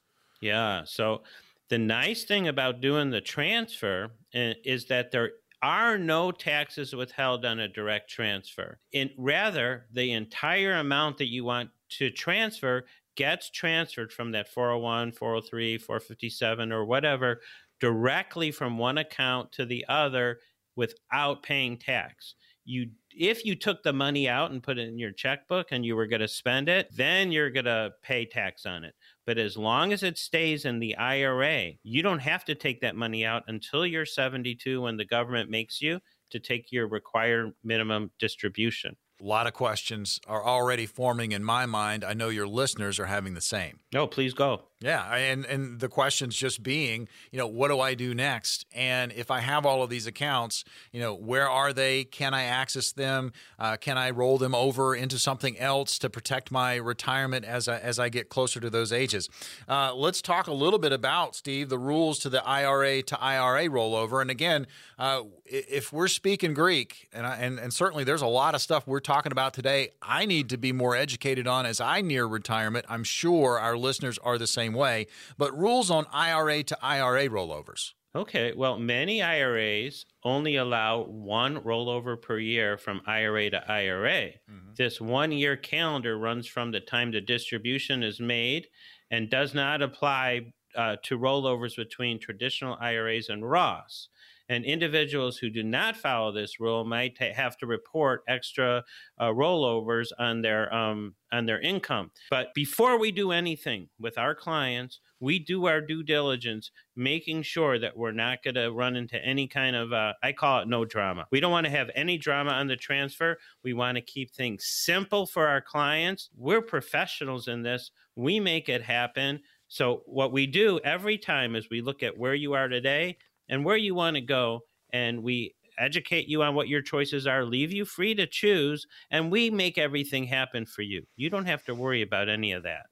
Yeah. 0.40 0.83
So 0.85 1.23
the 1.68 1.79
nice 1.79 2.25
thing 2.25 2.49
about 2.49 2.81
doing 2.81 3.11
the 3.11 3.21
transfer 3.21 4.12
eh, 4.35 4.55
is 4.64 4.87
that 4.87 5.11
there 5.11 5.33
are 5.62 5.99
no 5.99 6.31
taxes 6.31 6.94
withheld 6.94 7.44
on 7.44 7.61
a 7.61 7.68
direct 7.68 8.11
transfer. 8.11 8.79
In, 8.92 9.11
rather, 9.16 9.87
the 9.92 10.12
entire 10.12 10.75
amount 10.75 11.18
that 11.18 11.31
you 11.31 11.44
want 11.44 11.71
to 11.90 12.11
transfer 12.11 12.85
gets 13.16 13.51
transferred 13.51 14.12
from 14.12 14.31
that 14.33 14.49
401, 14.49 15.12
403, 15.12 15.79
457, 15.79 16.73
or 16.73 16.85
whatever 16.85 17.40
directly 17.81 18.51
from 18.51 18.79
one 18.79 18.99
account 18.99 19.53
to 19.53 19.64
the 19.64 19.85
other 19.88 20.38
without 20.77 21.42
paying 21.42 21.77
tax. 21.77 22.35
You 22.64 22.90
if 23.11 23.44
you 23.44 23.57
took 23.57 23.83
the 23.83 23.92
money 23.92 24.29
out 24.29 24.53
and 24.53 24.62
put 24.62 24.79
it 24.79 24.88
in 24.88 24.99
your 24.99 25.11
checkbook 25.11 25.73
and 25.73 25.85
you 25.85 25.97
were 25.97 26.07
going 26.07 26.21
to 26.21 26.29
spend 26.29 26.68
it, 26.68 26.88
then 26.94 27.33
you're 27.33 27.51
going 27.51 27.64
to 27.64 27.92
pay 28.03 28.25
tax 28.25 28.64
on 28.64 28.85
it. 28.85 28.94
But 29.29 29.37
as 29.37 29.59
long 29.59 29.93
as 29.93 30.03
it 30.03 30.17
stays 30.17 30.64
in 30.64 30.79
the 30.79 30.97
IRA, 30.97 31.73
you 31.83 32.03
don't 32.03 32.21
have 32.21 32.47
to 32.47 32.55
take 32.55 32.81
that 32.81 32.97
money 32.97 33.27
out 33.27 33.43
until 33.47 33.85
you're 33.85 34.07
72 34.07 34.81
when 34.81 34.97
the 34.97 35.05
government 35.05 35.51
makes 35.51 35.83
you 35.83 36.01
to 36.31 36.41
take 36.41 36.73
your 36.73 36.88
required 36.88 37.53
minimum 37.62 38.11
distribution. 38.19 38.97
A 39.20 39.24
lot 39.24 39.46
of 39.46 39.52
questions 39.52 40.20
are 40.26 40.44
already 40.44 40.87
forming 40.87 41.33
in 41.33 41.42
my 41.42 41.66
mind. 41.66 42.04
I 42.04 42.14
know 42.14 42.28
your 42.28 42.46
listeners 42.46 43.00
are 43.00 43.07
having 43.07 43.35
the 43.35 43.40
same. 43.40 43.81
No, 43.92 44.07
please 44.07 44.33
go. 44.33 44.62
Yeah, 44.81 45.12
and 45.12 45.44
and 45.44 45.81
the 45.81 45.88
questions 45.88 46.37
just 46.37 46.62
being, 46.62 47.09
you 47.33 47.38
know, 47.38 47.48
what 47.48 47.66
do 47.66 47.81
I 47.81 47.94
do 47.94 48.14
next? 48.14 48.64
And 48.72 49.11
if 49.12 49.28
I 49.28 49.40
have 49.40 49.66
all 49.66 49.83
of 49.83 49.90
these 49.90 50.07
accounts, 50.07 50.62
you 50.92 51.00
know, 51.00 51.14
where 51.14 51.50
are 51.50 51.72
they? 51.72 52.04
Can 52.04 52.33
I 52.33 52.44
access 52.44 52.92
them? 52.92 53.33
Uh, 53.59 53.76
can 53.76 53.98
I 53.98 54.11
roll 54.11 54.38
them 54.38 54.54
over 54.54 54.94
into 54.94 55.18
something 55.18 55.59
else 55.59 55.98
to 55.98 56.09
protect 56.09 56.52
my 56.52 56.76
retirement 56.76 57.44
as 57.44 57.66
I, 57.66 57.78
as 57.78 57.98
I 57.98 58.09
get 58.09 58.28
closer 58.28 58.61
to 58.61 58.70
those 58.70 58.92
ages? 58.92 59.28
Uh, 59.68 59.92
let's 59.96 60.22
talk 60.22 60.46
a 60.46 60.54
little 60.54 60.78
bit 60.78 60.92
about 60.92 61.35
Steve 61.35 61.70
the 61.70 61.78
rules 61.78 62.20
to 62.20 62.31
the 62.31 62.46
IRA 62.46 63.02
to 63.02 63.20
IRA 63.20 63.64
rollover. 63.64 64.20
And 64.22 64.31
again, 64.31 64.68
uh, 64.96 65.22
if 65.44 65.92
we're 65.92 66.07
speaking 66.07 66.54
Greek, 66.54 67.09
and, 67.12 67.26
I, 67.26 67.37
and 67.38 67.59
and 67.59 67.74
certainly 67.74 68.04
there's 68.04 68.22
a 68.22 68.28
lot 68.28 68.54
of 68.54 68.61
stuff 68.61 68.87
we're 68.87 69.00
talking 69.09 69.33
about 69.33 69.55
today, 69.55 69.88
I 70.03 70.27
need 70.27 70.51
to 70.51 70.59
be 70.59 70.71
more 70.71 70.94
educated 70.94 71.47
on 71.47 71.64
as 71.64 71.81
I 71.81 72.03
near 72.03 72.27
retirement. 72.27 72.85
I'm 72.90 73.05
sure 73.05 73.59
our 73.59 73.75
listeners 73.75 74.18
are 74.18 74.37
the 74.37 74.47
same 74.47 74.75
way, 74.75 75.07
but 75.38 75.59
rules 75.59 75.90
on 75.90 76.05
IRA 76.12 76.62
to 76.64 76.77
IRA 76.83 77.27
rollovers. 77.29 77.94
Okay, 78.14 78.53
well, 78.55 78.79
many 78.79 79.23
IRAs 79.23 80.05
only 80.24 80.57
allow 80.57 81.05
one 81.05 81.57
rollover 81.62 82.20
per 82.20 82.39
year 82.39 82.76
from 82.76 83.01
IRA 83.07 83.49
to 83.49 83.72
IRA. 83.72 84.32
Mm-hmm. 84.51 84.72
This 84.76 85.01
one 85.01 85.32
year 85.32 85.57
calendar 85.57 86.18
runs 86.18 86.47
from 86.47 86.70
the 86.70 86.80
time 86.80 87.11
the 87.11 87.22
distribution 87.22 88.03
is 88.03 88.20
made 88.20 88.66
and 89.11 89.30
does 89.30 89.55
not 89.55 89.80
apply 89.80 90.53
uh, 90.76 90.97
to 91.05 91.18
rollovers 91.18 91.76
between 91.76 92.20
traditional 92.20 92.76
IRAs 92.78 93.30
and 93.30 93.43
Roths. 93.43 94.09
And 94.49 94.64
individuals 94.64 95.36
who 95.36 95.51
do 95.51 95.62
not 95.62 95.96
follow 95.96 96.32
this 96.32 96.59
rule 96.59 96.84
might 96.84 97.18
have 97.18 97.57
to 97.59 97.66
report 97.66 98.22
extra 98.28 98.84
uh, 99.18 99.26
rollovers 99.26 100.09
on 100.18 100.42
their 100.42 100.72
um, 100.74 101.14
on 101.32 101.46
their 101.46 101.61
income. 101.61 102.11
But 102.30 102.55
before 102.55 102.99
we 102.99 103.12
do 103.12 103.32
anything 103.32 103.88
with 103.99 104.16
our 104.16 104.34
clients, 104.34 105.01
we 105.20 105.38
do 105.38 105.66
our 105.66 105.80
due 105.80 106.03
diligence, 106.03 106.70
making 106.94 107.42
sure 107.42 107.78
that 107.78 107.96
we're 107.96 108.12
not 108.12 108.42
going 108.42 108.55
to 108.55 108.70
run 108.70 108.96
into 108.96 109.22
any 109.24 109.49
kind 109.49 109.74
of, 109.74 109.92
uh, 109.92 110.12
I 110.22 110.32
call 110.32 110.61
it 110.61 110.68
no 110.68 110.84
drama. 110.84 111.26
We 111.30 111.40
don't 111.40 111.51
want 111.51 111.66
to 111.66 111.72
have 111.72 111.90
any 111.94 112.18
drama 112.18 112.53
on 112.53 112.68
the 112.68 112.76
transfer. 112.76 113.38
We 113.64 113.72
want 113.72 113.96
to 113.96 114.03
keep 114.03 114.30
things 114.30 114.64
simple 114.66 115.26
for 115.26 115.49
our 115.49 115.61
clients. 115.61 116.30
We're 116.36 116.62
professionals 116.62 117.49
in 117.49 117.62
this, 117.62 117.90
we 118.16 118.40
make 118.40 118.68
it 118.68 118.82
happen. 118.82 119.40
So, 119.70 120.03
what 120.07 120.32
we 120.32 120.46
do 120.46 120.80
every 120.82 121.18
time 121.18 121.55
is 121.55 121.68
we 121.68 121.82
look 121.82 122.03
at 122.03 122.16
where 122.16 122.34
you 122.34 122.55
are 122.55 122.68
today 122.68 123.18
and 123.49 123.64
where 123.64 123.76
you 123.76 123.94
want 123.94 124.16
to 124.16 124.20
go, 124.20 124.61
and 124.92 125.22
we 125.22 125.55
educate 125.78 126.28
you 126.28 126.42
on 126.42 126.55
what 126.55 126.68
your 126.68 126.82
choices 126.82 127.26
are, 127.26 127.44
leave 127.44 127.72
you 127.72 127.84
free 127.84 128.14
to 128.14 128.26
choose, 128.26 128.86
and 129.11 129.30
we 129.30 129.51
make 129.51 129.78
everything 129.78 130.24
happen 130.24 130.66
for 130.66 130.82
you. 130.82 131.05
You 131.16 131.30
don't 131.30 131.46
have 131.46 131.64
to 131.64 131.74
worry 131.74 132.03
about 132.03 132.28
any 132.28 132.53
of 132.53 132.64
that. 132.64 132.86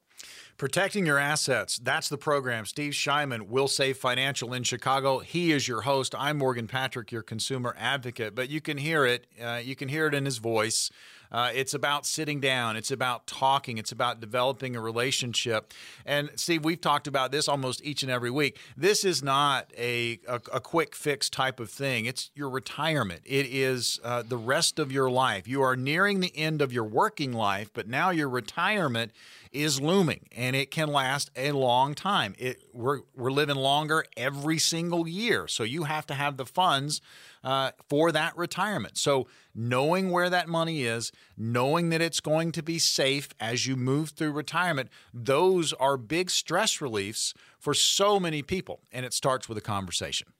Protecting 0.56 1.04
your 1.04 1.18
assets. 1.18 1.76
That's 1.76 2.08
the 2.08 2.16
program. 2.16 2.64
Steve 2.64 2.94
Shyman, 2.94 3.48
Will 3.48 3.68
Save 3.68 3.98
Financial 3.98 4.54
in 4.54 4.62
Chicago. 4.62 5.18
He 5.18 5.52
is 5.52 5.68
your 5.68 5.82
host. 5.82 6.14
I'm 6.16 6.38
Morgan 6.38 6.66
Patrick, 6.66 7.12
your 7.12 7.22
consumer 7.22 7.76
advocate. 7.78 8.34
But 8.34 8.48
you 8.48 8.62
can 8.62 8.78
hear 8.78 9.04
it. 9.04 9.26
Uh, 9.42 9.60
you 9.62 9.76
can 9.76 9.88
hear 9.88 10.06
it 10.06 10.14
in 10.14 10.24
his 10.24 10.38
voice. 10.38 10.90
Uh, 11.36 11.50
it's 11.54 11.74
about 11.74 12.06
sitting 12.06 12.40
down. 12.40 12.76
It's 12.76 12.90
about 12.90 13.26
talking. 13.26 13.76
It's 13.76 13.92
about 13.92 14.20
developing 14.20 14.74
a 14.74 14.80
relationship. 14.80 15.74
And 16.06 16.30
Steve, 16.36 16.64
we've 16.64 16.80
talked 16.80 17.06
about 17.06 17.30
this 17.30 17.46
almost 17.46 17.84
each 17.84 18.02
and 18.02 18.10
every 18.10 18.30
week. 18.30 18.58
This 18.74 19.04
is 19.04 19.22
not 19.22 19.70
a, 19.76 20.18
a, 20.26 20.40
a 20.54 20.60
quick 20.60 20.94
fix 20.94 21.28
type 21.28 21.60
of 21.60 21.68
thing. 21.68 22.06
It's 22.06 22.30
your 22.34 22.48
retirement. 22.48 23.20
It 23.26 23.44
is 23.50 24.00
uh, 24.02 24.22
the 24.22 24.38
rest 24.38 24.78
of 24.78 24.90
your 24.90 25.10
life. 25.10 25.46
You 25.46 25.60
are 25.60 25.76
nearing 25.76 26.20
the 26.20 26.34
end 26.34 26.62
of 26.62 26.72
your 26.72 26.84
working 26.84 27.34
life, 27.34 27.70
but 27.74 27.86
now 27.86 28.08
your 28.08 28.30
retirement 28.30 29.12
is 29.52 29.78
looming 29.78 30.28
and 30.34 30.56
it 30.56 30.70
can 30.70 30.88
last 30.88 31.30
a 31.36 31.52
long 31.52 31.94
time. 31.94 32.34
It, 32.38 32.62
we're, 32.72 33.00
we're 33.14 33.30
living 33.30 33.56
longer 33.56 34.06
every 34.16 34.58
single 34.58 35.06
year. 35.06 35.48
So 35.48 35.64
you 35.64 35.84
have 35.84 36.06
to 36.06 36.14
have 36.14 36.38
the 36.38 36.46
funds 36.46 37.02
uh, 37.46 37.70
for 37.88 38.10
that 38.10 38.36
retirement. 38.36 38.98
So, 38.98 39.28
knowing 39.54 40.10
where 40.10 40.28
that 40.28 40.48
money 40.48 40.82
is, 40.82 41.12
knowing 41.38 41.90
that 41.90 42.02
it's 42.02 42.18
going 42.18 42.50
to 42.52 42.62
be 42.62 42.80
safe 42.80 43.28
as 43.38 43.68
you 43.68 43.76
move 43.76 44.10
through 44.10 44.32
retirement, 44.32 44.90
those 45.14 45.72
are 45.74 45.96
big 45.96 46.28
stress 46.28 46.80
reliefs 46.80 47.34
for 47.60 47.72
so 47.72 48.18
many 48.18 48.42
people. 48.42 48.80
And 48.90 49.06
it 49.06 49.14
starts 49.14 49.48
with 49.48 49.56
a 49.56 49.62
conversation. 49.62 50.32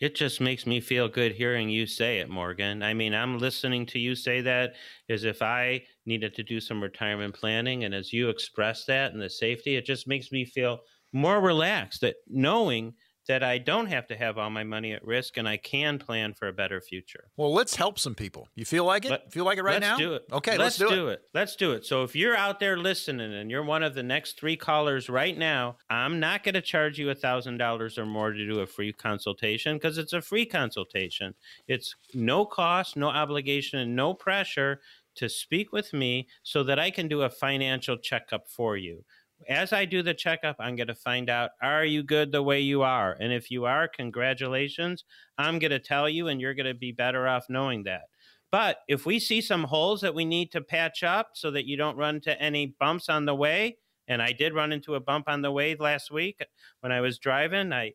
It 0.00 0.14
just 0.14 0.40
makes 0.40 0.64
me 0.64 0.80
feel 0.80 1.08
good 1.08 1.32
hearing 1.32 1.68
you 1.68 1.84
say 1.84 2.20
it, 2.20 2.30
Morgan. 2.30 2.80
I 2.82 2.94
mean, 2.94 3.12
I'm 3.12 3.38
listening 3.38 3.84
to 3.86 3.98
you 3.98 4.14
say 4.14 4.40
that 4.40 4.74
as 5.08 5.24
if 5.24 5.42
I 5.42 5.82
needed 6.06 6.32
to 6.36 6.44
do 6.44 6.60
some 6.60 6.80
retirement 6.80 7.34
planning. 7.34 7.84
And 7.84 7.94
as 7.94 8.12
you 8.12 8.28
express 8.28 8.84
that 8.84 9.12
and 9.12 9.20
the 9.20 9.28
safety, 9.28 9.74
it 9.74 9.84
just 9.84 10.06
makes 10.06 10.30
me 10.30 10.44
feel 10.44 10.78
more 11.12 11.40
relaxed 11.40 12.02
that 12.02 12.16
knowing 12.28 12.94
that 13.28 13.42
I 13.42 13.58
don't 13.58 13.86
have 13.86 14.06
to 14.08 14.16
have 14.16 14.38
all 14.38 14.50
my 14.50 14.64
money 14.64 14.92
at 14.92 15.04
risk 15.04 15.36
and 15.36 15.48
I 15.48 15.56
can 15.56 15.98
plan 15.98 16.34
for 16.34 16.48
a 16.48 16.52
better 16.52 16.80
future. 16.80 17.30
Well, 17.36 17.52
let's 17.52 17.76
help 17.76 17.98
some 17.98 18.14
people. 18.14 18.48
You 18.54 18.64
feel 18.64 18.84
like 18.84 19.04
it? 19.04 19.10
Let, 19.10 19.32
feel 19.32 19.44
like 19.44 19.58
it 19.58 19.62
right 19.62 19.80
now? 19.80 19.92
Let's 19.92 20.00
do 20.00 20.14
it. 20.14 20.24
Okay, 20.32 20.58
let's, 20.58 20.80
let's 20.80 20.90
do, 20.90 20.96
do 20.96 21.08
it. 21.08 21.12
it. 21.12 21.22
Let's 21.34 21.56
do 21.56 21.72
it. 21.72 21.84
So 21.84 22.02
if 22.02 22.16
you're 22.16 22.36
out 22.36 22.58
there 22.58 22.76
listening 22.76 23.32
and 23.32 23.50
you're 23.50 23.62
one 23.62 23.82
of 23.82 23.94
the 23.94 24.02
next 24.02 24.38
three 24.38 24.56
callers 24.56 25.08
right 25.08 25.36
now, 25.36 25.76
I'm 25.88 26.18
not 26.20 26.42
going 26.42 26.54
to 26.54 26.62
charge 26.62 26.98
you 26.98 27.10
a 27.10 27.14
$1,000 27.14 27.98
or 27.98 28.06
more 28.06 28.32
to 28.32 28.46
do 28.46 28.60
a 28.60 28.66
free 28.66 28.92
consultation 28.92 29.76
because 29.76 29.98
it's 29.98 30.12
a 30.12 30.20
free 30.20 30.46
consultation. 30.46 31.34
It's 31.68 31.94
no 32.14 32.44
cost, 32.44 32.96
no 32.96 33.08
obligation, 33.08 33.78
and 33.78 33.94
no 33.94 34.14
pressure 34.14 34.80
to 35.14 35.28
speak 35.28 35.72
with 35.72 35.92
me 35.92 36.26
so 36.42 36.62
that 36.64 36.78
I 36.78 36.90
can 36.90 37.08
do 37.08 37.22
a 37.22 37.30
financial 37.30 37.96
checkup 37.96 38.48
for 38.48 38.76
you 38.76 39.04
as 39.48 39.72
I 39.72 39.84
do 39.84 40.02
the 40.02 40.14
checkup, 40.14 40.56
I'm 40.58 40.76
going 40.76 40.88
to 40.88 40.94
find 40.94 41.30
out 41.30 41.50
are 41.62 41.84
you 41.84 42.02
good 42.02 42.32
the 42.32 42.42
way 42.42 42.60
you 42.60 42.82
are? 42.82 43.16
And 43.20 43.32
if 43.32 43.50
you 43.50 43.64
are, 43.64 43.88
congratulations. 43.88 45.04
I'm 45.38 45.58
going 45.58 45.70
to 45.70 45.78
tell 45.78 46.08
you, 46.08 46.28
and 46.28 46.40
you're 46.40 46.54
going 46.54 46.66
to 46.66 46.74
be 46.74 46.92
better 46.92 47.26
off 47.28 47.46
knowing 47.48 47.84
that. 47.84 48.02
But 48.50 48.78
if 48.86 49.06
we 49.06 49.18
see 49.18 49.40
some 49.40 49.64
holes 49.64 50.02
that 50.02 50.14
we 50.14 50.24
need 50.24 50.52
to 50.52 50.60
patch 50.60 51.02
up 51.02 51.30
so 51.34 51.50
that 51.52 51.66
you 51.66 51.76
don't 51.76 51.96
run 51.96 52.16
into 52.16 52.40
any 52.40 52.74
bumps 52.78 53.08
on 53.08 53.24
the 53.24 53.34
way, 53.34 53.78
and 54.08 54.20
I 54.20 54.32
did 54.32 54.54
run 54.54 54.72
into 54.72 54.94
a 54.94 55.00
bump 55.00 55.28
on 55.28 55.42
the 55.42 55.50
way 55.50 55.74
last 55.74 56.10
week 56.10 56.36
uh, 56.40 56.44
when 56.80 56.92
I 56.92 57.00
was 57.00 57.18
driving, 57.18 57.72
I 57.72 57.92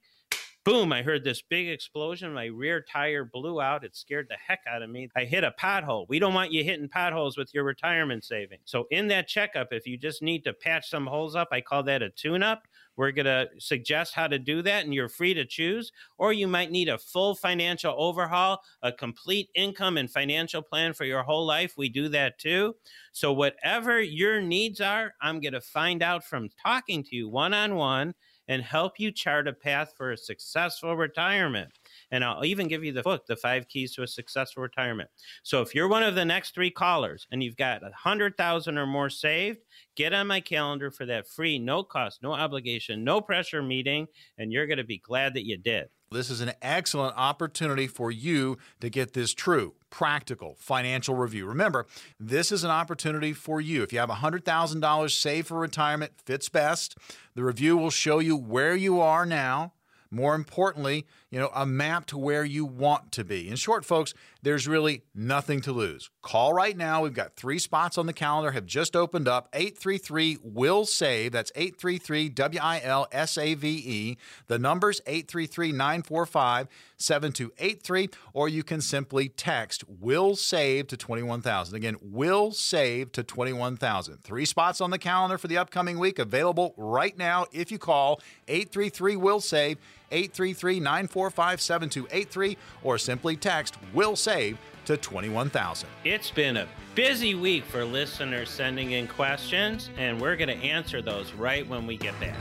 boom, 0.68 0.92
I 0.92 1.02
heard 1.02 1.24
this 1.24 1.42
big 1.42 1.70
explosion. 1.70 2.34
My 2.34 2.48
rear 2.48 2.82
tire 2.92 3.24
blew 3.24 3.62
out. 3.62 3.86
It 3.86 3.96
scared 3.96 4.28
the 4.30 4.36
heck 4.36 4.60
out 4.68 4.82
of 4.82 4.90
me. 4.90 5.08
I 5.16 5.24
hit 5.24 5.46
a 5.46 5.56
pothole. 5.58 6.06
We 6.10 6.20
don't 6.20 6.34
want 6.34 6.52
you 6.52 6.62
hitting 6.62 6.90
potholes 6.90 7.38
with 7.38 7.54
your 7.54 7.64
retirement 7.64 8.26
savings. 8.26 8.64
So, 8.66 8.86
in 8.92 9.08
that 9.08 9.30
checkup, 9.30 9.70
if 9.72 9.88
you 9.88 9.98
just 9.98 10.22
need 10.22 10.44
to 10.44 10.52
patch 10.52 10.90
some 10.90 11.08
holes 11.08 11.38
up, 11.38 11.48
I 11.54 11.62
call 11.62 11.84
that 11.84 12.02
a 12.02 12.10
tune 12.10 12.44
up. 12.44 12.64
We're 12.98 13.12
going 13.12 13.28
to 13.28 13.48
suggest 13.60 14.14
how 14.14 14.28
to 14.28 14.38
do 14.38 14.62
that, 14.64 14.84
and 14.84 14.94
you're 14.94 15.08
free 15.08 15.34
to 15.36 15.46
choose. 15.46 15.94
Or 16.18 16.34
you 16.34 16.50
might 16.50 16.70
need 16.70 16.90
a 16.90 16.98
full 16.98 17.36
financial 17.36 17.96
overhaul, 17.98 18.60
a 18.82 18.92
complete 18.92 19.48
income 19.56 19.96
and 19.96 20.12
financial 20.12 20.62
plan 20.62 20.92
for 20.92 21.06
your 21.06 21.24
whole 21.24 21.46
life. 21.46 21.76
We 21.78 21.88
do 21.88 22.10
that 22.10 22.40
too. 22.40 22.76
So, 23.14 23.32
whatever 23.32 24.02
your 24.02 24.42
needs 24.42 24.82
are, 24.82 25.14
I'm 25.22 25.40
going 25.40 25.54
to 25.54 25.62
find 25.62 26.04
out 26.04 26.26
from 26.26 26.50
talking 26.62 27.06
to 27.06 27.16
you 27.16 27.30
one 27.30 27.54
on 27.54 27.76
one 27.76 28.16
and 28.48 28.62
help 28.62 29.00
you 29.00 29.12
chart 29.12 29.48
a 29.48 29.54
path 29.54 29.94
for 29.98 30.12
a 30.12 30.18
successful 30.18 30.96
retirement. 30.96 31.70
And 32.12 32.24
I'll 32.24 32.46
even 32.46 32.68
give 32.68 32.84
you 32.84 32.94
the 32.94 33.04
book, 33.04 33.26
The 33.26 33.36
Five 33.36 33.68
Keys 33.68 33.94
to 33.96 34.04
a 34.04 34.08
Successful 34.08 34.64
Retirement. 34.64 35.10
So 35.44 35.62
if 35.62 35.76
you're 35.76 35.88
one 35.88 36.04
of 36.04 36.16
the 36.16 36.26
next 36.26 36.54
three 36.54 36.72
callers 36.72 37.28
and 37.32 37.44
you've 37.44 37.58
got 37.58 37.84
a 37.84 37.92
hundred 37.94 38.38
thousand 38.38 38.78
or 38.78 38.88
more 38.88 39.10
saved, 39.10 39.60
get 39.96 40.14
on 40.14 40.28
my 40.28 40.40
calendar 40.40 40.92
for 40.92 41.06
that 41.06 41.28
free, 41.28 41.60
no 41.60 41.84
cost, 41.84 42.24
no 42.24 42.34
obligation, 42.34 43.04
no 43.04 43.22
pressure 43.22 43.62
meeting, 43.62 44.08
and 44.38 44.52
you're 44.52 44.68
going 44.68 44.78
to 44.78 44.84
be 44.84 45.00
glad 45.00 45.34
that 45.34 45.46
you 45.46 45.58
did. 45.58 45.88
This 46.10 46.30
is 46.30 46.40
an 46.40 46.54
excellent 46.62 47.18
opportunity 47.18 47.88
for 47.88 48.12
you 48.12 48.58
to 48.80 48.90
get 48.90 49.14
this 49.14 49.34
true, 49.34 49.74
practical 49.90 50.56
financial 50.60 51.16
review. 51.16 51.46
Remember, 51.46 51.86
this 52.20 52.52
is 52.52 52.64
an 52.64 52.72
opportunity 52.72 53.34
for 53.34 53.62
you. 53.62 53.84
If 53.84 53.94
you 53.94 54.00
have 54.00 54.10
$100,000 54.10 55.12
saved 55.12 55.48
for 55.48 55.60
retirement, 55.60 56.14
fits 56.26 56.50
best. 56.50 56.98
The 57.36 57.44
review 57.44 57.78
will 57.78 57.90
show 57.90 58.20
you 58.20 58.36
where 58.36 58.76
you 58.76 59.00
are 59.00 59.26
now 59.26 59.74
more 60.12 60.36
importantly, 60.36 61.06
you 61.30 61.40
know, 61.40 61.50
a 61.54 61.66
map 61.66 62.06
to 62.08 62.18
where 62.18 62.44
you 62.44 62.66
want 62.66 63.12
to 63.14 63.24
be. 63.24 63.50
In 63.50 63.56
short, 63.56 63.84
folks, 63.84 64.14
there's 64.42 64.68
really 64.68 65.04
nothing 65.14 65.62
to 65.62 65.72
lose. 65.72 66.10
Call 66.22 66.54
right 66.54 66.76
now. 66.76 67.04
We've 67.04 67.14
got 67.14 67.36
three 67.36 67.60
spots 67.60 67.98
on 67.98 68.06
the 68.06 68.14
calendar, 68.14 68.52
have 68.52 68.66
just 68.66 68.96
opened 68.96 69.28
up. 69.28 69.50
833 69.54 70.38
will 70.44 70.86
save. 70.86 71.32
That's 71.32 71.52
833 71.56 72.30
W 72.30 72.60
I 72.62 72.82
L 72.84 73.08
S 73.12 73.38
A 73.38 73.54
V 73.56 73.68
E. 73.86 74.18
The 74.48 74.60
number's 74.60 75.02
833 75.06 75.72
945 75.72 76.68
7283, 76.98 78.10
or 78.34 78.50
you 78.50 78.64
can 78.64 78.82
simply 78.82 79.30
text 79.30 79.84
will 79.88 80.36
save 80.36 80.88
to 80.88 80.98
21,000. 80.98 81.76
Again, 81.76 81.98
will 82.02 82.52
save 82.52 83.12
to 83.14 83.24
21,000. 83.24 84.18
Three 84.24 84.46
spots 84.46 84.82
on 84.82 84.92
the 84.92 84.98
calendar 84.98 85.38
for 85.38 85.48
the 85.48 85.58
upcoming 85.58 86.00
week 86.00 86.20
available 86.20 86.74
right 86.78 87.18
now 87.18 87.46
if 87.52 87.72
you 87.72 87.78
call 87.78 88.22
833 88.48 89.16
will 89.16 89.40
save. 89.40 89.78
833 90.10 90.80
945 90.80 91.62
7283 91.62 92.58
or 92.84 92.98
simply 92.98 93.36
text 93.36 93.76
will 93.94 94.16
save 94.16 94.58
to 94.86 94.96
21,000. 94.96 95.90
It's 96.06 96.32
been 96.32 96.58
a 96.58 96.68
busy 96.96 97.36
week 97.36 97.66
for 97.66 97.84
listeners 97.84 98.50
sending 98.50 98.92
in 98.92 99.08
questions, 99.08 99.90
and 99.98 100.20
we're 100.20 100.38
going 100.38 100.48
to 100.48 100.66
answer 100.66 101.02
those 101.02 101.34
right 101.34 101.68
when 101.68 101.86
we 101.86 101.98
get 101.98 102.18
back. 102.22 102.38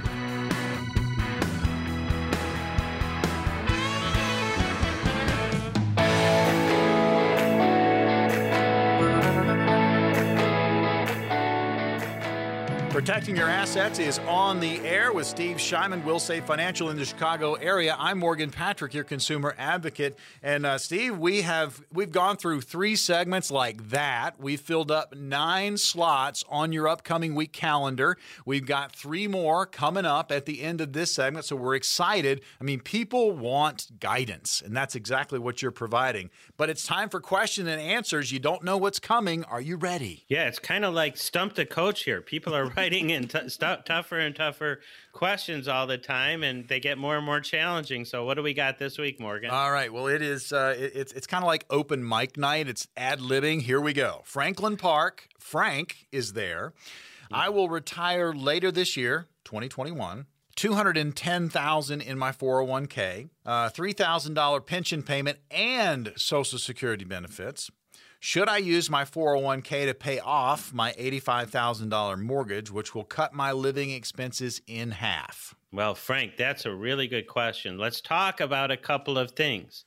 Protecting 13.07 13.37
Your 13.37 13.49
Assets 13.49 14.01
is 14.01 14.19
on 14.19 14.59
the 14.59 14.81
air 14.81 15.13
with 15.13 15.29
Steve 15.29 15.59
Shyman, 15.59 16.03
Will 16.03 16.19
Save 16.19 16.45
Financial 16.45 16.91
in 16.91 16.97
the 16.97 17.05
Chicago 17.05 17.55
area. 17.55 17.95
I'm 17.97 18.19
Morgan 18.19 18.51
Patrick, 18.51 18.95
your 18.95 19.05
consumer 19.05 19.55
advocate. 19.57 20.19
And 20.43 20.67
uh, 20.67 20.77
Steve, 20.77 21.17
we 21.17 21.43
have 21.43 21.81
we've 21.93 22.11
gone 22.11 22.37
through 22.37 22.63
three 22.63 22.97
segments 22.97 23.49
like 23.49 23.91
that. 23.91 24.41
We've 24.41 24.61
filled 24.61 24.91
up 24.91 25.15
nine 25.15 25.77
slots 25.77 26.43
on 26.49 26.73
your 26.73 26.89
upcoming 26.89 27.37
week 27.37 27.53
calendar. 27.53 28.19
We've 28.45 28.67
got 28.67 28.91
three 28.91 29.29
more 29.29 29.67
coming 29.67 30.05
up 30.05 30.33
at 30.33 30.45
the 30.45 30.61
end 30.61 30.81
of 30.81 30.93
this 30.93 31.15
segment, 31.15 31.45
so 31.45 31.55
we're 31.55 31.77
excited. 31.77 32.41
I 32.61 32.65
mean, 32.65 32.81
people 32.81 33.31
want 33.31 34.01
guidance, 34.01 34.61
and 34.61 34.77
that's 34.77 34.97
exactly 34.97 35.39
what 35.39 35.63
you're 35.63 35.71
providing. 35.71 36.29
But 36.57 36.71
it's 36.71 36.85
time 36.85 37.09
for 37.09 37.21
question 37.21 37.69
and 37.69 37.81
answers. 37.81 38.33
You 38.33 38.41
don't 38.41 38.65
know 38.65 38.77
what's 38.77 38.99
coming. 38.99 39.45
Are 39.45 39.61
you 39.61 39.77
ready? 39.77 40.25
Yeah, 40.27 40.49
it's 40.49 40.59
kind 40.59 40.85
of 40.85 40.93
like 40.93 41.17
stump 41.17 41.55
the 41.55 41.67
coach 41.67 42.03
here. 42.03 42.21
People 42.21 42.53
are 42.53 42.67
right 42.77 42.95
writing 42.97 43.11
in 43.11 43.28
t- 43.28 43.49
st- 43.49 43.84
tougher 43.84 44.18
and 44.18 44.34
tougher 44.34 44.80
questions 45.12 45.68
all 45.68 45.86
the 45.86 45.99
time, 45.99 46.42
and 46.42 46.66
they 46.68 46.80
get 46.80 46.99
more 46.99 47.16
and 47.16 47.24
more 47.24 47.40
challenging. 47.40 48.05
So, 48.05 48.24
what 48.24 48.34
do 48.34 48.42
we 48.42 48.55
got 48.55 48.78
this 48.78 48.99
week, 48.99 49.20
Morgan? 49.20 49.51
All 49.51 49.70
right. 49.70 49.92
Well, 49.92 50.07
it 50.07 50.22
is. 50.22 50.53
Uh, 50.53 50.74
it, 50.76 50.92
it's 50.94 51.12
it's 51.12 51.26
kind 51.26 51.42
of 51.44 51.47
like 51.47 51.64
open 51.70 52.07
mic 52.07 52.36
night. 52.36 52.68
It's 52.68 52.86
ad 52.97 53.20
libbing. 53.20 53.62
Here 53.62 53.80
we 53.80 53.92
go. 53.92 54.22
Franklin 54.24 54.76
Park. 54.76 55.28
Frank 55.38 56.07
is 56.12 56.32
there. 56.32 56.72
I 57.32 57.49
will 57.49 57.68
retire 57.68 58.32
later 58.32 58.70
this 58.70 58.97
year, 58.97 59.26
2021. 59.44 60.26
210,000 60.55 62.01
in 62.01 62.16
my 62.16 62.32
401k, 62.32 63.28
uh, 63.44 63.68
$3,000 63.68 64.64
pension 64.64 65.03
payment 65.03 65.38
and 65.51 66.14
social 66.16 66.59
security 66.59 67.05
benefits. 67.05 67.70
Should 68.21 68.49
I 68.49 68.59
use 68.59 68.91
my 68.91 69.05
401k 69.05 69.87
to 69.87 69.95
pay 69.95 70.19
off 70.19 70.73
my 70.73 70.93
$85,000 70.93 72.21
mortgage, 72.21 72.71
which 72.71 72.95
will 72.95 73.05
cut 73.05 73.35
my 73.35 73.53
living 73.53 73.91
expenses 73.91 74.61
in 74.67 74.93
half? 74.93 75.55
Well, 75.73 75.95
Frank, 75.95 76.37
that's 76.37 76.67
a 76.67 76.75
really 76.75 77.09
good 77.09 77.27
question. 77.27 77.79
Let's 77.79 78.01
talk 78.01 78.41
about 78.41 78.71
a 78.71 78.77
couple 78.77 79.19
of 79.19 79.33
things. 79.33 79.85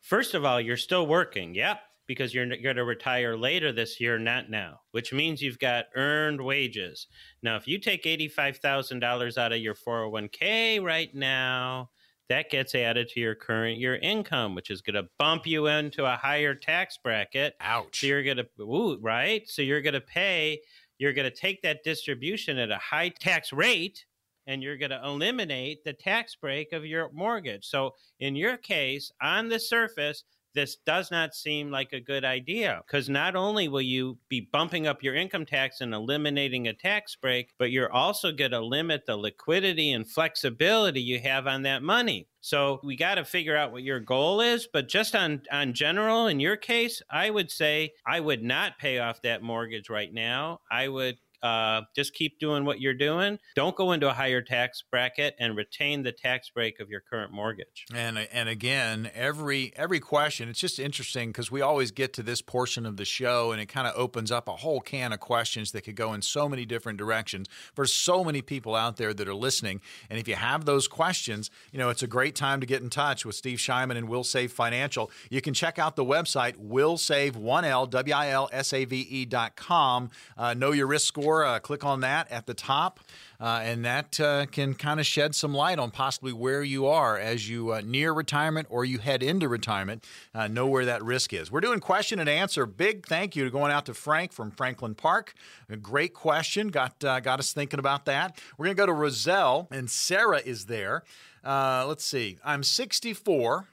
First 0.00 0.34
of 0.34 0.44
all, 0.44 0.60
you're 0.60 0.76
still 0.76 1.06
working. 1.06 1.54
Yep 1.54 1.80
because 2.06 2.34
you're 2.34 2.46
going 2.46 2.76
to 2.76 2.84
retire 2.84 3.36
later 3.36 3.72
this 3.72 4.00
year, 4.00 4.18
not 4.18 4.50
now, 4.50 4.80
which 4.90 5.12
means 5.12 5.40
you've 5.40 5.58
got 5.58 5.86
earned 5.94 6.40
wages. 6.40 7.06
Now, 7.42 7.56
if 7.56 7.66
you 7.66 7.78
take 7.78 8.04
$85,000 8.04 9.38
out 9.38 9.52
of 9.52 9.58
your 9.58 9.74
401k 9.74 10.82
right 10.82 11.14
now, 11.14 11.90
that 12.32 12.48
gets 12.48 12.74
added 12.74 13.10
to 13.10 13.20
your 13.20 13.34
current 13.34 13.78
year 13.78 13.96
income, 13.96 14.54
which 14.54 14.70
is 14.70 14.80
going 14.80 14.94
to 14.94 15.06
bump 15.18 15.46
you 15.46 15.66
into 15.66 16.06
a 16.06 16.16
higher 16.16 16.54
tax 16.54 16.96
bracket. 16.96 17.54
Ouch. 17.60 18.00
So 18.00 18.06
you're 18.06 18.22
going 18.22 18.38
to, 18.38 18.46
ooh, 18.58 18.98
right? 19.02 19.46
So 19.46 19.60
you're 19.60 19.82
going 19.82 19.92
to 19.92 20.00
pay, 20.00 20.62
you're 20.96 21.12
going 21.12 21.30
to 21.30 21.36
take 21.36 21.60
that 21.60 21.84
distribution 21.84 22.56
at 22.56 22.70
a 22.70 22.78
high 22.78 23.10
tax 23.10 23.52
rate 23.52 24.06
and 24.46 24.62
you're 24.62 24.78
going 24.78 24.92
to 24.92 25.00
eliminate 25.04 25.84
the 25.84 25.92
tax 25.92 26.34
break 26.34 26.72
of 26.72 26.86
your 26.86 27.10
mortgage. 27.12 27.66
So 27.66 27.90
in 28.18 28.34
your 28.34 28.56
case, 28.56 29.12
on 29.20 29.50
the 29.50 29.60
surface, 29.60 30.24
this 30.54 30.76
does 30.86 31.10
not 31.10 31.34
seem 31.34 31.70
like 31.70 31.92
a 31.92 32.00
good 32.00 32.24
idea 32.24 32.82
because 32.86 33.08
not 33.08 33.36
only 33.36 33.68
will 33.68 33.80
you 33.82 34.18
be 34.28 34.48
bumping 34.52 34.86
up 34.86 35.02
your 35.02 35.14
income 35.14 35.46
tax 35.46 35.80
and 35.80 35.94
eliminating 35.94 36.68
a 36.68 36.74
tax 36.74 37.16
break, 37.16 37.50
but 37.58 37.70
you're 37.70 37.92
also 37.92 38.32
going 38.32 38.50
to 38.50 38.60
limit 38.60 39.06
the 39.06 39.16
liquidity 39.16 39.92
and 39.92 40.10
flexibility 40.10 41.00
you 41.00 41.18
have 41.20 41.46
on 41.46 41.62
that 41.62 41.82
money. 41.82 42.26
So 42.40 42.80
we 42.82 42.96
got 42.96 43.14
to 43.14 43.24
figure 43.24 43.56
out 43.56 43.72
what 43.72 43.84
your 43.84 44.00
goal 44.00 44.40
is. 44.40 44.68
But 44.72 44.88
just 44.88 45.14
on 45.14 45.42
on 45.50 45.72
general, 45.74 46.26
in 46.26 46.40
your 46.40 46.56
case, 46.56 47.00
I 47.10 47.30
would 47.30 47.50
say 47.50 47.92
I 48.06 48.20
would 48.20 48.42
not 48.42 48.78
pay 48.78 48.98
off 48.98 49.22
that 49.22 49.42
mortgage 49.42 49.88
right 49.88 50.12
now. 50.12 50.60
I 50.70 50.88
would 50.88 51.18
uh, 51.42 51.82
just 51.96 52.14
keep 52.14 52.38
doing 52.38 52.64
what 52.64 52.80
you're 52.80 52.94
doing. 52.94 53.38
Don't 53.56 53.74
go 53.76 53.92
into 53.92 54.08
a 54.08 54.12
higher 54.12 54.40
tax 54.40 54.82
bracket 54.90 55.34
and 55.38 55.56
retain 55.56 56.02
the 56.02 56.12
tax 56.12 56.50
break 56.50 56.80
of 56.80 56.88
your 56.88 57.00
current 57.00 57.32
mortgage. 57.32 57.84
And 57.94 58.18
and 58.18 58.48
again, 58.48 59.10
every 59.14 59.72
every 59.76 60.00
question, 60.00 60.48
it's 60.48 60.60
just 60.60 60.78
interesting 60.78 61.30
because 61.30 61.50
we 61.50 61.60
always 61.60 61.90
get 61.90 62.12
to 62.14 62.22
this 62.22 62.42
portion 62.42 62.86
of 62.86 62.96
the 62.96 63.04
show 63.04 63.52
and 63.52 63.60
it 63.60 63.66
kind 63.66 63.86
of 63.86 63.94
opens 63.96 64.30
up 64.30 64.48
a 64.48 64.56
whole 64.56 64.80
can 64.80 65.12
of 65.12 65.20
questions 65.20 65.72
that 65.72 65.82
could 65.82 65.96
go 65.96 66.12
in 66.12 66.22
so 66.22 66.48
many 66.48 66.64
different 66.64 66.98
directions 66.98 67.48
for 67.74 67.86
so 67.86 68.22
many 68.22 68.42
people 68.42 68.74
out 68.74 68.96
there 68.96 69.12
that 69.12 69.26
are 69.26 69.34
listening. 69.34 69.80
And 70.08 70.18
if 70.18 70.28
you 70.28 70.36
have 70.36 70.64
those 70.64 70.86
questions, 70.88 71.50
you 71.72 71.78
know, 71.78 71.88
it's 71.88 72.02
a 72.02 72.06
great 72.06 72.34
time 72.36 72.60
to 72.60 72.66
get 72.66 72.82
in 72.82 72.90
touch 72.90 73.24
with 73.24 73.34
Steve 73.34 73.58
Shyman 73.58 73.96
and 73.96 74.08
Will 74.08 74.24
Save 74.24 74.52
Financial. 74.52 75.10
You 75.30 75.40
can 75.40 75.54
check 75.54 75.78
out 75.78 75.96
the 75.96 76.04
website 76.04 76.56
willsave1l 76.56 77.90
w 77.90 78.14
i 78.14 78.28
l 78.28 78.48
s 78.52 78.72
a 78.72 78.84
v 78.84 79.00
e 79.00 79.24
dot 79.24 79.56
com. 79.56 80.10
Uh, 80.36 80.54
know 80.54 80.72
your 80.72 80.86
risk 80.86 81.06
score 81.06 81.31
uh, 81.40 81.58
click 81.58 81.84
on 81.84 82.00
that 82.00 82.30
at 82.30 82.46
the 82.46 82.54
top, 82.54 83.00
uh, 83.40 83.60
and 83.62 83.84
that 83.84 84.20
uh, 84.20 84.46
can 84.46 84.74
kind 84.74 85.00
of 85.00 85.06
shed 85.06 85.34
some 85.34 85.54
light 85.54 85.78
on 85.78 85.90
possibly 85.90 86.32
where 86.32 86.62
you 86.62 86.86
are 86.86 87.18
as 87.18 87.48
you 87.48 87.72
uh, 87.72 87.80
near 87.84 88.12
retirement 88.12 88.66
or 88.70 88.84
you 88.84 88.98
head 88.98 89.22
into 89.22 89.48
retirement. 89.48 90.04
Uh, 90.34 90.48
know 90.48 90.66
where 90.66 90.84
that 90.84 91.02
risk 91.02 91.32
is. 91.32 91.50
We're 91.50 91.60
doing 91.60 91.80
question 91.80 92.18
and 92.18 92.28
answer. 92.28 92.66
Big 92.66 93.06
thank 93.06 93.34
you 93.34 93.44
to 93.44 93.50
going 93.50 93.72
out 93.72 93.86
to 93.86 93.94
Frank 93.94 94.32
from 94.32 94.50
Franklin 94.50 94.94
Park. 94.94 95.34
A 95.70 95.76
great 95.76 96.14
question. 96.14 96.68
Got 96.68 97.02
uh, 97.02 97.20
got 97.20 97.38
us 97.38 97.52
thinking 97.52 97.78
about 97.78 98.04
that. 98.04 98.38
We're 98.58 98.66
gonna 98.66 98.74
go 98.74 98.86
to 98.86 98.92
Roselle, 98.92 99.68
and 99.70 99.90
Sarah 99.90 100.42
is 100.44 100.66
there. 100.66 101.02
let's 101.44 102.04
see. 102.04 102.38
I'm 102.44 102.62
64, 102.62 103.66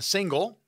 single 0.00 0.58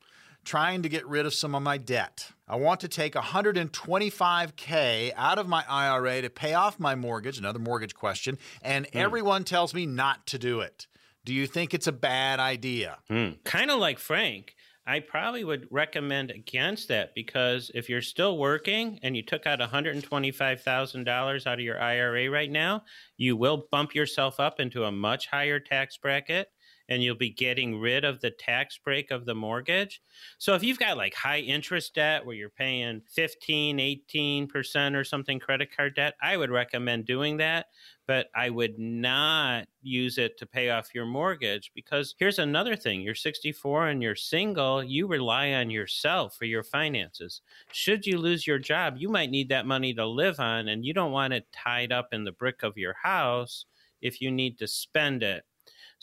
trying 0.45 0.83
to 0.83 0.89
get 0.89 1.07
rid 1.07 1.27
of 1.27 1.35
some 1.35 1.55
of 1.55 1.63
my 1.63 1.79
debt. 1.79 2.31
I 2.47 2.57
want 2.57 2.81
to 2.81 2.89
take 2.89 3.15
125K 3.15 5.13
out 5.17 5.39
of 5.39 5.49
my 5.49 5.65
IRA 5.67 6.21
to 6.23 6.31
pay 6.31 6.53
off 6.53 6.79
my 6.79 6.95
mortgage, 6.95 7.39
another 7.39 7.59
mortgage 7.59 7.95
question, 7.95 8.39
and 8.61 8.87
mm. 8.87 8.91
everyone 8.93 9.45
tells 9.45 9.73
me 9.73 9.87
not 9.87 10.27
to 10.29 10.39
do 10.39 10.61
it. 10.61 10.87
Do 11.25 11.33
you 11.33 11.47
think 11.47 11.73
it's 11.73 11.87
a 11.87 11.93
bad 11.93 12.41
idea? 12.41 12.99
Mm. 13.11 13.43
Kind 13.45 13.71
of 13.71 13.79
like 13.79 13.99
Frank. 13.99 14.55
I 14.87 15.01
probably 15.01 15.45
would 15.45 15.67
recommend 15.71 16.31
against 16.31 16.89
that 16.89 17.15
because 17.15 17.71
if 17.75 17.89
you're 17.89 18.03
still 18.03 18.37
working 18.37 19.01
and 19.03 19.17
you 19.17 19.23
took 19.23 19.47
out 19.47 19.59
$125,000 19.61 21.47
out 21.47 21.55
of 21.55 21.61
your 21.61 21.81
IRA 21.81 22.29
right 22.31 22.51
now, 22.51 22.83
you 23.17 23.39
will 23.39 23.67
bump 23.71 23.95
yourself 23.95 24.39
up 24.39 24.61
into 24.61 24.85
a 24.85 24.93
much 24.93 25.29
higher 25.29 25.59
tax 25.59 25.97
bracket 25.97 26.51
and 26.89 27.03
you'll 27.03 27.15
be 27.15 27.31
getting 27.31 27.81
rid 27.81 28.05
of 28.05 28.21
the 28.21 28.31
tax 28.31 28.79
break 28.79 29.11
of 29.11 29.25
the 29.25 29.35
mortgage. 29.35 30.03
So 30.39 30.55
if 30.55 30.63
you've 30.63 30.79
got 30.79 30.97
like 30.97 31.15
high 31.15 31.41
interest 31.41 31.95
debt 31.95 32.25
where 32.25 32.37
you're 32.37 32.51
paying 32.51 33.01
15, 33.09 33.79
18% 33.79 34.95
or 34.95 35.05
something 35.05 35.41
credit 35.41 35.75
card 35.75 35.95
debt, 35.97 36.15
I 36.23 36.37
would 36.37 36.51
recommend 36.51 37.07
doing 37.07 37.39
that. 37.39 37.67
But 38.07 38.29
I 38.35 38.51
would 38.51 38.79
not 38.79 39.67
use 39.81 40.19
it 40.19 40.37
to 40.39 40.47
pay 40.47 40.69
off 40.69 40.95
your 40.95 41.07
mortgage 41.07 41.73
because 41.75 42.15
here's 42.19 42.39
another 42.39 42.77
thing 42.77 43.01
you're 43.01 43.15
64 43.15 43.89
and 43.89 44.03
you're 44.03 44.15
single, 44.15 44.85
you 44.85 45.07
rely 45.07 45.53
on 45.53 45.71
yourself 45.71 46.37
for 46.37 46.45
your 46.45 46.63
finances. 46.63 47.41
Should 47.73 48.05
you 48.05 48.19
lose 48.19 48.47
your 48.47 48.59
job, 48.59 48.97
you 48.99 49.09
might 49.09 49.31
need 49.31 49.49
that 49.49 49.67
money 49.67 49.95
to 49.95 50.07
live 50.07 50.39
on, 50.39 50.69
and 50.69 50.85
you 50.85 50.93
don't 50.93 51.13
want 51.13 51.33
it 51.33 51.47
tied 51.51 51.93
up 51.93 52.09
in 52.13 52.25
the 52.25 52.33
brick 52.33 52.63
of 52.63 52.77
your 52.77 52.95
house 53.03 53.65
if 54.03 54.21
you 54.21 54.31
need 54.31 54.59
to 54.59 54.67
spend 54.67 55.23
it 55.23 55.45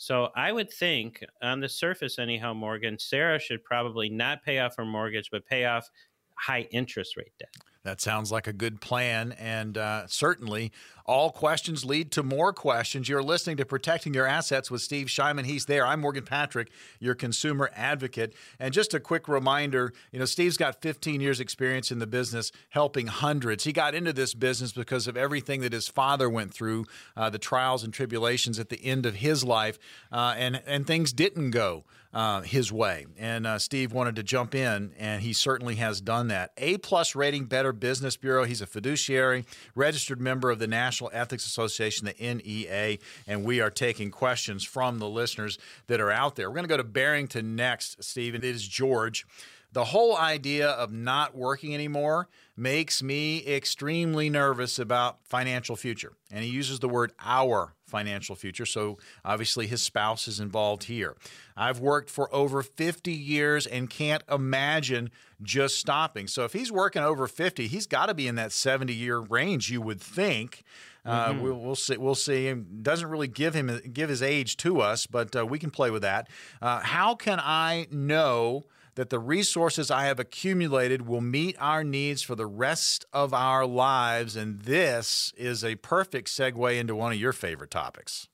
so 0.02 0.30
I 0.34 0.50
would 0.50 0.68
think, 0.68 1.24
on 1.42 1.60
the 1.60 1.68
surface, 1.68 2.18
anyhow, 2.18 2.54
Morgan, 2.54 2.98
Sarah 2.98 3.38
should 3.38 3.62
probably 3.62 4.08
not 4.08 4.42
pay 4.42 4.58
off 4.58 4.74
her 4.76 4.84
mortgage, 4.84 5.28
but 5.30 5.46
pay 5.46 5.64
off 5.64 5.88
high 6.34 6.62
interest 6.72 7.16
rate 7.16 7.30
debt. 7.38 7.54
That 7.84 8.00
sounds 8.00 8.32
like 8.32 8.48
a 8.48 8.52
good 8.52 8.80
plan. 8.80 9.30
And 9.38 9.78
uh, 9.78 10.08
certainly, 10.08 10.72
all 11.06 11.30
questions 11.30 11.84
lead 11.84 12.10
to 12.12 12.22
more 12.22 12.52
questions. 12.52 13.08
You're 13.08 13.22
listening 13.22 13.56
to 13.58 13.64
Protecting 13.64 14.14
Your 14.14 14.26
Assets 14.26 14.70
with 14.70 14.82
Steve 14.82 15.08
Shyman. 15.08 15.44
He's 15.44 15.66
there. 15.66 15.86
I'm 15.86 16.00
Morgan 16.00 16.24
Patrick, 16.24 16.70
your 17.00 17.14
consumer 17.14 17.70
advocate. 17.74 18.34
And 18.58 18.72
just 18.72 18.94
a 18.94 19.00
quick 19.00 19.28
reminder 19.28 19.92
you 20.12 20.18
know, 20.18 20.24
Steve's 20.24 20.56
got 20.56 20.80
15 20.82 21.20
years' 21.20 21.40
experience 21.40 21.90
in 21.90 21.98
the 21.98 22.06
business 22.06 22.52
helping 22.70 23.06
hundreds. 23.06 23.64
He 23.64 23.72
got 23.72 23.94
into 23.94 24.12
this 24.12 24.34
business 24.34 24.72
because 24.72 25.06
of 25.06 25.16
everything 25.16 25.60
that 25.60 25.72
his 25.72 25.88
father 25.88 26.28
went 26.28 26.52
through, 26.52 26.86
uh, 27.16 27.30
the 27.30 27.38
trials 27.38 27.84
and 27.84 27.92
tribulations 27.92 28.58
at 28.58 28.68
the 28.68 28.84
end 28.84 29.06
of 29.06 29.16
his 29.16 29.44
life, 29.44 29.78
uh, 30.10 30.34
and, 30.36 30.62
and 30.66 30.86
things 30.86 31.12
didn't 31.12 31.50
go 31.50 31.84
uh, 32.12 32.42
his 32.42 32.70
way. 32.70 33.06
And 33.16 33.46
uh, 33.46 33.58
Steve 33.58 33.92
wanted 33.92 34.16
to 34.16 34.22
jump 34.22 34.54
in, 34.54 34.92
and 34.98 35.22
he 35.22 35.32
certainly 35.32 35.76
has 35.76 36.00
done 36.00 36.28
that. 36.28 36.52
A 36.58 36.76
plus 36.78 37.14
rating, 37.14 37.46
Better 37.46 37.72
Business 37.72 38.16
Bureau. 38.16 38.44
He's 38.44 38.60
a 38.60 38.66
fiduciary, 38.66 39.44
registered 39.74 40.20
member 40.20 40.50
of 40.50 40.58
the 40.58 40.66
National 40.66 40.91
Ethics 41.12 41.46
Association, 41.46 42.06
the 42.06 42.34
NEA, 42.34 42.98
and 43.26 43.44
we 43.44 43.60
are 43.60 43.70
taking 43.70 44.10
questions 44.10 44.64
from 44.64 44.98
the 44.98 45.08
listeners 45.08 45.58
that 45.86 46.00
are 46.00 46.10
out 46.10 46.36
there. 46.36 46.50
We're 46.50 46.56
going 46.56 46.64
to 46.64 46.68
go 46.68 46.76
to 46.76 46.84
Barrington 46.84 47.56
next, 47.56 48.02
Stephen. 48.02 48.42
It 48.42 48.48
is 48.48 48.66
George. 48.66 49.26
The 49.72 49.84
whole 49.84 50.16
idea 50.16 50.68
of 50.68 50.92
not 50.92 51.34
working 51.34 51.74
anymore 51.74 52.28
makes 52.56 53.02
me 53.02 53.46
extremely 53.46 54.28
nervous 54.28 54.78
about 54.78 55.18
financial 55.24 55.74
future. 55.74 56.12
And 56.30 56.44
he 56.44 56.50
uses 56.50 56.80
the 56.80 56.88
word 56.88 57.12
our 57.18 57.74
financial 57.86 58.34
future. 58.36 58.66
So 58.66 58.98
obviously 59.24 59.66
his 59.66 59.82
spouse 59.82 60.28
is 60.28 60.38
involved 60.38 60.84
here. 60.84 61.16
I've 61.56 61.80
worked 61.80 62.10
for 62.10 62.34
over 62.34 62.62
50 62.62 63.12
years 63.12 63.66
and 63.66 63.88
can't 63.88 64.22
imagine 64.30 65.10
just 65.42 65.78
stopping. 65.78 66.26
So 66.26 66.44
if 66.44 66.52
he's 66.52 66.70
working 66.70 67.02
over 67.02 67.26
50, 67.26 67.68
he's 67.68 67.86
got 67.86 68.06
to 68.06 68.14
be 68.14 68.26
in 68.26 68.34
that 68.36 68.52
70 68.52 68.92
year 68.94 69.18
range, 69.18 69.70
you 69.70 69.80
would 69.80 70.00
think. 70.00 70.62
Uh, 71.04 71.30
mm-hmm. 71.30 71.42
we'll, 71.42 71.58
we'll, 71.58 71.74
see. 71.74 71.96
We'll 71.96 72.14
see. 72.14 72.52
Doesn't 72.52 73.08
really 73.08 73.28
give 73.28 73.54
him 73.54 73.80
give 73.92 74.08
his 74.08 74.22
age 74.22 74.56
to 74.58 74.80
us, 74.80 75.06
but 75.06 75.34
uh, 75.34 75.44
we 75.44 75.58
can 75.58 75.70
play 75.70 75.90
with 75.90 76.02
that. 76.02 76.28
Uh, 76.60 76.80
how 76.80 77.14
can 77.14 77.40
I 77.42 77.88
know 77.90 78.64
that 78.94 79.10
the 79.10 79.18
resources 79.18 79.90
I 79.90 80.04
have 80.04 80.20
accumulated 80.20 81.06
will 81.06 81.20
meet 81.20 81.56
our 81.58 81.82
needs 81.82 82.22
for 82.22 82.34
the 82.34 82.46
rest 82.46 83.04
of 83.12 83.32
our 83.32 83.66
lives. 83.66 84.36
And 84.36 84.60
this 84.60 85.32
is 85.36 85.64
a 85.64 85.76
perfect 85.76 86.28
segue 86.28 86.78
into 86.78 86.94
one 86.94 87.12
of 87.12 87.18
your 87.18 87.32
favorite 87.32 87.70
topics. 87.70 88.28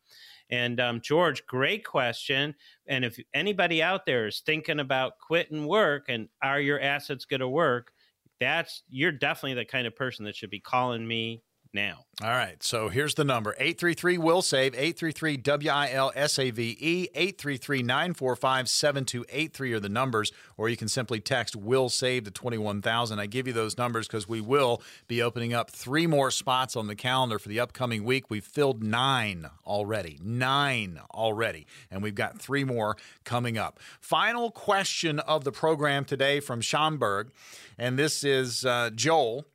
And 0.49 0.81
um, 0.81 0.99
George, 0.99 1.45
great 1.45 1.85
question. 1.85 2.53
And 2.87 3.05
if 3.05 3.17
anybody 3.33 3.81
out 3.81 4.05
there 4.05 4.27
is 4.27 4.41
thinking 4.45 4.81
about 4.81 5.19
quitting 5.19 5.67
work 5.67 6.07
and 6.09 6.27
are 6.43 6.59
your 6.59 6.81
assets 6.81 7.23
going 7.23 7.39
to 7.39 7.47
work, 7.47 7.93
that's 8.39 8.83
you're 8.89 9.11
definitely 9.11 9.55
the 9.55 9.65
kind 9.65 9.87
of 9.87 9.95
person 9.95 10.25
that 10.25 10.35
should 10.35 10.49
be 10.49 10.59
calling 10.59 11.07
me 11.07 11.41
now. 11.73 12.05
All 12.21 12.29
right. 12.29 12.61
So 12.61 12.89
here's 12.89 13.13
the 13.13 13.23
number 13.23 13.51
833 13.51 14.17
Will 14.17 14.41
Save, 14.41 14.73
833 14.73 15.37
W 15.37 15.69
I 15.69 15.91
L 15.91 16.11
S 16.15 16.37
A 16.37 16.51
V 16.51 16.75
E, 16.79 17.07
833 17.15 17.83
945 17.83 18.67
7283 18.67 19.73
are 19.73 19.79
the 19.79 19.87
numbers, 19.87 20.31
or 20.57 20.67
you 20.67 20.75
can 20.75 20.89
simply 20.89 21.21
text 21.21 21.55
Will 21.55 21.87
Save 21.87 22.25
to 22.25 22.31
21,000. 22.31 23.19
I 23.19 23.25
give 23.25 23.47
you 23.47 23.53
those 23.53 23.77
numbers 23.77 24.07
because 24.07 24.27
we 24.27 24.41
will 24.41 24.81
be 25.07 25.21
opening 25.21 25.53
up 25.53 25.69
three 25.69 26.07
more 26.07 26.29
spots 26.29 26.75
on 26.75 26.87
the 26.87 26.95
calendar 26.95 27.39
for 27.39 27.47
the 27.47 27.59
upcoming 27.59 28.03
week. 28.03 28.29
We've 28.29 28.43
filled 28.43 28.83
nine 28.83 29.47
already, 29.65 30.19
nine 30.21 30.99
already, 31.11 31.67
and 31.89 32.03
we've 32.03 32.15
got 32.15 32.39
three 32.39 32.65
more 32.65 32.97
coming 33.23 33.57
up. 33.57 33.79
Final 34.01 34.51
question 34.51 35.19
of 35.19 35.45
the 35.45 35.51
program 35.51 36.03
today 36.03 36.41
from 36.41 36.59
Schaumburg, 36.59 37.31
and 37.77 37.97
this 37.97 38.23
is 38.25 38.65
uh, 38.65 38.89
Joel. 38.93 39.45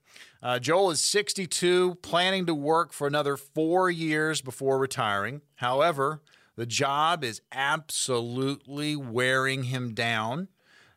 Uh, 0.43 0.59
Joel 0.59 0.91
is 0.91 1.01
62, 1.03 1.97
planning 1.97 2.47
to 2.47 2.55
work 2.55 2.93
for 2.93 3.07
another 3.07 3.37
four 3.37 3.91
years 3.91 4.41
before 4.41 4.79
retiring. 4.79 5.41
However, 5.57 6.21
the 6.57 6.67
job 6.67 7.25
is 7.25 7.41
absolutely 7.53 8.95
wearing 8.97 9.65
him 9.65 9.95
down. 9.95 10.49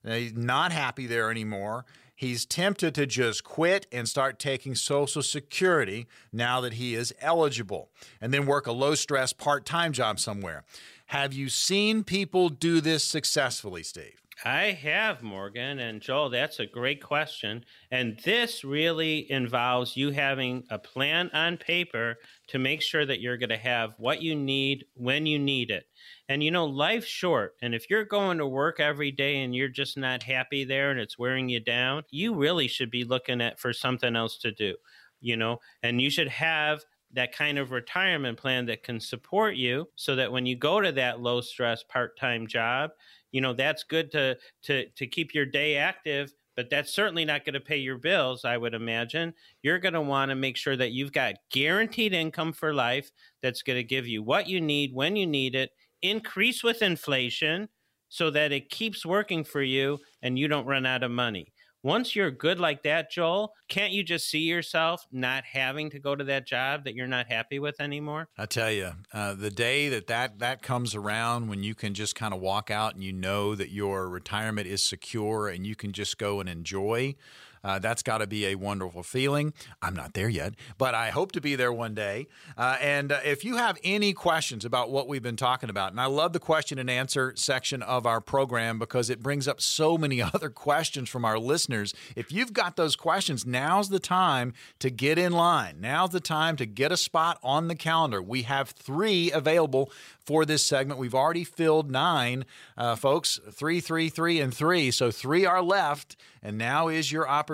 He's 0.03 0.33
not 0.33 0.71
happy 0.71 1.07
there 1.07 1.31
anymore. 1.31 1.85
He's 2.15 2.47
tempted 2.47 2.95
to 2.95 3.05
just 3.05 3.43
quit 3.43 3.85
and 3.91 4.09
start 4.09 4.39
taking 4.39 4.73
Social 4.73 5.21
Security 5.21 6.07
now 6.33 6.59
that 6.61 6.73
he 6.73 6.95
is 6.95 7.13
eligible 7.21 7.91
and 8.19 8.33
then 8.33 8.47
work 8.47 8.65
a 8.65 8.71
low 8.71 8.95
stress 8.95 9.33
part 9.33 9.65
time 9.65 9.93
job 9.93 10.19
somewhere. 10.19 10.63
Have 11.07 11.31
you 11.31 11.47
seen 11.47 12.03
people 12.03 12.49
do 12.49 12.81
this 12.81 13.03
successfully, 13.03 13.83
Steve? 13.83 14.26
I 14.45 14.65
have, 14.71 15.23
Morgan. 15.23 15.79
And 15.79 15.99
Joel, 15.99 16.29
that's 16.29 16.59
a 16.59 16.67
great 16.67 17.01
question. 17.01 17.65
And 17.89 18.19
this 18.19 18.63
really 18.63 19.29
involves 19.31 19.97
you 19.97 20.11
having 20.11 20.63
a 20.69 20.77
plan 20.77 21.31
on 21.33 21.57
paper 21.57 22.17
to 22.47 22.59
make 22.59 22.83
sure 22.83 23.03
that 23.05 23.19
you're 23.19 23.37
going 23.37 23.49
to 23.49 23.57
have 23.57 23.95
what 23.97 24.21
you 24.21 24.35
need 24.35 24.85
when 24.93 25.25
you 25.25 25.39
need 25.39 25.71
it. 25.71 25.87
And 26.29 26.43
you 26.43 26.51
know, 26.51 26.65
life's 26.65 27.07
short. 27.07 27.55
And 27.63 27.73
if 27.73 27.89
you're 27.89 28.05
going 28.05 28.37
to 28.37 28.47
work 28.47 28.79
every 28.79 29.11
day 29.11 29.41
and 29.41 29.55
you're 29.55 29.69
just 29.69 29.97
not 29.97 30.21
happy 30.21 30.63
there 30.63 30.91
and 30.91 30.99
it's 30.99 31.17
wearing 31.17 31.49
you 31.49 31.59
down, 31.59 32.03
you 32.11 32.35
really 32.35 32.67
should 32.67 32.91
be 32.91 33.03
looking 33.03 33.41
at 33.41 33.59
for 33.59 33.73
something 33.73 34.15
else 34.15 34.37
to 34.39 34.51
do, 34.51 34.75
you 35.19 35.35
know, 35.35 35.59
and 35.81 35.99
you 35.99 36.11
should 36.11 36.29
have 36.29 36.83
that 37.13 37.31
kind 37.33 37.57
of 37.57 37.71
retirement 37.71 38.37
plan 38.37 38.65
that 38.65 38.83
can 38.83 38.99
support 38.99 39.55
you 39.55 39.89
so 39.95 40.15
that 40.15 40.31
when 40.31 40.45
you 40.45 40.55
go 40.55 40.81
to 40.81 40.91
that 40.91 41.21
low 41.21 41.41
stress 41.41 41.81
part-time 41.81 42.45
job 42.45 42.91
you 43.31 43.41
know 43.41 43.53
that's 43.53 43.83
good 43.83 44.11
to 44.11 44.37
to 44.63 44.87
to 44.89 45.07
keep 45.07 45.33
your 45.33 45.45
day 45.45 45.75
active 45.77 46.33
but 46.55 46.69
that's 46.71 46.91
certainly 46.91 47.23
not 47.23 47.45
going 47.45 47.53
to 47.53 47.59
pay 47.59 47.77
your 47.77 47.97
bills 47.97 48.43
i 48.45 48.57
would 48.57 48.73
imagine. 48.73 49.33
You're 49.61 49.79
going 49.79 49.93
to 49.93 50.01
want 50.01 50.29
to 50.29 50.35
make 50.35 50.57
sure 50.57 50.75
that 50.75 50.91
you've 50.91 51.11
got 51.13 51.35
guaranteed 51.51 52.13
income 52.13 52.53
for 52.53 52.73
life 52.73 53.11
that's 53.41 53.61
going 53.61 53.77
to 53.77 53.83
give 53.83 54.07
you 54.07 54.23
what 54.23 54.47
you 54.47 54.59
need 54.61 54.93
when 54.93 55.15
you 55.15 55.27
need 55.27 55.55
it 55.55 55.71
increase 56.01 56.63
with 56.63 56.81
inflation 56.81 57.67
so 58.09 58.29
that 58.31 58.51
it 58.51 58.69
keeps 58.69 59.05
working 59.05 59.43
for 59.43 59.61
you 59.61 59.99
and 60.21 60.37
you 60.39 60.47
don't 60.47 60.65
run 60.65 60.85
out 60.85 61.03
of 61.03 61.11
money 61.11 61.53
once 61.87 62.17
you're 62.17 62.29
good 62.29 62.59
like 62.59 62.83
that, 62.83 63.09
Joel, 63.09 63.53
can't 63.69 63.93
you 63.93 64.03
just 64.03 64.29
see 64.29 64.39
yourself 64.41 65.07
not 65.09 65.45
having 65.45 65.89
to 65.91 65.99
go 65.99 66.17
to 66.17 66.23
that 66.25 66.45
job 66.45 66.83
that 66.83 66.95
you're 66.95 67.07
not 67.07 67.27
happy 67.27 67.59
with 67.59 67.79
anymore? 67.79 68.27
I 68.37 68.45
tell 68.45 68.69
you, 68.69 68.91
uh, 69.13 69.35
the 69.35 69.49
day 69.49 69.87
that, 69.87 70.07
that 70.07 70.39
that 70.39 70.61
comes 70.61 70.95
around 70.95 71.47
when 71.47 71.63
you 71.63 71.75
can 71.75 71.93
just 71.93 72.13
kind 72.13 72.33
of 72.33 72.41
walk 72.41 72.69
out 72.69 72.95
and 72.95 73.05
you 73.05 73.13
know 73.13 73.55
that 73.55 73.71
your 73.71 74.09
retirement 74.09 74.67
is 74.67 74.83
secure 74.83 75.47
and 75.47 75.65
you 75.65 75.77
can 75.77 75.93
just 75.93 76.17
go 76.17 76.41
and 76.41 76.49
enjoy 76.49 77.15
uh, 77.63 77.79
that's 77.79 78.03
got 78.03 78.19
to 78.19 78.27
be 78.27 78.45
a 78.47 78.55
wonderful 78.55 79.03
feeling. 79.03 79.53
I'm 79.81 79.95
not 79.95 80.13
there 80.13 80.29
yet, 80.29 80.53
but 80.77 80.95
I 80.95 81.09
hope 81.09 81.31
to 81.33 81.41
be 81.41 81.55
there 81.55 81.73
one 81.73 81.93
day. 81.93 82.27
Uh, 82.57 82.77
and 82.81 83.11
uh, 83.11 83.19
if 83.23 83.43
you 83.43 83.57
have 83.57 83.77
any 83.83 84.13
questions 84.13 84.65
about 84.65 84.91
what 84.91 85.07
we've 85.07 85.23
been 85.23 85.35
talking 85.35 85.69
about, 85.69 85.91
and 85.91 85.99
I 85.99 86.05
love 86.05 86.33
the 86.33 86.39
question 86.39 86.79
and 86.79 86.89
answer 86.89 87.33
section 87.35 87.81
of 87.81 88.05
our 88.05 88.21
program 88.21 88.79
because 88.79 89.09
it 89.09 89.21
brings 89.21 89.47
up 89.47 89.61
so 89.61 89.97
many 89.97 90.21
other 90.33 90.49
questions 90.49 91.09
from 91.09 91.25
our 91.25 91.39
listeners. 91.39 91.93
If 92.15 92.31
you've 92.31 92.53
got 92.53 92.75
those 92.75 92.95
questions, 92.95 93.45
now's 93.45 93.89
the 93.89 93.99
time 93.99 94.53
to 94.79 94.89
get 94.89 95.17
in 95.17 95.33
line. 95.33 95.77
Now's 95.79 96.11
the 96.11 96.19
time 96.19 96.55
to 96.57 96.65
get 96.65 96.91
a 96.91 96.97
spot 96.97 97.39
on 97.43 97.67
the 97.67 97.75
calendar. 97.75 98.21
We 98.21 98.43
have 98.43 98.69
three 98.69 99.31
available 99.31 99.91
for 100.19 100.45
this 100.45 100.65
segment. 100.65 100.99
We've 100.99 101.15
already 101.15 101.43
filled 101.43 101.89
nine, 101.89 102.45
uh, 102.77 102.95
folks, 102.95 103.39
three, 103.51 103.79
three, 103.79 104.09
three, 104.09 104.41
and 104.41 104.53
three. 104.53 104.91
So 104.91 105.09
three 105.09 105.45
are 105.45 105.61
left. 105.61 106.17
And 106.43 106.57
now 106.57 106.87
is 106.87 107.11
your 107.11 107.27
opportunity 107.27 107.46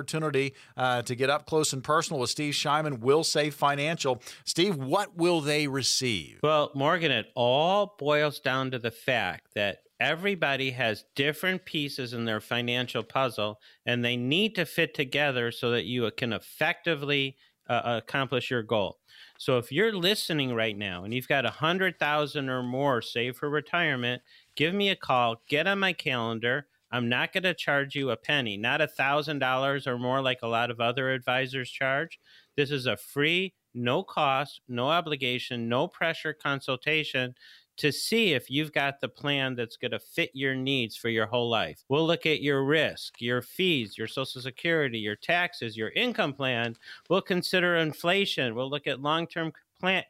uh, 0.77 1.01
to 1.01 1.15
get 1.15 1.29
up 1.29 1.45
close 1.45 1.73
and 1.73 1.83
personal 1.83 2.19
with 2.19 2.29
Steve 2.29 2.53
Shyman, 2.53 2.99
Will 2.99 3.23
Save 3.23 3.53
Financial. 3.53 4.21
Steve, 4.45 4.75
what 4.75 5.15
will 5.17 5.41
they 5.41 5.67
receive? 5.67 6.39
Well, 6.43 6.71
Morgan, 6.73 7.11
it 7.11 7.27
all 7.35 7.95
boils 7.97 8.39
down 8.39 8.71
to 8.71 8.79
the 8.79 8.91
fact 8.91 9.53
that 9.55 9.79
everybody 9.99 10.71
has 10.71 11.05
different 11.15 11.63
pieces 11.65 12.13
in 12.13 12.25
their 12.25 12.41
financial 12.41 13.03
puzzle 13.03 13.59
and 13.85 14.03
they 14.03 14.17
need 14.17 14.55
to 14.55 14.65
fit 14.65 14.93
together 14.93 15.51
so 15.51 15.71
that 15.71 15.85
you 15.85 16.09
can 16.17 16.33
effectively 16.33 17.37
uh, 17.69 18.01
accomplish 18.03 18.51
your 18.51 18.63
goal. 18.63 18.99
So 19.37 19.57
if 19.57 19.71
you're 19.71 19.95
listening 19.95 20.53
right 20.53 20.77
now 20.77 21.03
and 21.03 21.13
you've 21.13 21.27
got 21.27 21.45
a 21.45 21.49
hundred 21.49 21.99
thousand 21.99 22.49
or 22.49 22.63
more 22.63 23.01
saved 23.01 23.37
for 23.37 23.49
retirement, 23.49 24.21
give 24.55 24.73
me 24.73 24.89
a 24.89 24.95
call. 24.95 25.41
Get 25.47 25.67
on 25.67 25.79
my 25.79 25.93
calendar. 25.93 26.67
I'm 26.93 27.09
not 27.09 27.33
going 27.33 27.43
to 27.43 27.55
charge 27.55 27.95
you 27.95 28.11
a 28.11 28.15
penny, 28.15 28.55
not 28.55 28.79
a 28.79 28.87
thousand 28.87 29.39
dollars 29.39 29.87
or 29.87 29.97
more 29.97 30.21
like 30.21 30.43
a 30.43 30.47
lot 30.47 30.69
of 30.69 30.79
other 30.79 31.11
advisors 31.11 31.69
charge. 31.69 32.19
This 32.55 32.69
is 32.69 32.85
a 32.85 32.95
free, 32.95 33.55
no 33.73 34.03
cost, 34.03 34.61
no 34.67 34.89
obligation, 34.89 35.67
no 35.67 35.87
pressure 35.87 36.33
consultation 36.33 37.33
to 37.77 37.91
see 37.91 38.33
if 38.33 38.47
you've 38.47 38.71
got 38.71 39.01
the 39.01 39.09
plan 39.09 39.55
that's 39.55 39.77
going 39.77 39.89
to 39.89 39.99
fit 39.99 40.29
your 40.35 40.53
needs 40.53 40.95
for 40.95 41.09
your 41.09 41.25
whole 41.25 41.49
life. 41.49 41.83
We'll 41.89 42.05
look 42.05 42.27
at 42.27 42.43
your 42.43 42.63
risk, 42.63 43.19
your 43.19 43.41
fees, 43.41 43.97
your 43.97 44.07
social 44.07 44.41
security, 44.41 44.99
your 44.99 45.15
taxes, 45.15 45.75
your 45.75 45.89
income 45.89 46.33
plan. 46.33 46.75
We'll 47.09 47.21
consider 47.21 47.77
inflation. 47.77 48.53
We'll 48.53 48.69
look 48.69 48.85
at 48.85 49.01
long 49.01 49.25
term 49.25 49.51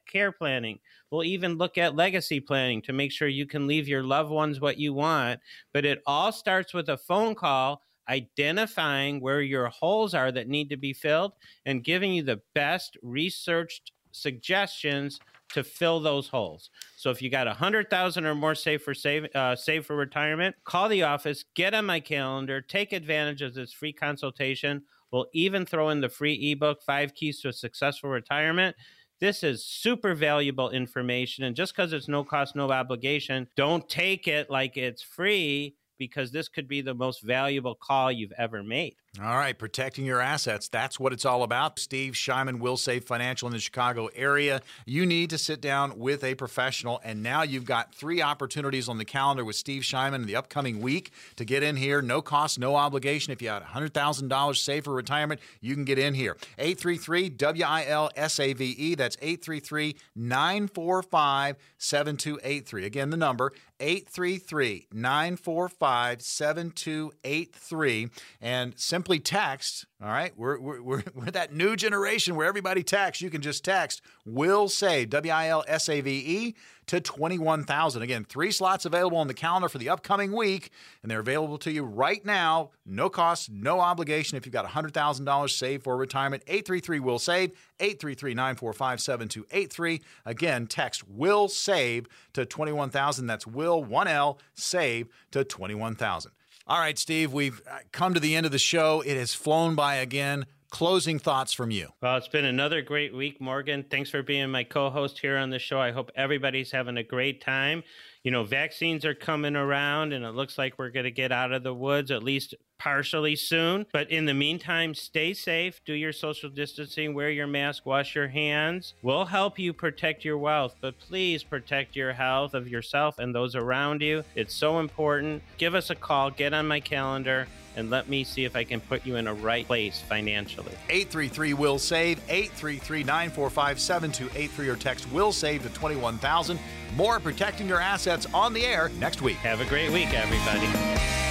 care 0.08 0.32
planning. 0.32 0.80
We'll 1.12 1.24
even 1.24 1.58
look 1.58 1.78
at 1.78 1.96
legacy 1.96 2.40
planning 2.40 2.82
to 2.84 2.94
make 2.94 3.12
sure 3.12 3.28
you 3.28 3.46
can 3.46 3.68
leave 3.68 3.88
your 3.88 4.04
loved 4.04 4.32
ones 4.32 4.60
what 4.60 4.78
you 4.78 4.94
want. 4.94 5.40
But 5.74 5.86
it 5.86 6.02
all 6.06 6.32
starts 6.32 6.74
with 6.74 6.90
a 6.90 6.98
phone 6.98 7.36
call 7.36 7.82
identifying 8.10 9.22
where 9.22 9.42
your 9.42 9.68
holes 9.68 10.14
are 10.14 10.32
that 10.32 10.48
need 10.48 10.70
to 10.70 10.78
be 10.78 10.94
filled 10.94 11.34
and 11.66 11.84
giving 11.84 12.14
you 12.14 12.24
the 12.24 12.42
best 12.54 12.98
researched 13.02 13.92
suggestions 14.12 15.20
to 15.54 15.64
fill 15.64 16.00
those 16.00 16.28
holes. 16.28 16.70
So 16.96 17.12
if 17.12 17.22
you 17.22 17.30
got 17.30 17.48
a 17.48 17.54
hundred 17.54 17.90
thousand 17.90 18.26
or 18.26 18.36
more 18.36 18.56
saved 18.56 18.84
for 18.84 18.94
save 18.94 19.28
uh, 19.36 19.56
save 19.56 19.86
for 19.86 19.96
retirement, 19.96 20.56
call 20.64 20.90
the 20.90 21.04
office, 21.04 21.46
get 21.56 21.74
on 21.74 21.86
my 21.86 22.00
calendar, 22.00 22.60
take 22.60 22.92
advantage 22.92 23.42
of 23.42 23.54
this 23.54 23.72
free 23.72 23.94
consultation. 23.94 24.84
We'll 25.12 25.28
even 25.34 25.66
throw 25.66 25.90
in 25.90 26.02
the 26.02 26.10
free 26.10 26.52
ebook, 26.52 26.82
Five 26.82 27.14
Keys 27.14 27.40
to 27.42 27.50
a 27.50 27.54
Successful 27.54 28.10
Retirement. 28.10 28.76
This 29.24 29.42
is 29.42 29.64
super 29.64 30.16
valuable 30.16 30.72
information. 30.72 31.46
And 31.46 31.56
just 31.56 31.74
because 31.74 31.94
it's 31.94 32.10
no 32.10 32.26
cost, 32.26 32.58
no 32.58 32.70
obligation, 32.70 33.48
don't 33.56 33.88
take 33.88 34.28
it 34.28 34.50
like 34.50 34.76
it's 34.76 35.02
free 35.02 35.78
because 35.98 36.34
this 36.34 36.50
could 36.50 36.68
be 36.68 36.82
the 36.82 36.94
most 36.94 37.22
valuable 37.22 37.74
call 37.74 38.12
you've 38.12 38.34
ever 38.38 38.64
made. 38.64 38.98
All 39.22 39.38
right, 39.38 39.56
protecting 39.56 40.06
your 40.06 40.20
assets. 40.20 40.68
That's 40.68 41.00
what 41.00 41.14
it's 41.14 41.24
all 41.24 41.44
about. 41.44 41.78
Steve 41.78 42.14
Shyman 42.14 42.58
will 42.58 42.78
save 42.78 43.04
financial 43.04 43.48
in 43.48 43.54
the 43.54 43.60
Chicago 43.60 44.10
area. 44.16 44.60
You 44.88 45.06
need 45.06 45.30
to 45.30 45.38
sit 45.38 45.62
down 45.62 46.00
with 46.00 46.24
a 46.24 46.34
professional, 46.34 47.00
and 47.04 47.22
now 47.22 47.44
you've 47.44 47.64
got 47.64 47.94
three 47.94 48.24
opportunities 48.24 48.90
on 48.90 48.98
the 48.98 49.06
calendar 49.06 49.46
with 49.46 49.56
Steve 49.56 49.84
Shyman 49.84 50.16
in 50.16 50.26
the 50.26 50.36
upcoming 50.36 50.82
week 50.82 51.12
to 51.36 51.46
get 51.46 51.62
in 51.62 51.76
here. 51.76 52.02
No 52.02 52.24
cost, 52.24 52.58
no 52.58 52.76
obligation. 52.76 53.32
If 53.32 53.40
you 53.40 53.50
had 53.50 53.62
$100,000 53.62 54.58
saved 54.58 54.86
for 54.86 54.94
retirement, 54.96 55.42
you 55.62 55.76
can 55.76 55.86
get 55.86 56.00
in 56.00 56.16
here. 56.16 56.36
833 56.58 57.36
WIL 57.40 58.10
SAVE. 58.18 58.98
That's 58.98 59.18
833 59.22 59.96
945 60.16 61.58
7283. 61.78 62.86
Again, 62.86 63.12
the 63.12 63.18
number 63.18 63.54
833 63.80 64.88
945 64.92 66.22
7283. 66.22 68.10
And 68.42 68.74
simply 68.80 69.03
text, 69.20 69.86
all 70.02 70.10
right? 70.10 70.34
We're, 70.38 70.60
we're, 70.60 70.82
we're, 70.82 71.04
we're 71.14 71.32
that 71.32 71.54
new 71.54 71.76
generation 71.76 72.36
where 72.36 72.48
everybody 72.48 72.84
texts. 72.84 73.22
You 73.22 73.30
can 73.30 73.42
just 73.42 73.64
text 73.64 74.02
will 74.26 74.70
save, 74.70 75.10
W 75.12 75.34
I 75.34 75.48
L 75.48 75.64
S 75.68 75.90
A 75.90 76.02
V 76.02 76.12
E, 76.12 76.56
to 76.88 77.00
21,000. 77.00 78.02
Again, 78.02 78.26
three 78.26 78.52
slots 78.52 78.86
available 78.86 79.18
on 79.18 79.28
the 79.28 79.34
calendar 79.34 79.70
for 79.70 79.78
the 79.78 79.90
upcoming 79.90 80.32
week, 80.32 80.72
and 81.02 81.10
they're 81.10 81.20
available 81.20 81.58
to 81.60 81.72
you 81.72 81.84
right 81.84 82.24
now. 82.26 82.72
No 82.86 83.10
cost, 83.10 83.50
no 83.50 83.80
obligation. 83.80 84.38
If 84.38 84.46
you've 84.46 84.54
got 84.54 84.66
$100,000 84.66 85.50
saved 85.50 85.84
for 85.84 85.96
retirement, 85.98 86.44
833 86.48 87.00
will 87.00 87.20
save, 87.20 87.52
833 87.80 88.34
945 88.34 89.02
7283. 89.02 90.02
Again, 90.26 90.68
text 90.68 91.08
will 91.08 91.48
save 91.48 92.08
to 92.34 92.46
21,000. 92.46 93.28
That's 93.28 93.48
will, 93.48 93.84
1L, 93.84 94.40
save 94.54 95.08
to 95.32 95.44
21,000. 95.44 96.32
All 96.66 96.80
right, 96.80 96.98
Steve, 96.98 97.34
we've 97.34 97.62
uh, 97.70 97.80
come 97.92 98.14
to 98.14 98.22
the 98.22 98.36
end 98.36 98.46
of 98.46 98.54
the 98.54 98.60
show. 98.60 99.02
It 99.02 99.18
has 99.18 99.34
flown 99.34 99.76
by 99.76 99.96
again. 99.96 100.46
Closing 100.70 101.20
thoughts 101.20 101.52
from 101.54 101.72
you. 101.72 101.90
Well, 102.02 102.16
it's 102.18 102.30
been 102.30 102.46
another 102.46 102.82
great 102.82 103.14
week, 103.14 103.40
Morgan. 103.42 103.86
Thanks 103.92 104.10
for 104.10 104.24
being 104.24 104.50
my 104.50 104.64
co 104.64 104.90
host 104.90 105.20
here 105.20 105.38
on 105.38 105.50
the 105.50 105.60
show. 105.60 105.80
I 105.80 105.92
hope 105.92 106.10
everybody's 106.16 106.72
having 106.72 106.98
a 106.98 107.04
great 107.04 107.42
time 107.42 107.84
you 108.24 108.32
know, 108.32 108.44
vaccines 108.44 109.06
are 109.06 109.14
coming 109.14 109.56
around 109.56 110.14
and 110.14 110.24
it 110.24 110.32
looks 110.32 110.58
like 110.58 110.78
we're 110.78 110.90
going 110.90 111.04
to 111.04 111.12
get 111.12 111.32
out 111.32 111.52
of 111.52 111.64
the 111.64 111.74
woods 111.74 112.10
at 112.10 112.24
least 112.24 112.56
partially 112.80 113.36
soon. 113.36 113.86
But 113.92 114.10
in 114.10 114.26
the 114.26 114.34
meantime, 114.34 114.94
stay 114.94 115.34
safe, 115.34 115.82
do 115.86 115.94
your 115.94 116.14
social 116.14 116.50
distancing, 116.50 117.14
wear 117.14 117.30
your 117.30 117.48
mask, 117.48 117.86
wash 117.86 118.16
your 118.16 118.30
hands. 118.30 118.94
We'll 119.02 119.26
help 119.26 119.60
you 119.60 119.74
protect 119.74 120.24
your 120.24 120.38
wealth, 120.38 120.76
but 120.82 121.00
please 121.00 121.44
protect 121.44 121.96
your 121.96 122.14
health 122.14 122.54
of 122.54 122.68
yourself 122.68 123.20
and 123.20 123.36
those 123.36 123.56
around 123.56 124.02
you. 124.02 124.24
It's 124.36 124.54
so 124.54 124.80
important. 124.80 125.44
Give 125.58 125.76
us 125.76 125.90
a 125.90 125.96
call, 125.96 126.32
get 126.32 126.54
on 126.54 126.68
my 126.68 126.80
calendar 126.80 127.48
and 127.76 127.90
let 127.90 128.08
me 128.10 128.24
see 128.24 128.46
if 128.46 128.56
I 128.56 128.64
can 128.64 128.82
put 128.82 129.06
you 129.06 129.16
in 129.16 129.28
a 129.28 129.34
right 129.34 129.66
place 129.66 130.02
financially. 130.02 130.74
833 130.90 131.54
will 131.54 131.80
save 131.80 132.20
833 132.30 133.04
945 133.04 133.80
7283 133.80 134.70
or 134.70 134.76
text 134.76 135.12
will 135.12 135.32
save 135.32 135.64
to 135.64 135.70
21000. 135.70 136.60
More 136.96 137.20
protecting 137.20 137.68
your 137.68 137.80
assets 137.80 138.28
on 138.34 138.54
the 138.54 138.66
air 138.66 138.90
next 139.00 139.22
week. 139.22 139.38
Have 139.38 139.62
a 139.62 139.66
great 139.66 139.92
week, 139.92 140.14
everybody. 140.14 141.23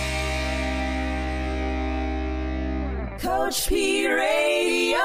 Coach 3.23 3.68
P 3.68 4.09
Radio. 4.09 4.99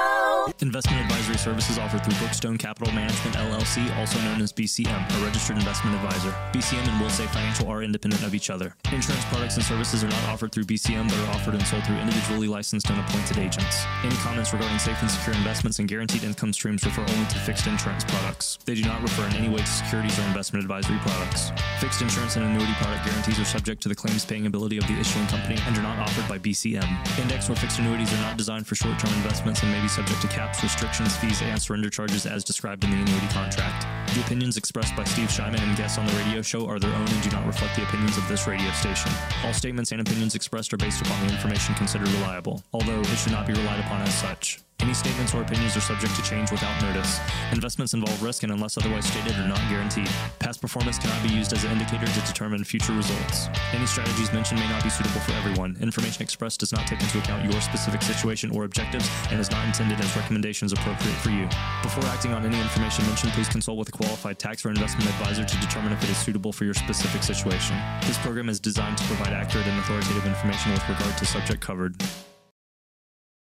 Investment 0.60 1.02
advisory 1.02 1.38
services 1.38 1.78
offered 1.78 2.02
through 2.02 2.14
Brookstone 2.14 2.58
Capital 2.58 2.92
Management 2.92 3.36
LLC, 3.36 3.96
also 3.96 4.18
known 4.22 4.42
as 4.42 4.52
BCM, 4.52 4.90
a 4.90 5.24
registered 5.24 5.56
investment 5.56 5.94
advisor. 5.94 6.30
BCM 6.52 6.82
and 6.88 7.00
Will 7.00 7.10
Save 7.10 7.30
Financial 7.30 7.68
are 7.68 7.84
independent 7.84 8.24
of 8.24 8.34
each 8.34 8.50
other. 8.50 8.74
Insurance 8.90 9.24
products 9.26 9.54
and 9.54 9.64
services 9.64 10.02
are 10.02 10.08
not 10.08 10.24
offered 10.24 10.50
through 10.50 10.64
BCM, 10.64 11.08
but 11.08 11.16
are 11.18 11.36
offered 11.36 11.54
and 11.54 11.62
sold 11.64 11.84
through 11.84 11.94
individually 11.98 12.48
licensed 12.48 12.90
and 12.90 12.98
appointed 12.98 13.38
agents. 13.38 13.84
Any 14.02 14.16
comments 14.16 14.52
regarding 14.52 14.80
safe 14.80 15.00
and 15.00 15.08
secure 15.08 15.36
investments 15.36 15.78
and 15.78 15.86
guaranteed 15.86 16.24
income 16.24 16.52
streams 16.52 16.84
refer 16.84 17.02
only 17.02 17.26
to 17.26 17.38
fixed 17.38 17.68
insurance 17.68 18.02
products. 18.02 18.58
They 18.64 18.74
do 18.74 18.82
not 18.82 19.00
refer 19.00 19.26
in 19.26 19.36
any 19.36 19.48
way 19.48 19.60
to 19.60 19.66
securities 19.66 20.18
or 20.18 20.22
investment 20.22 20.64
advisory 20.64 20.98
products. 21.02 21.52
Fixed 21.78 22.02
insurance 22.02 22.34
and 22.34 22.44
annuity 22.44 22.72
product 22.82 23.06
guarantees 23.06 23.38
are 23.38 23.44
subject 23.44 23.80
to 23.82 23.88
the 23.88 23.94
claims 23.94 24.24
paying 24.24 24.46
ability 24.46 24.78
of 24.78 24.88
the 24.88 24.98
issuing 24.98 25.26
company 25.28 25.60
and 25.68 25.78
are 25.78 25.82
not 25.82 26.00
offered 26.00 26.26
by 26.28 26.36
BCM. 26.36 26.88
Index 27.20 27.48
or 27.48 27.54
fixed 27.54 27.78
annuities 27.78 28.07
are 28.12 28.22
not 28.22 28.36
designed 28.36 28.66
for 28.66 28.74
short 28.74 28.98
term 28.98 29.12
investments 29.14 29.62
and 29.62 29.70
may 29.70 29.80
be 29.80 29.88
subject 29.88 30.20
to 30.22 30.28
caps, 30.28 30.62
restrictions, 30.62 31.16
fees, 31.16 31.42
and 31.42 31.60
surrender 31.60 31.90
charges 31.90 32.26
as 32.26 32.44
described 32.44 32.84
in 32.84 32.90
the 32.90 32.96
annuity 32.96 33.26
contract. 33.28 33.86
The 34.14 34.20
opinions 34.20 34.56
expressed 34.56 34.94
by 34.96 35.04
Steve 35.04 35.28
Shyman 35.28 35.60
and 35.60 35.76
guests 35.76 35.98
on 35.98 36.06
the 36.06 36.12
radio 36.14 36.42
show 36.42 36.66
are 36.66 36.78
their 36.78 36.94
own 36.94 37.08
and 37.08 37.22
do 37.22 37.30
not 37.30 37.46
reflect 37.46 37.76
the 37.76 37.82
opinions 37.82 38.16
of 38.16 38.26
this 38.28 38.46
radio 38.46 38.70
station. 38.72 39.10
All 39.44 39.52
statements 39.52 39.92
and 39.92 40.00
opinions 40.00 40.34
expressed 40.34 40.72
are 40.72 40.78
based 40.78 41.00
upon 41.02 41.26
the 41.26 41.32
information 41.32 41.74
considered 41.74 42.08
reliable, 42.08 42.62
although 42.72 43.00
it 43.00 43.16
should 43.16 43.32
not 43.32 43.46
be 43.46 43.52
relied 43.52 43.80
upon 43.80 44.02
as 44.02 44.14
such. 44.14 44.60
Any 44.80 44.94
statements 44.94 45.34
or 45.34 45.42
opinions 45.42 45.76
are 45.76 45.80
subject 45.80 46.14
to 46.14 46.22
change 46.22 46.52
without 46.52 46.80
notice. 46.80 47.18
Investments 47.52 47.94
involve 47.94 48.22
risk 48.22 48.44
and, 48.44 48.52
unless 48.52 48.78
otherwise 48.78 49.06
stated, 49.06 49.34
are 49.34 49.48
not 49.48 49.58
guaranteed. 49.68 50.08
Past 50.38 50.60
performance 50.60 50.98
cannot 50.98 51.20
be 51.22 51.28
used 51.28 51.52
as 51.52 51.64
an 51.64 51.72
indicator 51.72 52.06
to 52.06 52.20
determine 52.20 52.62
future 52.62 52.92
results. 52.92 53.48
Any 53.72 53.86
strategies 53.86 54.32
mentioned 54.32 54.60
may 54.60 54.68
not 54.68 54.84
be 54.84 54.88
suitable 54.88 55.20
for 55.20 55.32
everyone. 55.32 55.76
Information 55.82 56.22
expressed 56.22 56.60
does 56.60 56.72
not 56.72 56.86
take 56.86 57.00
into 57.00 57.18
account 57.18 57.50
your 57.50 57.60
specific 57.60 58.02
situation 58.02 58.50
or 58.52 58.64
objectives 58.64 59.10
and 59.30 59.40
is 59.40 59.50
not 59.50 59.66
intended 59.66 60.00
as 60.00 60.16
recommendations 60.16 60.72
appropriate 60.72 61.16
for 61.16 61.30
you. 61.30 61.48
Before 61.82 62.04
acting 62.06 62.32
on 62.32 62.46
any 62.46 62.60
information 62.60 63.04
mentioned, 63.06 63.32
please 63.32 63.48
consult 63.48 63.78
with 63.78 63.88
a 63.88 63.92
qualified 63.92 64.38
tax 64.38 64.64
or 64.64 64.70
investment 64.70 65.10
advisor 65.10 65.44
to 65.44 65.60
determine 65.60 65.92
if 65.92 66.02
it 66.04 66.10
is 66.10 66.18
suitable 66.18 66.52
for 66.52 66.64
your 66.64 66.74
specific 66.74 67.24
situation. 67.24 67.76
This 68.02 68.18
program 68.18 68.48
is 68.48 68.60
designed 68.60 68.96
to 68.98 69.04
provide 69.04 69.32
accurate 69.32 69.66
and 69.66 69.78
authoritative 69.80 70.24
information 70.24 70.72
with 70.72 70.88
regard 70.88 71.18
to 71.18 71.26
subject 71.26 71.60
covered. 71.60 72.00